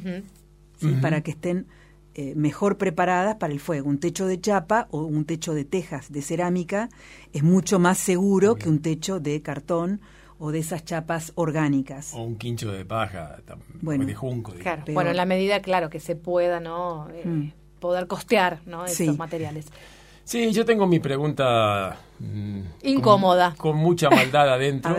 para 1.02 1.22
que 1.22 1.30
estén 1.32 1.68
eh, 2.16 2.34
mejor 2.36 2.78
preparadas 2.80 3.36
para 3.36 3.54
el 3.54 3.60
fuego. 3.60 3.88
Un 3.88 4.00
techo 4.00 4.26
de 4.26 4.42
chapa 4.42 4.88
o 4.90 5.04
un 5.04 5.26
techo 5.26 5.54
de 5.54 5.64
tejas 5.66 6.12
de 6.12 6.24
cerámica 6.24 6.90
es 7.32 7.44
mucho 7.44 7.78
más 7.78 8.00
seguro 8.00 8.56
que 8.56 8.68
un 8.70 8.80
techo 8.80 9.20
de 9.20 9.40
cartón 9.44 10.02
o 10.40 10.52
de 10.52 10.60
esas 10.60 10.84
chapas 10.86 11.32
orgánicas. 11.36 12.14
O 12.14 12.22
un 12.24 12.38
quincho 12.38 12.72
de 12.72 12.86
paja, 12.86 13.38
Bueno. 13.82 14.06
de 14.06 14.16
junco. 14.16 14.54
Claro. 14.54 14.84
Bueno, 14.94 15.10
en 15.12 15.18
la 15.18 15.26
medida, 15.26 15.62
claro, 15.62 15.90
que 15.90 16.00
se 16.00 16.16
pueda, 16.16 16.60
¿no? 16.60 17.10
Eh, 17.12 17.24
Mm. 17.28 17.52
Poder 17.80 18.08
costear, 18.08 18.60
¿no? 18.66 18.84
Esos 18.86 18.98
Sí. 18.98 19.10
materiales. 19.12 19.68
Sí, 20.26 20.52
yo 20.52 20.66
tengo 20.66 20.86
mi 20.86 21.00
pregunta 21.00 21.98
mm, 22.20 22.62
Incómoda. 22.84 23.56
Con, 23.58 23.72
con 23.74 23.78
mucha 23.82 24.10
maldad 24.10 24.50
adentro, 24.54 24.96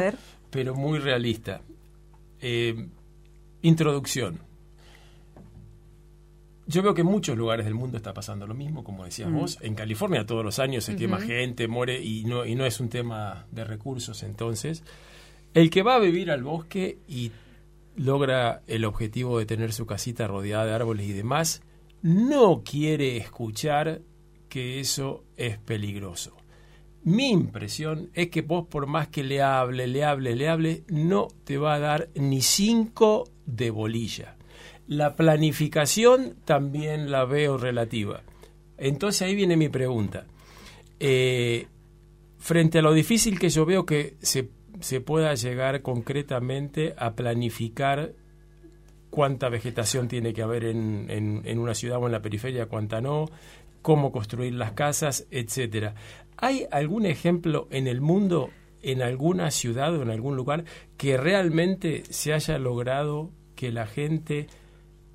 pero 0.50 0.74
muy 0.74 0.98
realista. 0.98 1.60
Eh, 2.40 2.88
introducción. 3.62 4.40
Yo 6.66 6.82
veo 6.82 6.94
que 6.94 7.00
en 7.00 7.08
muchos 7.08 7.36
lugares 7.36 7.64
del 7.66 7.74
mundo 7.74 7.96
está 7.96 8.14
pasando 8.14 8.46
lo 8.46 8.54
mismo, 8.54 8.84
como 8.84 9.04
decías 9.04 9.28
Mm. 9.28 9.34
vos. 9.38 9.58
En 9.60 9.74
California 9.74 10.24
todos 10.24 10.44
los 10.44 10.58
años 10.58 10.84
se 10.84 10.96
quema 10.96 11.18
Ujú. 11.18 11.26
gente, 11.26 11.66
muere 11.68 12.00
y 12.02 12.24
no, 12.24 12.44
y 12.46 12.54
no 12.54 12.64
es 12.64 12.78
un 12.80 12.88
tema 12.88 13.46
de 13.50 13.64
recursos. 13.64 14.22
Entonces, 14.22 14.84
el 15.54 15.70
que 15.70 15.82
va 15.82 15.96
a 15.96 16.00
vivir 16.00 16.30
al 16.30 16.42
bosque 16.42 16.98
y 17.08 17.32
logra 17.96 18.62
el 18.66 18.84
objetivo 18.84 19.38
de 19.38 19.46
tener 19.46 19.72
su 19.72 19.86
casita 19.86 20.26
rodeada 20.26 20.66
de 20.66 20.74
árboles 20.74 21.06
y 21.06 21.12
demás, 21.12 21.62
no 22.02 22.62
quiere 22.64 23.16
escuchar 23.16 24.00
que 24.48 24.80
eso 24.80 25.24
es 25.36 25.58
peligroso. 25.58 26.36
Mi 27.02 27.30
impresión 27.30 28.10
es 28.14 28.28
que 28.28 28.42
vos 28.42 28.66
por 28.66 28.86
más 28.86 29.08
que 29.08 29.24
le 29.24 29.42
hable, 29.42 29.86
le 29.86 30.04
hable, 30.04 30.36
le 30.36 30.48
hable, 30.48 30.84
no 30.88 31.28
te 31.44 31.56
va 31.56 31.74
a 31.74 31.78
dar 31.78 32.08
ni 32.14 32.42
cinco 32.42 33.24
de 33.46 33.70
bolilla. 33.70 34.36
La 34.86 35.16
planificación 35.16 36.36
también 36.44 37.10
la 37.10 37.24
veo 37.24 37.56
relativa. 37.56 38.22
Entonces 38.76 39.22
ahí 39.22 39.34
viene 39.34 39.56
mi 39.56 39.68
pregunta. 39.68 40.26
Eh, 40.98 41.68
frente 42.38 42.80
a 42.80 42.82
lo 42.82 42.92
difícil 42.92 43.38
que 43.38 43.48
yo 43.48 43.64
veo 43.64 43.86
que 43.86 44.16
se, 44.20 44.50
se 44.80 45.00
pueda 45.00 45.34
llegar 45.34 45.82
concretamente 45.82 46.94
a 46.96 47.14
planificar 47.14 48.12
cuánta 49.10 49.48
vegetación 49.48 50.08
tiene 50.08 50.32
que 50.32 50.42
haber 50.42 50.64
en, 50.64 51.06
en- 51.44 51.58
una 51.58 51.74
ciudad 51.74 51.98
o 51.98 52.06
en 52.06 52.12
la 52.12 52.22
periferia, 52.22 52.66
cuánta 52.66 53.00
no, 53.00 53.26
cómo 53.82 54.12
construir 54.12 54.54
las 54.54 54.72
casas, 54.72 55.26
etcétera. 55.30 55.94
¿Hay 56.36 56.66
algún 56.70 57.06
ejemplo 57.06 57.66
en 57.70 57.86
el 57.86 58.00
mundo, 58.00 58.50
en 58.82 59.02
alguna 59.02 59.50
ciudad 59.50 59.94
o 59.96 60.02
en 60.02 60.10
algún 60.10 60.36
lugar, 60.36 60.64
que 60.96 61.16
realmente 61.16 62.04
se 62.10 62.32
haya 62.32 62.58
logrado 62.58 63.30
que 63.56 63.72
la 63.72 63.86
gente 63.86 64.46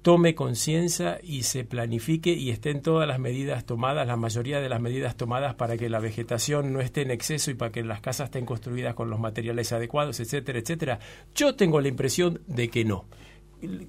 tome 0.05 0.35
conciencia 0.35 1.19
y 1.23 1.41
se 1.41 1.63
planifique 1.63 2.31
y 2.31 2.51
estén 2.51 2.83
todas 2.83 3.07
las 3.07 3.17
medidas 3.17 3.65
tomadas, 3.65 4.05
la 4.05 4.15
mayoría 4.15 4.59
de 4.61 4.69
las 4.69 4.79
medidas 4.79 5.17
tomadas 5.17 5.55
para 5.55 5.77
que 5.77 5.89
la 5.89 5.99
vegetación 5.99 6.71
no 6.73 6.79
esté 6.79 7.01
en 7.01 7.09
exceso 7.09 7.49
y 7.49 7.55
para 7.55 7.71
que 7.71 7.81
las 7.83 8.01
casas 8.01 8.25
estén 8.25 8.45
construidas 8.45 8.93
con 8.93 9.09
los 9.09 9.19
materiales 9.19 9.71
adecuados, 9.71 10.19
etcétera, 10.19 10.59
etcétera. 10.59 10.99
Yo 11.33 11.55
tengo 11.55 11.81
la 11.81 11.87
impresión 11.87 12.39
de 12.45 12.69
que 12.69 12.85
no. 12.85 13.05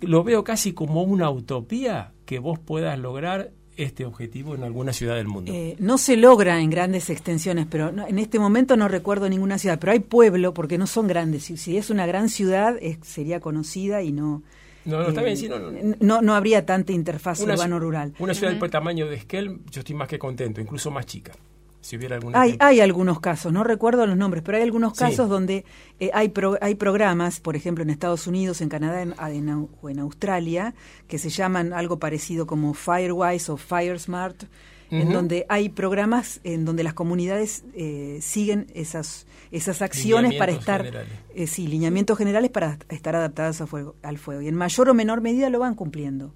Lo 0.00 0.24
veo 0.24 0.42
casi 0.42 0.72
como 0.72 1.02
una 1.02 1.28
utopía 1.28 2.14
que 2.24 2.38
vos 2.38 2.58
puedas 2.58 2.98
lograr 2.98 3.50
este 3.76 4.06
objetivo 4.06 4.54
en 4.54 4.62
alguna 4.62 4.94
ciudad 4.94 5.16
del 5.16 5.28
mundo. 5.28 5.52
Eh, 5.54 5.76
no 5.80 5.98
se 5.98 6.16
logra 6.16 6.62
en 6.62 6.70
grandes 6.70 7.10
extensiones, 7.10 7.66
pero 7.68 7.92
no- 7.92 8.06
en 8.08 8.18
este 8.18 8.38
momento 8.38 8.74
no 8.78 8.88
recuerdo 8.88 9.28
ninguna 9.28 9.58
ciudad, 9.58 9.78
pero 9.78 9.92
hay 9.92 9.98
pueblo 10.00 10.54
porque 10.54 10.78
no 10.78 10.86
son 10.86 11.08
grandes. 11.08 11.42
Si, 11.44 11.76
es 11.76 11.90
una 11.90 12.06
gran 12.06 12.30
ciudad 12.30 12.76
sería 13.02 13.38
conocida 13.40 14.02
y 14.02 14.12
no. 14.12 14.42
No, 14.86 15.02
no, 15.02 15.08
está 15.08 15.22
bien, 15.22 15.36
sí, 15.36 15.48
no, 15.48 15.58
no. 15.58 15.70
no, 16.00 16.22
no 16.22 16.34
habría 16.34 16.64
tanta 16.64 16.92
interfaz 16.92 17.40
urbano-rural. 17.40 18.14
Una 18.18 18.32
ciudad 18.34 18.54
del 18.54 18.70
tamaño 18.70 19.06
de 19.06 19.16
Esquel, 19.16 19.58
yo 19.70 19.80
estoy 19.80 19.94
más 19.94 20.08
que 20.08 20.18
contento, 20.18 20.60
incluso 20.60 20.90
más 20.90 21.04
chica. 21.06 21.32
Si 21.80 21.96
hubiera. 21.96 22.18
Hay, 22.34 22.56
hay 22.58 22.80
algunos 22.80 23.20
casos, 23.20 23.52
no 23.52 23.62
recuerdo 23.62 24.06
los 24.06 24.16
nombres, 24.16 24.42
pero 24.44 24.56
hay 24.58 24.64
algunos 24.64 24.94
Sí. 24.94 24.98
casos 25.04 25.28
donde 25.28 25.64
eh, 26.00 26.10
hay, 26.14 26.30
pro- 26.30 26.58
hay 26.60 26.74
programas, 26.74 27.38
por 27.38 27.54
ejemplo 27.54 27.84
en 27.84 27.90
Estados 27.90 28.26
Unidos, 28.26 28.60
en 28.60 28.68
Canadá 28.68 29.02
en- 29.02 29.14
en 29.20 29.48
Au- 29.50 29.68
o 29.82 29.88
en 29.90 30.00
Australia, 30.00 30.74
que 31.06 31.18
se 31.18 31.28
llaman 31.30 31.72
algo 31.72 31.98
parecido 32.00 32.44
como 32.46 32.74
Firewise 32.74 33.52
o 33.52 33.56
FireSmart, 33.56 34.44
en 34.90 35.12
donde 35.12 35.46
hay 35.48 35.68
programas 35.68 36.40
en 36.44 36.64
donde 36.64 36.82
las 36.84 36.94
comunidades 36.94 37.64
eh, 37.74 38.18
siguen 38.22 38.66
esas, 38.74 39.26
esas 39.50 39.82
acciones 39.82 40.34
para 40.34 40.52
estar, 40.52 40.84
generales. 40.84 41.12
eh, 41.34 41.46
sí, 41.46 41.66
lineamientos 41.66 42.16
generales 42.18 42.50
para 42.50 42.78
estar 42.88 43.16
adaptadas 43.16 43.60
a 43.60 43.66
fuego- 43.66 43.96
al 44.02 44.18
fuego. 44.18 44.42
Y 44.42 44.48
en 44.48 44.54
mayor 44.54 44.88
o 44.88 44.94
menor 44.94 45.20
medida 45.20 45.50
lo 45.50 45.58
van 45.58 45.74
cumpliendo. 45.74 46.34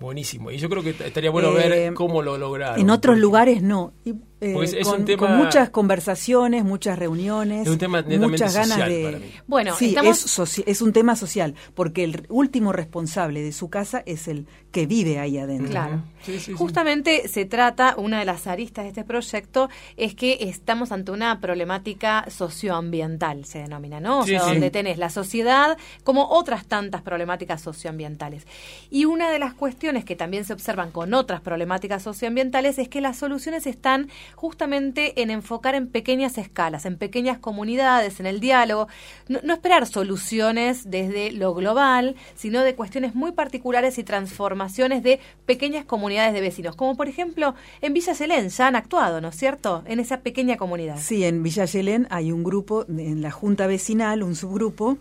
Buenísimo. 0.00 0.50
Y 0.50 0.58
yo 0.58 0.68
creo 0.68 0.82
que 0.82 0.90
estaría 0.90 1.30
bueno 1.30 1.56
Eh, 1.58 1.68
ver 1.68 1.94
cómo 1.94 2.22
lo 2.22 2.36
lograron. 2.38 2.80
En 2.80 2.90
otros 2.90 3.18
lugares 3.18 3.62
no. 3.62 3.92
Y, 4.04 4.14
eh, 4.42 4.56
es 4.80 4.86
con, 4.88 5.00
un 5.00 5.04
tema- 5.06 5.18
con 5.28 5.36
muchas 5.38 5.70
conversaciones, 5.70 6.64
muchas 6.64 6.98
reuniones, 6.98 7.62
Es 7.66 7.68
un 7.72 7.78
tema 7.78 8.02
muchas 8.02 8.54
ganas 8.54 8.68
social 8.70 8.88
de. 8.90 9.02
para 9.04 9.18
mí. 9.18 9.32
Bueno, 9.46 9.74
sí, 9.76 9.88
estamos- 9.90 10.24
es, 10.24 10.38
soci- 10.38 10.64
es 10.66 10.82
un 10.82 10.92
tema 10.92 11.16
social, 11.16 11.54
porque 11.74 12.04
el 12.04 12.26
último 12.28 12.72
responsable 12.72 13.40
de 13.42 13.52
su 13.52 13.70
casa 13.70 14.02
es 14.04 14.28
el 14.28 14.46
que 14.72 14.86
vive 14.86 15.18
ahí 15.18 15.38
adentro. 15.38 15.70
Claro. 15.70 16.02
Sí, 16.24 16.32
sí, 16.34 16.40
sí. 16.40 16.52
Justamente 16.54 17.28
se 17.28 17.44
trata, 17.44 17.94
una 17.98 18.18
de 18.20 18.24
las 18.24 18.46
aristas 18.46 18.84
de 18.84 18.88
este 18.88 19.04
proyecto 19.04 19.68
es 19.96 20.14
que 20.14 20.38
estamos 20.40 20.92
ante 20.92 21.12
una 21.12 21.40
problemática 21.40 22.24
socioambiental, 22.30 23.44
se 23.44 23.58
denomina, 23.58 24.00
¿no? 24.00 24.20
O 24.20 24.24
Sí, 24.24 24.30
sea, 24.30 24.40
sí. 24.40 24.50
donde 24.50 24.70
tenés 24.70 24.98
la 24.98 25.10
sociedad 25.10 25.76
como 26.04 26.28
otras 26.30 26.64
tantas 26.66 27.02
problemáticas 27.02 27.60
socioambientales. 27.60 28.46
Y 28.90 29.04
una 29.04 29.30
de 29.30 29.38
las 29.38 29.52
cuestiones 29.54 30.04
que 30.04 30.16
también 30.16 30.44
se 30.44 30.52
observan 30.52 30.90
con 30.90 31.12
otras 31.12 31.40
problemáticas 31.40 32.02
socioambientales 32.02 32.78
es 32.78 32.88
que 32.88 33.00
las 33.00 33.16
soluciones 33.18 33.66
están 33.66 34.08
justamente 34.34 35.22
en 35.22 35.30
enfocar 35.30 35.74
en 35.74 35.88
pequeñas 35.88 36.38
escalas, 36.38 36.86
en 36.86 36.96
pequeñas 36.96 37.38
comunidades, 37.38 38.20
en 38.20 38.26
el 38.26 38.40
diálogo, 38.40 38.88
no, 39.28 39.40
no 39.42 39.54
esperar 39.54 39.86
soluciones 39.86 40.90
desde 40.90 41.32
lo 41.32 41.54
global, 41.54 42.16
sino 42.34 42.62
de 42.62 42.74
cuestiones 42.74 43.14
muy 43.14 43.32
particulares 43.32 43.98
y 43.98 44.04
transformaciones 44.04 45.02
de 45.02 45.20
pequeñas 45.46 45.84
comunidades 45.84 46.34
de 46.34 46.40
vecinos, 46.40 46.76
como 46.76 46.96
por 46.96 47.08
ejemplo 47.08 47.54
en 47.80 47.92
Villa 47.94 48.14
Selén 48.14 48.48
ya 48.48 48.66
han 48.66 48.76
actuado, 48.76 49.20
¿no 49.20 49.28
es 49.28 49.36
cierto?, 49.36 49.82
en 49.86 50.00
esa 50.00 50.20
pequeña 50.20 50.56
comunidad. 50.56 50.98
Sí, 50.98 51.24
en 51.24 51.42
Villa 51.42 51.64
Yelén 51.64 52.06
hay 52.10 52.32
un 52.32 52.44
grupo, 52.44 52.84
en 52.88 53.22
la 53.22 53.30
Junta 53.30 53.66
Vecinal, 53.66 54.22
un 54.22 54.34
subgrupo, 54.34 54.98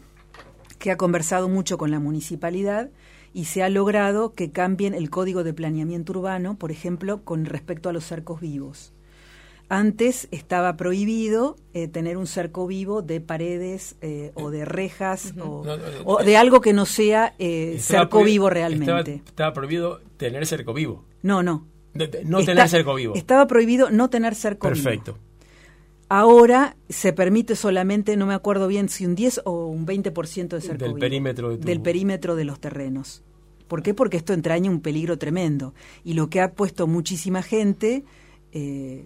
que 0.80 0.92
ha 0.92 0.98
conversado 0.98 1.48
mucho 1.48 1.78
con 1.78 1.92
la 1.92 2.00
municipalidad 2.00 2.90
y 3.34 3.46
se 3.46 3.64
ha 3.64 3.70
logrado 3.70 4.34
que 4.34 4.52
cambien 4.52 4.94
el 4.94 5.10
código 5.10 5.44
de 5.44 5.54
planeamiento 5.54 6.14
urbano, 6.14 6.58
por 6.58 6.72
ejemplo, 6.72 7.24
con 7.24 7.46
respecto 7.46 7.90
a 7.90 7.94
los 7.94 8.04
cercos 8.04 8.42
vivos. 8.42 8.94
Antes 9.74 10.28
estaba 10.32 10.76
prohibido 10.76 11.56
eh, 11.74 11.88
tener 11.88 12.18
un 12.18 12.28
cerco 12.28 12.68
vivo 12.68 13.02
de 13.02 13.22
paredes 13.22 13.96
eh, 14.02 14.32
o 14.36 14.50
de 14.50 14.66
rejas 14.66 15.34
o, 15.40 15.64
No, 15.64 15.78
no, 15.78 15.84
o 16.04 16.22
de 16.22 16.36
algo 16.36 16.60
que 16.60 16.74
no 16.74 16.86
sea 16.86 17.36
eh, 17.40 17.78
cerco 17.80 18.22
vivo 18.22 18.50
realmente. 18.50 19.22
estaba 19.26 19.54
prohibido 19.54 20.02
tener 20.18 20.46
cerco 20.46 20.74
vivo. 20.74 21.06
No, 21.24 21.42
no. 21.42 21.66
De- 21.94 22.08
de- 22.08 22.26
no 22.26 22.40
Está- 22.40 22.52
tener 22.52 22.68
cerco 22.68 22.96
vivo. 22.96 23.16
Estaba 23.16 23.48
prohibido 23.48 23.90
no 23.92 24.10
tener 24.10 24.36
cerco 24.36 24.70
vivo. 24.70 24.84
Perfecto. 24.84 25.18
Ahora 26.10 26.76
se 26.90 27.14
permite 27.14 27.56
solamente, 27.56 28.18
no 28.18 28.26
me 28.26 28.34
acuerdo 28.34 28.68
bien 28.68 28.90
si 28.90 29.06
un 29.06 29.16
10 29.16 29.40
o 29.46 29.68
un 29.68 29.86
20% 29.86 30.50
de 30.58 30.60
cerco 30.62 30.80
Del 30.84 30.90
vivo. 30.96 31.00
perímetro 31.00 31.50
de 31.52 31.58
tu- 31.60 31.66
del 31.66 31.80
perímetro 31.82 32.36
de 32.36 32.44
los 32.44 32.60
terrenos. 32.60 33.24
¿Por 33.70 33.82
qué? 33.84 33.94
Porque 33.94 34.18
esto 34.18 34.34
entraña 34.34 34.70
un 34.70 34.82
peligro 34.82 35.18
tremendo. 35.18 35.74
Y 36.04 36.16
lo 36.16 36.30
que 36.30 36.42
ha 36.42 36.52
puesto 36.56 36.88
muchísima 36.88 37.42
gente 37.42 38.04
eh, 38.52 39.06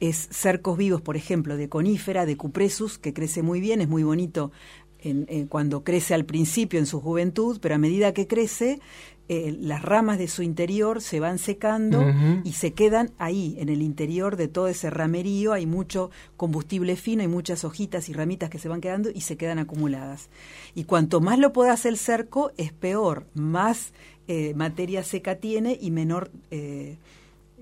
es 0.00 0.28
cercos 0.30 0.76
vivos, 0.76 1.00
por 1.02 1.16
ejemplo, 1.16 1.56
de 1.56 1.68
conífera, 1.68 2.26
de 2.26 2.36
cupresus, 2.36 2.98
que 2.98 3.12
crece 3.12 3.42
muy 3.42 3.60
bien, 3.60 3.80
es 3.80 3.88
muy 3.88 4.02
bonito 4.02 4.52
en- 5.00 5.26
en 5.28 5.46
cuando 5.46 5.84
crece 5.84 6.14
al 6.14 6.24
principio 6.24 6.78
en 6.78 6.86
su 6.86 7.00
juventud, 7.00 7.58
pero 7.60 7.74
a 7.76 7.78
medida 7.78 8.12
que 8.12 8.26
crece, 8.26 8.80
eh, 9.28 9.56
las 9.60 9.82
ramas 9.82 10.18
de 10.18 10.28
su 10.28 10.42
interior 10.42 11.02
se 11.02 11.18
van 11.20 11.38
secando 11.38 12.00
y 12.44 12.52
se 12.52 12.72
quedan 12.72 13.10
ahí, 13.18 13.56
en 13.58 13.68
el 13.68 13.82
interior 13.82 14.36
de 14.36 14.46
todo 14.48 14.68
ese 14.68 14.88
ramerío, 14.88 15.52
hay 15.52 15.66
mucho 15.66 16.10
combustible 16.36 16.94
fino, 16.96 17.22
hay 17.22 17.28
muchas 17.28 17.64
hojitas 17.64 18.08
y 18.08 18.12
ramitas 18.12 18.50
que 18.50 18.58
se 18.60 18.68
van 18.68 18.80
quedando 18.80 19.10
y 19.12 19.22
se 19.22 19.36
quedan 19.36 19.58
acumuladas. 19.58 20.28
Y 20.74 20.84
cuanto 20.84 21.20
más 21.20 21.38
lo 21.40 21.52
pueda 21.52 21.72
hacer 21.72 21.92
el 21.92 21.98
cerco, 21.98 22.52
es 22.56 22.72
peor, 22.72 23.26
más 23.34 23.92
eh, 24.28 24.54
materia 24.54 25.02
seca 25.04 25.36
tiene 25.36 25.76
y 25.80 25.90
menor 25.90 26.30
eh, 26.50 26.96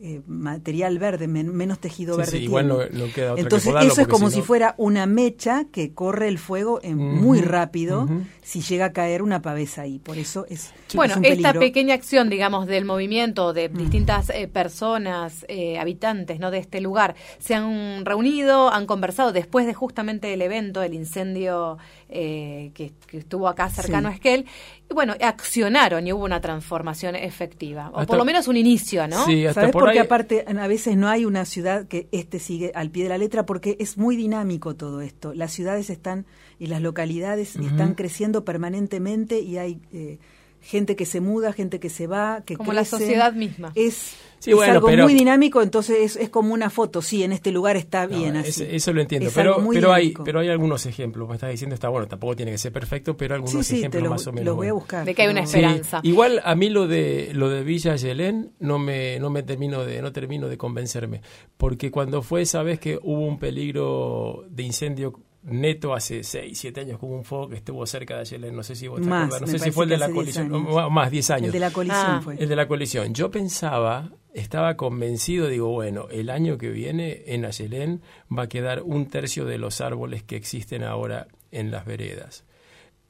eh, 0.03 0.21
material 0.27 0.99
verde, 0.99 1.29
men- 1.29 1.55
menos 1.55 1.79
tejido 1.79 2.15
Sí, 2.15 2.19
verde 2.19 2.31
sí, 2.33 2.39
tiene. 2.39 2.45
igual 2.47 2.69
no- 2.69 2.75
no 2.79 3.13
queda 3.13 3.33
otra 3.33 3.35
que 3.37 3.41
Entonces 3.43 3.69
podarlo, 3.71 3.93
eso 3.93 4.01
es 4.03 4.09
como 4.09 4.29
si 4.31 4.43
fuera 4.43 4.75
una 4.77 5.07
mecha 5.07 5.67
que 5.71 5.93
corre 5.95 6.27
el 6.29 6.39
fuego 6.39 6.81
en- 6.83 6.99
muy 6.99 7.41
rápido 7.41 8.09
si 8.43 8.61
llega 8.61 8.87
a 8.87 8.93
caer 8.93 9.23
una 9.23 9.41
pavesa 9.41 9.83
ahí. 9.83 10.01
Por 10.01 10.19
eso 10.19 10.47
es, 10.49 10.73
Bueno, 10.95 11.15
es 11.15 11.19
un 11.19 11.25
esta 11.27 11.53
pequeña 11.61 11.95
acción, 11.95 12.29
digamos, 12.29 12.67
del 12.67 12.85
movimiento 12.85 13.53
de 13.53 13.69
distintas 13.69 14.31
eh, 14.31 14.49
personas, 14.49 15.47
eh, 15.49 15.79
habitantes, 15.79 16.41
¿no? 16.41 16.51
De 16.51 16.59
este 16.59 16.81
lugar, 16.81 17.15
se 17.39 17.55
han 17.55 18.05
reunido, 18.05 18.71
han 18.73 18.87
conversado 18.87 19.33
después 19.33 19.65
de 19.67 19.75
justamente 19.75 20.33
el 20.35 20.43
evento, 20.43 20.83
el 20.83 20.93
incendio 20.95 21.79
eh, 22.09 22.71
que, 22.75 22.93
que 23.07 23.19
estuvo 23.19 23.49
acá 23.49 23.69
cercano 23.71 24.09
Sí. 24.09 24.13
a 24.13 24.15
Esquel, 24.17 24.47
y 24.91 24.95
bueno, 24.95 25.15
accionaron 25.21 26.07
y 26.07 26.13
hubo 26.13 26.25
una 26.25 26.41
transformación 26.41 27.17
efectiva, 27.17 27.91
o 27.91 27.99
Hasta- 27.99 28.07
por 28.07 28.19
lo 28.19 28.25
menos 28.25 28.47
un 28.49 28.57
inicio, 28.57 29.07
¿no? 29.09 29.25
Sí, 29.25 29.47
hasta 29.47 29.63
¿Sabes 29.63 29.73
por 29.73 29.83
por 29.85 29.93
qué 29.93 29.99
ahí- 30.01 30.05
aparte 30.05 30.45
a 30.47 30.67
veces 30.67 30.97
no 30.97 31.09
hay 31.09 31.25
una 31.25 31.45
ciudad 31.45 31.87
que 31.89 32.09
este 32.13 32.39
sigue 32.39 32.73
al 32.75 32.91
pie 32.91 33.05
de 33.05 33.09
la 33.09 33.19
letra? 33.19 33.47
Porque 33.47 33.77
es 33.81 33.97
muy 33.99 34.17
dinámico 34.17 34.75
todo 34.77 35.01
esto. 35.01 35.33
Las 35.35 35.53
ciudades 35.53 35.91
están 35.91 36.27
y 36.59 36.67
las 36.67 36.81
localidades 36.83 37.57
están 37.57 37.95
creciendo 37.95 38.45
permanentemente 38.45 39.41
y 39.41 39.59
hay 39.59 39.81
eh, 39.93 40.19
gente 40.65 40.97
que 40.97 41.07
se 41.07 41.21
muda, 41.21 41.53
gente 41.53 41.79
que 41.79 41.91
se 41.91 42.07
va, 42.07 42.43
que 42.45 42.57
Como 42.57 42.73
la 42.73 42.85
sociedad 42.85 43.33
misma. 43.33 43.73
Es, 43.75 44.17
Sí, 44.41 44.51
es 44.51 44.57
bueno, 44.57 44.75
algo 44.75 44.89
pero- 44.89 45.05
muy 45.05 45.15
dinámico, 45.15 45.63
entonces 45.63 45.97
es, 46.01 46.17
es 46.17 46.29
como 46.29 46.53
una 46.53 46.69
foto. 46.69 47.01
Sí, 47.01 47.23
en 47.23 47.33
este 47.33 47.51
lugar 47.51 47.79
está 47.79 48.07
No, 48.07 48.19
bien 48.19 48.37
es- 48.37 48.49
así. 48.61 48.67
Eso 48.71 48.93
lo 48.93 49.01
entiendo, 49.01 49.29
Es 49.29 49.35
pero, 49.35 49.57
pero, 49.73 49.91
hay, 49.91 50.13
pero 50.23 50.41
hay 50.41 50.49
algunos 50.51 50.85
ejemplos. 50.85 51.27
Me 51.29 51.37
estás 51.37 51.51
diciendo, 51.51 51.73
está 51.75 51.89
bueno, 51.89 52.07
tampoco 52.09 52.37
tiene 52.37 52.53
que 52.53 52.59
ser 52.59 52.71
perfecto, 52.71 53.17
pero 53.17 53.37
algunos 53.37 53.53
sí, 53.53 53.63
sí, 53.63 53.71
te 53.75 53.79
ejemplos 53.79 54.03
lo, 54.03 54.11
más 54.11 54.27
o 54.27 54.33
menos. 54.33 54.45
lo 54.45 54.57
voy 54.57 54.67
a 54.69 54.75
buscar. 54.75 55.07
De 55.07 55.15
que 55.15 55.23
hay 55.23 55.29
una 55.29 55.45
esperanza. 55.45 56.01
igual 56.03 56.43
a 56.45 56.55
mí 56.57 56.69
lo 56.69 56.87
de 56.87 57.31
lo 57.33 57.49
de 57.49 57.63
Villa 57.63 57.97
Yelén 57.97 58.53
no 58.59 58.79
me 58.79 59.19
no 59.19 59.31
me 59.31 59.43
termino 59.45 59.83
de 59.83 60.03
no 60.03 60.13
termino 60.13 60.49
de 60.49 60.59
convencerme, 60.59 61.23
porque 61.57 61.91
cuando 61.91 62.21
fue 62.21 62.43
esa 62.43 62.63
vez 62.63 62.79
que 62.79 62.99
hubo 63.03 63.27
un 63.27 63.39
peligro 63.39 64.45
de 64.51 64.63
incendio 64.63 65.15
neto 65.45 65.95
hace 65.95 66.25
6, 66.25 66.59
7 66.59 66.81
años 66.81 66.99
con 66.99 67.13
un 67.13 67.25
fuego 67.25 67.49
que 67.51 67.57
estuvo 67.57 67.85
cerca 67.87 68.15
de 68.15 68.21
Ayelén, 68.23 68.57
no 68.57 68.63
sé 68.63 68.75
si 68.75 68.89
vos 68.89 69.01
te 69.01 69.07
Más, 69.07 69.27
acordás, 69.27 69.41
no 69.43 69.47
sé 69.47 69.59
si 69.65 69.71
fue 69.71 69.85
el 69.85 69.91
de 69.91 69.99
la 69.99 70.07
hace 70.07 70.13
10 70.15 70.23
colisión, 70.39 70.55
o 70.55 70.91
más 70.91 71.11
10 71.11 71.31
años. 71.31 71.47
El 71.47 71.53
de 71.53 71.61
la 71.61 71.71
colisión 71.71 72.03
Ah, 72.07 72.21
fue. 72.25 72.37
El 72.39 72.49
de 72.49 72.57
la 72.57 72.67
colisión. 72.69 73.13
Yo 73.15 73.31
pensaba, 73.31 74.11
estaba 74.33 74.77
convencido, 74.77 75.49
digo, 75.49 75.69
bueno, 75.71 76.09
el 76.11 76.31
año 76.31 76.57
que 76.59 76.71
viene 76.71 77.23
en 77.27 77.45
Ayelén 77.45 78.01
va 78.37 78.45
a 78.45 78.49
quedar 78.49 78.83
un 78.83 79.07
tercio 79.07 79.45
de 79.45 79.59
los 79.59 79.81
árboles 79.81 80.23
que 80.23 80.37
existen 80.37 80.83
ahora 80.83 81.29
en 81.53 81.71
las 81.71 81.85
veredas. 81.85 82.45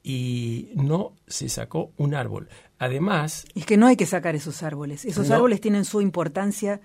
Y 0.03 0.69
no 0.75 1.13
se 1.25 1.49
sacó 1.49 1.91
un 1.97 2.13
árbol. 2.13 2.47
Además, 2.77 3.45
Es 3.55 3.65
que 3.65 3.77
no 3.77 3.87
hay 3.87 3.95
que 3.95 4.05
sacar 4.05 4.35
esos 4.35 4.61
árboles. 4.61 5.03
Esos 5.05 5.29
No. 5.29 5.35
árboles 5.35 5.61
tienen 5.61 5.83
su 5.85 5.99
importancia 6.01 6.79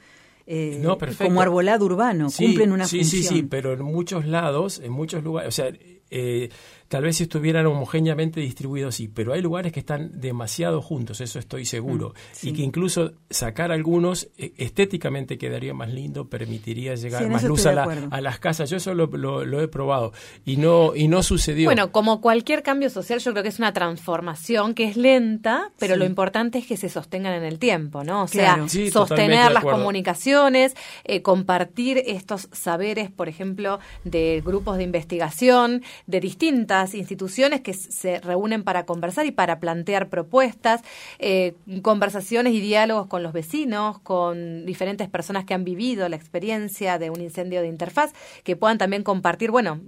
eh, 0.52 0.78
No, 0.82 0.98
como 1.16 1.40
arbolado 1.40 1.84
urbano, 1.84 2.28
Sí, 2.28 2.46
cumplen 2.46 2.72
una 2.72 2.84
sí, 2.84 2.98
función. 2.98 3.22
Sí, 3.22 3.28
sí, 3.28 3.42
pero 3.44 3.72
en 3.74 3.82
muchos 3.82 4.26
lados, 4.26 4.80
en 4.82 4.90
muchos 4.90 5.22
lugares, 5.22 5.48
o 5.48 5.52
sea, 5.52 5.72
eh, 6.10 6.48
tal 6.90 7.04
vez 7.04 7.16
si 7.16 7.22
estuvieran 7.22 7.64
homogéneamente 7.66 8.40
distribuidos, 8.40 8.96
sí, 8.96 9.06
pero 9.08 9.32
hay 9.32 9.40
lugares 9.40 9.72
que 9.72 9.78
están 9.80 10.20
demasiado 10.20 10.82
juntos, 10.82 11.20
eso 11.20 11.38
estoy 11.38 11.64
seguro, 11.64 12.14
Mm, 12.42 12.48
y 12.48 12.52
que 12.52 12.62
incluso 12.62 13.12
sacar 13.30 13.70
algunos 13.72 14.28
eh, 14.36 14.52
estéticamente 14.56 15.38
quedaría 15.38 15.72
más 15.72 15.88
lindo, 15.90 16.28
permitiría 16.28 16.96
llegar 16.96 17.22
Sí, 17.22 17.28
más 17.30 17.44
luz 17.44 17.64
a, 17.66 17.72
la- 17.72 18.08
a 18.10 18.20
las 18.20 18.40
casas. 18.40 18.68
Yo 18.70 18.76
eso 18.78 18.92
lo, 18.94 19.06
lo- 19.06 19.44
lo 19.44 19.62
he 19.62 19.68
probado 19.68 20.12
y 20.44 20.56
no 20.56 20.96
y 20.96 21.06
no 21.06 21.22
sucedió. 21.22 21.66
Bueno, 21.68 21.92
como 21.92 22.20
cualquier 22.20 22.64
cambio 22.64 22.90
social, 22.90 23.20
yo 23.20 23.30
creo 23.30 23.44
que 23.44 23.50
es 23.50 23.58
una 23.60 23.72
transformación 23.72 24.74
que 24.74 24.84
es 24.84 24.96
lenta, 24.96 25.70
pero 25.78 25.94
Sí. 25.94 25.98
lo 26.00 26.06
importante 26.06 26.58
es 26.58 26.66
que 26.66 26.76
se 26.76 26.88
sostengan 26.88 27.34
en 27.34 27.44
el 27.44 27.60
tiempo, 27.60 28.02
¿no? 28.02 28.24
O 28.24 28.26
sea, 28.26 28.54
Claro. 28.56 28.68
Sostener 28.90 29.52
las 29.52 29.62
comunicaciones, 29.64 30.74
eh, 31.04 31.22
compartir 31.22 31.98
estos 32.06 32.48
saberes, 32.52 33.10
por 33.12 33.28
ejemplo, 33.28 33.78
de 34.02 34.42
grupos 34.44 34.76
de 34.76 34.82
investigación, 34.84 35.82
de 36.08 36.18
distintas 36.20 36.79
instituciones 36.94 37.60
que 37.60 37.74
se 37.74 38.20
reúnen 38.20 38.64
para 38.64 38.84
conversar 38.86 39.26
y 39.26 39.30
para 39.30 39.60
plantear 39.60 40.08
propuestas, 40.08 40.82
eh, 41.18 41.54
conversaciones 41.82 42.52
y 42.54 42.60
diálogos 42.60 43.06
con 43.06 43.22
los 43.22 43.32
vecinos, 43.32 43.98
con 44.00 44.64
diferentes 44.66 45.08
personas 45.08 45.44
que 45.44 45.54
han 45.54 45.64
vivido 45.64 46.08
la 46.08 46.16
experiencia 46.16 46.98
de 46.98 47.10
un 47.10 47.20
incendio 47.20 47.60
de 47.62 47.68
interfaz, 47.68 48.12
que 48.44 48.56
puedan 48.56 48.78
también 48.78 49.02
compartir, 49.02 49.50
bueno, 49.50 49.80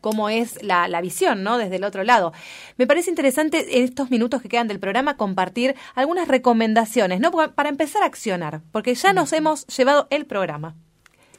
cómo 0.00 0.28
es 0.28 0.62
la, 0.62 0.88
la 0.88 1.00
visión, 1.00 1.42
¿no? 1.42 1.58
Desde 1.58 1.76
el 1.76 1.84
otro 1.84 2.04
lado. 2.04 2.32
Me 2.76 2.86
parece 2.86 3.10
interesante 3.10 3.78
en 3.78 3.84
estos 3.84 4.10
minutos 4.10 4.42
que 4.42 4.48
quedan 4.48 4.68
del 4.68 4.80
programa 4.80 5.16
compartir 5.16 5.74
algunas 5.94 6.28
recomendaciones, 6.28 7.20
¿no? 7.20 7.30
Pa- 7.30 7.52
Para 7.54 7.68
empezar 7.68 8.02
a 8.02 8.06
accionar, 8.06 8.60
porque 8.72 8.94
ya 8.94 9.12
nos 9.12 9.32
hemos 9.32 9.66
llevado 9.68 10.06
el 10.10 10.26
programa. 10.26 10.74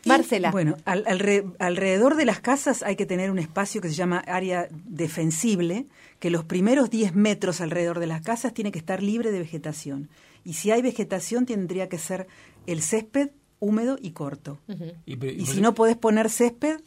Marcela. 0.06 0.52
Bueno, 0.52 0.78
al- 0.86 1.06
alre- 1.06 1.54
alrededor 1.60 2.16
de 2.16 2.26
las 2.26 2.40
casas 2.40 2.84
hay 2.84 2.96
que 2.96 3.06
tener 3.06 3.32
un 3.32 3.40
espacio 3.40 3.82
que 3.82 3.90
se 3.90 3.96
llama 3.96 4.20
área 4.28 4.68
defensible, 4.72 5.86
que 6.20 6.30
los 6.30 6.44
primeros 6.44 6.90
10 6.90 7.16
metros 7.16 7.62
alrededor 7.62 8.00
de 8.00 8.08
las 8.08 8.22
casas 8.22 8.54
tiene 8.54 8.72
que 8.72 8.80
estar 8.80 9.02
libre 9.02 9.32
de 9.32 9.40
vegetación. 9.40 10.10
Y 10.44 10.54
si 10.54 10.72
hay 10.72 10.82
vegetación 10.82 11.46
tendría 11.46 11.90
que 11.90 11.98
ser 11.98 12.28
el 12.68 12.82
césped 12.82 13.30
húmedo 13.60 13.98
y 14.00 14.12
corto. 14.12 14.60
Y, 15.06 15.14
Y 15.14 15.16
pues, 15.16 15.50
si 15.50 15.62
no 15.62 15.74
podés 15.74 15.96
poner 15.98 16.30
césped, 16.30 16.78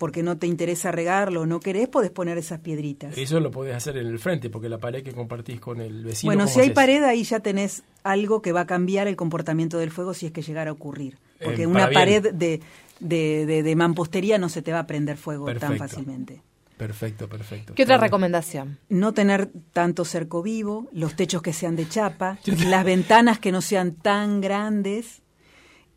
porque 0.00 0.22
no 0.22 0.38
te 0.38 0.46
interesa 0.46 0.90
regarlo 0.90 1.42
o 1.42 1.46
no 1.46 1.60
querés, 1.60 1.86
podés 1.88 2.10
poner 2.10 2.38
esas 2.38 2.60
piedritas. 2.60 3.18
Eso 3.18 3.38
lo 3.38 3.50
podés 3.50 3.74
hacer 3.76 3.98
en 3.98 4.06
el 4.06 4.18
frente, 4.18 4.48
porque 4.48 4.70
la 4.70 4.78
pared 4.78 5.02
que 5.04 5.12
compartís 5.12 5.60
con 5.60 5.78
el 5.82 6.04
vecino. 6.04 6.30
Bueno, 6.30 6.44
¿cómo 6.44 6.54
si 6.54 6.60
hay 6.60 6.66
haces? 6.68 6.74
pared, 6.74 7.02
ahí 7.04 7.22
ya 7.22 7.40
tenés 7.40 7.82
algo 8.02 8.40
que 8.40 8.52
va 8.52 8.62
a 8.62 8.66
cambiar 8.66 9.08
el 9.08 9.16
comportamiento 9.16 9.76
del 9.76 9.90
fuego 9.90 10.14
si 10.14 10.24
es 10.24 10.32
que 10.32 10.40
llegara 10.40 10.70
a 10.70 10.72
ocurrir. 10.72 11.18
Porque 11.44 11.64
Eh, 11.64 11.66
una 11.66 11.80
para 11.80 11.88
bien. 11.90 12.22
pared 12.22 12.34
de, 12.34 12.60
de, 12.98 13.44
de- 13.46 13.62
de 13.62 13.76
mampostería 13.76 14.38
no 14.38 14.48
se 14.48 14.62
te 14.62 14.72
va 14.72 14.78
a 14.78 14.86
prender 14.86 15.18
fuego 15.18 15.44
tan 15.54 15.76
fácilmente. 15.76 16.42
Perfecto, 16.78 17.28
perfecto. 17.28 17.74
¿Qué 17.74 17.82
otra 17.82 17.98
recomendación? 17.98 18.78
No 18.88 19.12
tener 19.12 19.50
tanto 19.74 20.06
cerco 20.06 20.42
vivo, 20.42 20.88
los 20.92 21.14
techos 21.14 21.42
que 21.42 21.52
sean 21.52 21.76
de 21.76 21.86
chapa, 21.86 22.38
las 22.66 22.84
ventanas 22.86 23.38
que 23.38 23.52
no 23.52 23.60
sean 23.60 23.96
tan 23.96 24.40
grandes. 24.40 25.20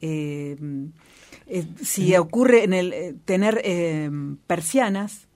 eh, 0.01 0.57
eh, 1.47 1.65
si 1.83 2.15
ocurre 2.15 2.63
en 2.63 2.73
el 2.73 2.93
eh, 2.93 3.15
tener 3.25 3.61
eh, 3.63 4.09
persianas 4.47 5.27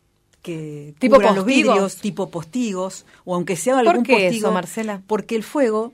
que 0.42 0.94
¿Tipo 1.00 1.16
cubran 1.16 1.36
los 1.36 1.44
postigos? 1.44 1.74
vidrios, 1.74 1.96
tipo 1.98 2.30
postigos, 2.30 3.06
o 3.26 3.36
aunque 3.36 3.56
sea 3.56 3.76
¿Por 3.76 3.88
algún 3.88 4.06
eso, 4.06 4.14
postigo, 4.14 4.52
Marcela? 4.52 5.02
porque 5.08 5.36
el 5.36 5.44
fuego 5.44 5.94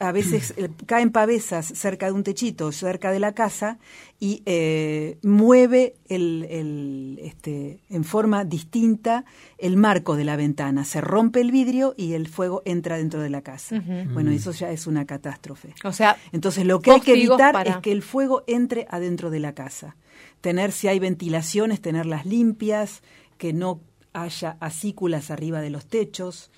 a 0.00 0.12
veces 0.12 0.52
eh, 0.56 0.68
caen 0.86 1.10
pavesas 1.10 1.66
cerca 1.66 2.06
de 2.06 2.12
un 2.12 2.24
techito, 2.24 2.72
cerca 2.72 3.12
de 3.12 3.20
la 3.20 3.32
casa, 3.32 3.78
y 4.20 4.42
eh, 4.44 5.18
mueve 5.22 5.94
el, 6.08 6.46
el, 6.50 7.18
este, 7.22 7.80
en 7.88 8.04
forma 8.04 8.44
distinta 8.44 9.24
el 9.58 9.76
marco 9.76 10.16
de 10.16 10.24
la 10.24 10.36
ventana. 10.36 10.84
Se 10.84 11.00
rompe 11.00 11.40
el 11.40 11.52
vidrio 11.52 11.94
y 11.96 12.14
el 12.14 12.28
fuego 12.28 12.62
entra 12.64 12.96
dentro 12.96 13.20
de 13.20 13.30
la 13.30 13.42
casa. 13.42 13.80
Bueno, 14.12 14.30
eso 14.30 14.50
ya 14.52 14.70
es 14.70 14.86
una 14.86 15.04
catástrofe. 15.06 15.74
O 15.84 15.92
sea, 15.92 16.16
Entonces, 16.32 16.66
lo 16.66 16.80
que 16.80 16.90
hay 16.90 17.00
que 17.00 17.12
evitar 17.12 17.52
para- 17.52 17.70
es 17.70 17.76
que 17.78 17.92
el 17.92 18.02
fuego 18.02 18.42
entre 18.46 18.86
adentro 18.90 19.30
de 19.30 19.40
la 19.40 19.54
casa. 19.54 19.96
Tener, 20.40 20.72
si 20.72 20.88
hay 20.88 20.98
ventilaciones, 20.98 21.80
tenerlas 21.80 22.26
limpias, 22.26 23.02
que 23.38 23.52
no 23.52 23.80
haya 24.12 24.56
acículas 24.60 25.30
arriba 25.30 25.60
de 25.60 25.70
los 25.70 25.86
techos, 25.86 26.50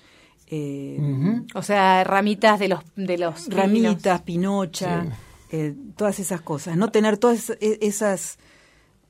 eh, 0.49 0.99
o 1.53 1.61
sea, 1.61 2.03
ramitas 2.03 2.59
de 2.59 2.67
los 2.69 2.79
de 2.95 3.17
los 3.17 3.41
pinos. 3.43 3.59
ramitas, 3.59 4.21
pinocha, 4.21 5.05
eh, 5.51 5.75
todas 5.95 6.19
esas 6.19 6.41
cosas. 6.41 6.77
No 6.77 6.89
tener 6.89 7.17
todas 7.17 7.49
e- 7.59 7.79
esas... 7.81 8.37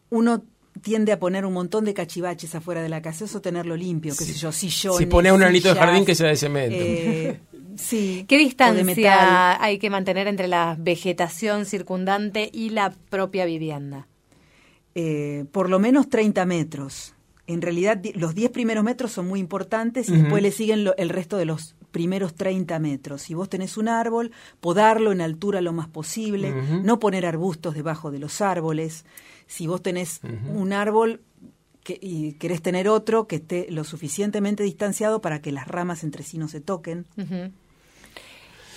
Uno 0.09 0.43
tiende 0.81 1.11
a 1.11 1.19
poner 1.19 1.45
un 1.45 1.53
montón 1.53 1.85
de 1.85 1.93
cachivaches 1.93 2.53
afuera 2.55 2.81
de 2.81 2.89
la 2.89 3.01
casa, 3.01 3.25
eso 3.25 3.41
tenerlo 3.41 3.75
limpio, 3.75 4.13
qué 4.17 4.23
sé 4.25 4.33
yo, 4.33 4.51
sillones, 4.51 4.99
Si 4.99 5.05
pone 5.07 5.31
un 5.31 5.41
anito 5.43 5.69
de 5.73 5.75
jardín 5.79 6.05
que 6.05 6.13
sea 6.15 6.27
de 6.27 6.35
cemento. 6.35 6.75
eh, 6.79 7.39
sí. 7.75 8.25
¿Qué 8.27 8.38
distancia 8.38 9.61
hay 9.61 9.79
que 9.79 9.89
mantener 9.89 10.27
entre 10.27 10.47
la 10.47 10.75
vegetación 10.79 11.65
circundante 11.65 12.49
y 12.53 12.69
la 12.69 12.91
propia 13.09 13.45
vivienda? 13.45 14.07
eh, 14.99 15.45
por 15.51 15.69
lo 15.69 15.77
menos 15.77 16.09
30 16.09 16.45
metros. 16.47 17.13
En 17.47 17.61
realidad, 17.61 18.01
los 18.15 18.35
10 18.35 18.51
primeros 18.51 18.83
metros 18.83 19.11
son 19.13 19.27
muy 19.27 19.39
importantes 19.39 20.09
y 20.09 20.13
después 20.23 20.43
le 20.43 20.51
siguen 20.51 20.83
lo- 20.83 20.95
el 20.97 21.09
resto 21.09 21.37
de 21.37 21.45
los 21.45 21.75
primeros 21.91 22.35
30 22.35 22.77
metros. 22.79 23.21
Si 23.21 23.33
vos 23.33 23.49
tenés 23.49 23.77
un 23.77 23.87
árbol, 23.87 24.31
podarlo 24.59 25.11
en 25.13 25.21
altura 25.21 25.61
lo 25.61 25.71
más 25.73 25.87
posible, 25.87 26.53
no 26.83 26.99
poner 26.99 27.25
arbustos 27.25 27.73
debajo 27.73 28.11
de 28.11 28.19
los 28.19 28.41
árboles. 28.41 29.05
Si 29.47 29.65
vos 29.65 29.81
tenés 29.81 30.19
un 30.53 30.73
árbol 30.73 31.21
que, 31.83 31.97
y 32.01 32.33
querés 32.33 32.61
tener 32.61 32.89
otro 32.89 33.27
que 33.27 33.37
esté 33.37 33.67
lo 33.71 33.85
suficientemente 33.85 34.61
distanciado 34.63 35.21
para 35.21 35.41
que 35.41 35.53
las 35.53 35.67
ramas 35.69 36.03
entre 36.03 36.23
sí 36.23 36.37
no 36.37 36.49
se 36.49 36.59
toquen. 36.59 37.05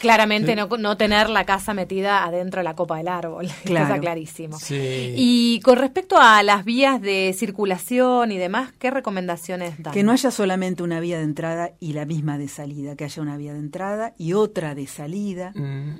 Claramente 0.00 0.56
no, 0.56 0.66
no 0.78 0.96
tener 0.96 1.28
la 1.28 1.44
casa 1.44 1.74
metida 1.74 2.24
adentro 2.24 2.60
de 2.60 2.64
la 2.64 2.74
copa 2.74 2.96
del 2.96 3.08
árbol, 3.08 3.48
Claro. 3.64 3.86
está 3.86 4.00
clarísimo. 4.00 4.58
Sí. 4.58 5.14
Y 5.16 5.60
con 5.62 5.76
respecto 5.78 6.16
a 6.18 6.42
las 6.42 6.64
vías 6.64 7.00
de 7.02 7.34
circulación 7.36 8.32
y 8.32 8.38
demás, 8.38 8.72
¿qué 8.78 8.90
recomendaciones 8.90 9.74
dan? 9.82 9.92
Que 9.92 10.02
no 10.02 10.12
haya 10.12 10.30
solamente 10.30 10.82
una 10.82 11.00
vía 11.00 11.18
de 11.18 11.24
entrada 11.24 11.72
y 11.80 11.92
la 11.92 12.06
misma 12.06 12.38
de 12.38 12.48
salida, 12.48 12.96
que 12.96 13.04
haya 13.04 13.22
una 13.22 13.36
vía 13.36 13.52
de 13.52 13.58
entrada 13.58 14.14
y 14.16 14.32
otra 14.32 14.74
de 14.74 14.86
salida. 14.86 15.52
Mm, 15.54 15.98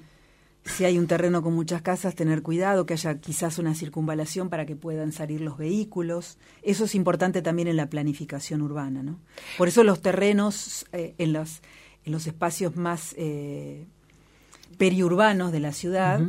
Si 0.62 0.84
hay 0.84 0.98
un 0.98 1.06
terreno 1.06 1.42
con 1.42 1.54
muchas 1.54 1.80
casas, 1.80 2.14
tener 2.14 2.42
cuidado, 2.42 2.84
que 2.84 2.92
haya 2.92 3.18
quizás 3.18 3.58
una 3.58 3.74
circunvalación 3.74 4.50
para 4.50 4.66
que 4.66 4.76
puedan 4.76 5.10
salir 5.10 5.40
los 5.40 5.56
vehículos. 5.56 6.36
Eso 6.62 6.84
es 6.84 6.94
importante 6.94 7.40
también 7.40 7.66
en 7.68 7.76
la 7.76 7.86
planificación 7.88 8.60
urbana, 8.60 9.02
¿no? 9.02 9.18
Por 9.56 9.68
eso 9.68 9.84
los 9.84 10.02
terrenos 10.02 10.84
eh, 10.92 11.14
en 11.16 11.32
los 11.32 11.62
en 12.04 12.12
los 12.12 12.26
espacios 12.26 12.76
más 12.76 13.14
eh, 13.18 13.86
periurbanos 14.78 15.52
de 15.52 15.60
la 15.60 15.72
ciudad 15.72 16.20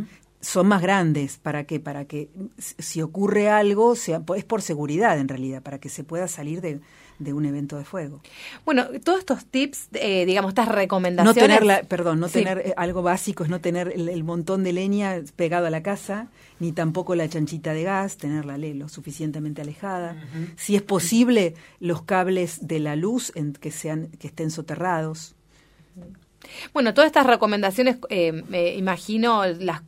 son 0.41 0.67
más 0.67 0.82
grandes 0.82 1.38
para 1.38 1.65
que 1.65 1.80
para 1.80 2.05
que 2.05 2.30
si 2.57 3.01
ocurre 3.01 3.49
algo 3.49 3.95
sea 3.95 4.24
es 4.36 4.43
por 4.43 4.61
seguridad 4.61 5.19
en 5.19 5.28
realidad 5.28 5.61
para 5.61 5.80
que 5.80 5.88
se 5.89 6.03
pueda 6.03 6.28
salir 6.28 6.61
de, 6.61 6.80
de 7.19 7.34
un 7.34 7.45
evento 7.45 7.78
de 7.78 7.86
fuego. 7.86 8.22
Bueno, 8.65 8.88
todos 9.03 9.19
estos 9.19 9.45
tips, 9.45 9.89
eh, 9.93 10.26
digamos, 10.26 10.49
estas 10.49 10.65
No 10.67 10.74
recomendaciones... 10.74 11.36
tener, 11.43 11.63
la, 11.63 11.84
perdón, 11.84 12.19
no 12.19 12.28
Sí. 12.28 12.34
tener 12.39 12.57
eh, 12.57 12.74
algo 12.76 13.03
básico 13.03 13.43
es 13.43 13.51
no 13.51 13.61
tener 13.61 13.91
el, 13.93 14.09
el 14.09 14.24
montón 14.24 14.63
de 14.63 14.74
leña 14.74 15.17
pegado 15.36 15.67
a 15.67 15.69
la 15.69 15.84
casa, 15.84 16.30
ni 16.59 16.72
tampoco 16.72 17.13
la 17.13 17.30
chanchita 17.30 17.74
de 17.74 17.84
gas, 17.84 18.17
tenerla 18.17 18.57
lo 18.57 18.89
suficientemente 18.89 19.61
alejada. 19.61 20.15
Si 20.57 20.76
es 20.76 20.82
posible, 20.82 21.53
los 21.80 22.01
cables 22.01 22.67
de 22.67 22.80
la 22.80 22.95
luz 22.95 23.32
en, 23.36 23.53
que 23.53 23.69
sean 23.69 24.07
que 24.19 24.26
estén 24.26 24.49
soterrados. 24.49 25.36
Bueno, 26.73 26.93
todas 26.93 27.07
estas 27.07 27.25
recomendaciones, 27.25 27.97
eh, 28.09 28.31
me 28.31 28.73
imagino, 28.75 29.45
las, 29.45 29.81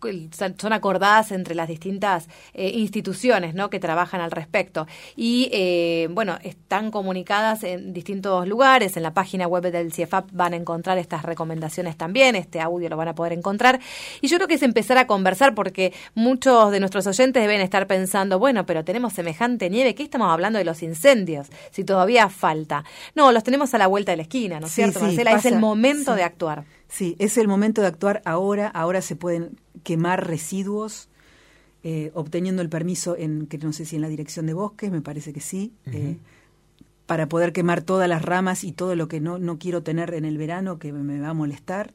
son 0.58 0.74
acordadas 0.74 1.32
entre 1.32 1.56
las 1.56 1.68
distintas 1.68 2.28
eh, 2.54 2.70
instituciones 2.70 3.54
¿no? 3.54 3.70
que 3.70 3.80
trabajan 3.80 4.22
al 4.22 4.32
respecto. 4.32 4.88
Y, 5.16 5.49
eh, 5.51 6.08
bueno, 6.12 6.38
están 6.43 6.91
comunicadas 6.91 7.64
en 7.64 7.93
distintos 7.93 8.47
lugares. 8.47 8.97
En 8.97 9.04
la 9.04 9.14
página 9.14 9.47
web 9.47 9.64
del 9.72 9.93
CIEFAP 9.93 10.30
van 10.32 10.54
a 10.54 10.58
encontrar 10.58 10.97
estas 10.97 11.24
recomendaciones 11.24 11.97
también. 11.97 12.36
Este 12.36 12.60
audio 12.60 12.89
lo 12.89 12.97
van 12.97 13.08
a 13.10 13.16
poder 13.16 13.34
encontrar. 13.34 13.80
Y 14.22 14.28
yo 14.28 14.38
creo 14.38 14.47
que 14.47 14.56
es 14.56 14.64
empezar 14.64 14.97
a 14.97 15.08
conversar 15.08 15.56
porque 15.56 15.93
muchos 16.16 16.72
de 16.72 16.80
nuestros 16.80 17.08
oyentes 17.08 17.41
deben 17.41 17.62
estar 17.62 17.88
pensando, 17.88 18.39
bueno, 18.39 18.66
pero 18.66 18.84
tenemos 18.84 19.14
semejante 19.14 19.70
nieve. 19.70 19.95
¿Qué 19.95 20.04
estamos 20.04 20.30
hablando 20.32 20.60
de 20.60 20.66
los 20.66 20.84
incendios? 20.84 21.47
Si 21.72 21.84
todavía 21.84 22.30
falta. 22.30 22.84
No, 23.16 23.32
los 23.32 23.43
tenemos 23.43 23.74
a 23.74 23.78
la 23.78 23.88
vuelta 23.88 24.12
de 24.12 24.18
la 24.18 24.24
esquina, 24.24 24.60
¿no 24.60 24.68
es 24.68 24.72
Sí, 24.72 24.82
cierto, 24.82 24.99
sí, 24.99 25.06
Marcela? 25.06 25.32
es 25.34 25.45
el 25.45 25.60
momento 25.60 26.12
Sí. 26.12 26.18
de 26.18 26.24
actuar. 26.24 26.43
Sí, 26.88 27.16
es 27.20 27.38
el 27.38 27.48
momento 27.48 27.82
de 27.82 27.88
actuar 27.88 28.22
ahora. 28.26 28.68
Ahora 28.68 29.02
se 29.02 29.16
pueden 29.16 29.58
quemar 29.84 30.28
residuos. 30.28 31.10
eh, 31.86 32.12
obteniendo 32.14 32.62
el 32.62 32.70
permiso 32.70 33.18
en 33.18 33.46
que 33.46 33.58
no 33.58 33.74
sé 33.74 33.84
si 33.84 33.98
en 33.98 34.02
la 34.04 34.08
dirección 34.08 34.46
de 34.46 34.54
bosques, 34.54 34.89
me 34.89 35.02
parece 35.02 35.34
que 35.34 35.41
sí, 35.41 35.74
eh, 35.88 36.16
para 37.06 37.28
poder 37.28 37.52
quemar 37.52 37.82
todas 37.82 38.08
las 38.08 38.22
ramas 38.22 38.64
y 38.64 38.72
todo 38.72 38.96
lo 38.96 39.10
que 39.10 39.20
no, 39.20 39.38
no 39.38 39.60
quiero 39.60 39.84
tener 39.84 40.14
en 40.14 40.24
el 40.24 40.38
verano 40.38 40.80
que 40.80 40.94
me 40.94 41.20
va 41.20 41.30
a 41.30 41.34
molestar. 41.34 41.94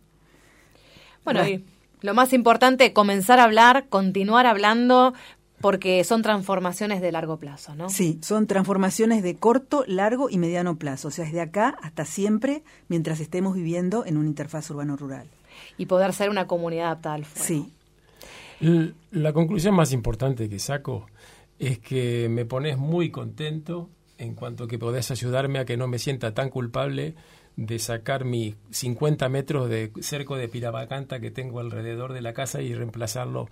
Bueno, 1.24 1.40
Bueno. 1.40 1.56
y 1.56 1.64
lo 2.06 2.12
más 2.14 2.34
importante, 2.34 2.92
comenzar 2.92 3.40
a 3.40 3.44
hablar, 3.44 3.86
continuar 3.88 4.44
hablando, 4.46 5.14
porque 5.60 6.02
son 6.04 6.22
transformaciones 6.22 7.00
de 7.00 7.12
largo 7.12 7.38
plazo, 7.38 7.74
¿no? 7.74 7.88
Sí, 7.88 8.18
son 8.22 8.46
transformaciones 8.46 9.22
de 9.22 9.36
corto, 9.36 9.84
largo 9.86 10.30
y 10.30 10.38
mediano 10.38 10.76
plazo, 10.76 11.08
o 11.08 11.10
sea, 11.10 11.24
es 11.24 11.32
de 11.32 11.40
acá 11.40 11.76
hasta 11.82 12.04
siempre 12.04 12.62
mientras 12.88 13.20
estemos 13.20 13.54
viviendo 13.54 14.06
en 14.06 14.16
una 14.16 14.28
interfaz 14.28 14.70
urbano-rural. 14.70 15.26
Y 15.76 15.86
poder 15.86 16.12
ser 16.12 16.30
una 16.30 16.46
comunidad 16.46 16.86
adaptada 16.86 17.16
al 17.16 17.24
fuego. 17.24 17.68
Sí. 18.60 18.92
La 19.10 19.32
conclusión 19.32 19.74
más 19.74 19.92
importante 19.92 20.48
que 20.48 20.58
saco 20.58 21.06
es 21.58 21.78
que 21.78 22.28
me 22.28 22.44
pones 22.44 22.76
muy 22.76 23.10
contento 23.10 23.88
en 24.18 24.34
cuanto 24.34 24.66
que 24.66 24.78
podés 24.78 25.10
ayudarme 25.10 25.60
a 25.60 25.64
que 25.64 25.76
no 25.76 25.86
me 25.86 25.98
sienta 25.98 26.34
tan 26.34 26.50
culpable 26.50 27.14
de 27.56 27.78
sacar 27.78 28.24
mis 28.24 28.54
50 28.70 29.28
metros 29.28 29.68
de 29.68 29.92
cerco 30.00 30.36
de 30.36 30.48
pirabacanta 30.48 31.20
que 31.20 31.30
tengo 31.30 31.60
alrededor 31.60 32.12
de 32.12 32.20
la 32.20 32.32
casa 32.32 32.62
y 32.62 32.74
reemplazarlo 32.74 33.48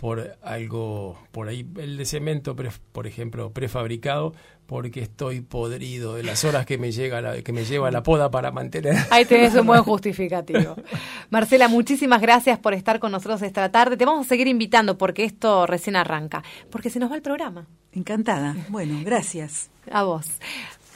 por 0.00 0.38
algo, 0.42 1.18
por 1.30 1.48
ahí 1.48 1.66
el 1.76 1.98
de 1.98 2.06
cemento, 2.06 2.56
por 2.56 3.06
ejemplo, 3.06 3.52
prefabricado, 3.52 4.32
porque 4.64 5.00
estoy 5.00 5.42
podrido 5.42 6.14
de 6.14 6.22
las 6.22 6.42
horas 6.46 6.64
que 6.64 6.78
me 6.78 6.90
llega 6.90 7.20
la, 7.20 7.42
que 7.42 7.52
me 7.52 7.66
lleva 7.66 7.90
la 7.90 8.02
poda 8.02 8.30
para 8.30 8.50
mantener. 8.50 8.96
Ahí 9.10 9.26
tenés 9.26 9.54
un 9.56 9.66
buen 9.66 9.82
justificativo. 9.82 10.74
Marcela, 11.28 11.68
muchísimas 11.68 12.22
gracias 12.22 12.58
por 12.58 12.72
estar 12.72 12.98
con 12.98 13.12
nosotros 13.12 13.42
esta 13.42 13.70
tarde. 13.70 13.98
Te 13.98 14.06
vamos 14.06 14.24
a 14.24 14.28
seguir 14.30 14.48
invitando 14.48 14.96
porque 14.96 15.24
esto 15.24 15.66
recién 15.66 15.96
arranca, 15.96 16.42
porque 16.70 16.88
se 16.88 16.98
nos 16.98 17.12
va 17.12 17.16
el 17.16 17.22
programa. 17.22 17.66
Encantada. 17.92 18.56
Bueno, 18.70 19.00
gracias. 19.04 19.68
A 19.90 20.04
vos. 20.04 20.26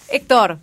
Héctor, 0.09 0.61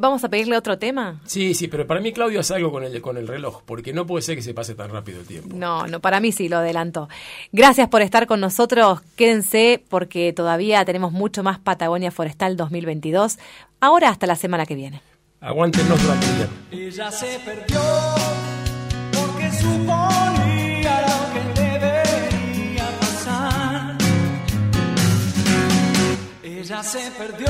¿Vamos 0.00 0.22
a 0.24 0.28
pedirle 0.28 0.56
otro 0.56 0.78
tema? 0.78 1.20
Sí, 1.24 1.54
sí, 1.54 1.68
pero 1.68 1.86
para 1.86 2.00
mí 2.00 2.12
Claudio 2.12 2.40
hace 2.40 2.54
algo 2.54 2.70
con 2.70 2.84
el, 2.84 3.00
con 3.00 3.16
el 3.16 3.26
reloj, 3.26 3.62
porque 3.64 3.92
no 3.92 4.06
puede 4.06 4.22
ser 4.22 4.36
que 4.36 4.42
se 4.42 4.54
pase 4.54 4.74
tan 4.74 4.90
rápido 4.90 5.20
el 5.20 5.26
tiempo. 5.26 5.56
No, 5.56 5.86
no, 5.86 6.00
para 6.00 6.20
mí 6.20 6.32
sí, 6.32 6.48
lo 6.48 6.58
adelanto. 6.58 7.08
Gracias 7.52 7.88
por 7.88 8.02
estar 8.02 8.26
con 8.26 8.40
nosotros. 8.40 9.00
Quédense 9.16 9.82
porque 9.88 10.32
todavía 10.32 10.84
tenemos 10.84 11.12
mucho 11.12 11.42
más 11.42 11.58
Patagonia 11.58 12.10
Forestal 12.10 12.56
2022. 12.56 13.38
Ahora 13.80 14.10
hasta 14.10 14.26
la 14.26 14.36
semana 14.36 14.66
que 14.66 14.74
viene. 14.74 15.00
Aguántenos 15.40 16.02
durante 16.02 16.26
el 16.72 16.80
Ella 16.86 17.10
se 17.10 17.38
perdió 17.44 17.80
porque 19.12 19.52
suponía 19.52 21.00
lo 21.02 21.32
que 21.32 21.60
debería 21.60 22.90
pasar. 23.00 23.96
Ella 26.42 26.82
se 26.82 27.10
perdió 27.12 27.46